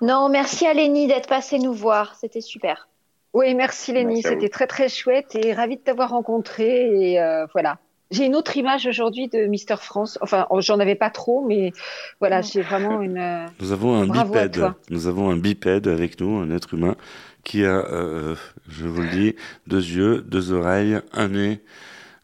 Non, 0.00 0.28
merci 0.28 0.66
à 0.66 0.74
Lénie 0.74 1.06
d'être 1.06 1.28
passée 1.28 1.58
nous 1.58 1.72
voir. 1.72 2.14
C'était 2.14 2.40
super. 2.40 2.88
Oui, 3.34 3.54
merci 3.54 3.92
Lénie, 3.92 4.22
c'était 4.22 4.48
très 4.48 4.66
très 4.66 4.88
chouette 4.88 5.34
et 5.34 5.52
ravi 5.52 5.76
de 5.76 5.80
t'avoir 5.80 6.10
rencontré 6.10 6.90
et 6.90 7.20
euh, 7.20 7.46
voilà. 7.52 7.78
J'ai 8.10 8.24
une 8.24 8.34
autre 8.34 8.56
image 8.56 8.86
aujourd'hui 8.86 9.28
de 9.28 9.46
Mister 9.46 9.76
France. 9.76 10.18
Enfin, 10.22 10.46
oh, 10.48 10.62
j'en 10.62 10.80
avais 10.80 10.94
pas 10.94 11.10
trop, 11.10 11.44
mais 11.46 11.72
voilà, 12.20 12.40
j'ai 12.40 12.62
vraiment 12.62 13.00
une. 13.02 13.18
Euh, 13.18 13.46
nous 13.60 13.72
avons 13.72 13.94
un 13.94 14.06
bipède. 14.06 14.72
Nous 14.88 15.06
avons 15.08 15.28
un 15.28 15.36
bipède 15.36 15.86
avec 15.88 16.18
nous, 16.18 16.38
un 16.38 16.50
être 16.50 16.72
humain 16.72 16.96
qui 17.44 17.66
a, 17.66 17.76
euh, 17.76 18.34
je 18.68 18.86
vous 18.86 19.02
le 19.02 19.10
dis, 19.10 19.36
deux 19.66 19.82
yeux, 19.82 20.22
deux 20.22 20.52
oreilles, 20.52 20.98
un 21.12 21.28
nez, 21.28 21.60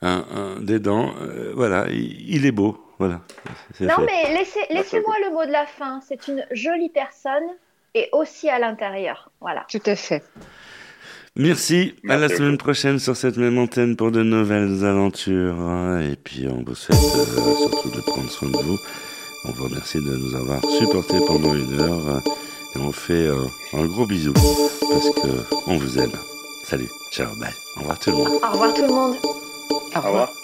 un, 0.01 0.57
des 0.61 0.79
dents. 0.79 1.13
voilà, 1.55 1.87
il, 1.91 2.45
est 2.47 2.53
beau. 2.53 2.79
Voilà. 3.07 3.21
Non, 3.81 4.05
mais 4.07 4.35
laissez, 4.35 4.61
laissez-moi 4.71 5.15
le 5.25 5.31
mot 5.33 5.45
de 5.45 5.53
la 5.53 5.67
fin. 5.67 6.01
C'est 6.07 6.29
une 6.29 6.47
jolie 6.53 6.89
personne 6.89 7.45
et 7.95 8.09
aussi 8.13 8.49
à 8.49 8.59
l'intérieur. 8.59 9.31
Voilà. 9.41 9.67
Tout 9.69 9.83
à 9.87 9.97
fait. 9.97 10.23
Merci. 11.37 11.95
à 12.09 12.17
la 12.17 12.29
semaine 12.29 12.59
prochaine 12.59 12.99
sur 13.01 13.17
cette 13.17 13.37
même 13.37 13.59
antenne 13.59 13.97
pour 13.97 14.13
de 14.13 14.23
nouvelles 14.23 14.85
aventures. 14.85 15.57
Et 16.01 16.17
puis 16.17 16.47
on 16.49 16.63
vous 16.63 16.75
souhaite 16.77 16.99
euh, 16.99 17.55
surtout 17.57 17.91
de 17.91 18.01
prendre 18.03 18.31
soin 18.31 18.49
de 18.49 18.57
vous. 18.57 18.79
On 19.47 19.53
vous 19.53 19.65
remercie 19.65 19.99
de 19.99 20.17
nous 20.17 20.35
avoir 20.37 20.65
supportés 20.71 21.19
pendant 21.27 21.55
une 21.55 21.81
heure. 21.81 22.23
Et 22.75 22.79
on 22.79 22.93
fait 22.93 23.27
euh, 23.27 23.45
un 23.73 23.85
gros 23.87 24.07
bisou 24.07 24.33
parce 24.33 25.11
que 25.11 25.29
on 25.67 25.77
vous 25.77 25.99
aime. 25.99 26.13
Salut. 26.65 26.89
Ciao. 27.13 27.29
Bye. 27.37 27.53
Au 27.77 27.81
revoir 27.81 27.99
tout 27.99 28.11
le 28.11 28.17
monde. 28.17 28.41
Au 28.43 28.53
revoir 28.53 28.75
tout 28.75 28.83
le 28.83 28.89
monde. 28.89 29.17
Au 29.97 30.01
revoir. 30.01 30.44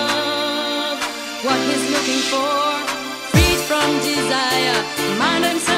looking 2.11 2.29
for. 2.29 2.71
Freed 3.31 3.59
from 3.69 3.89
desire, 3.99 5.17
mind 5.17 5.45
and 5.45 5.70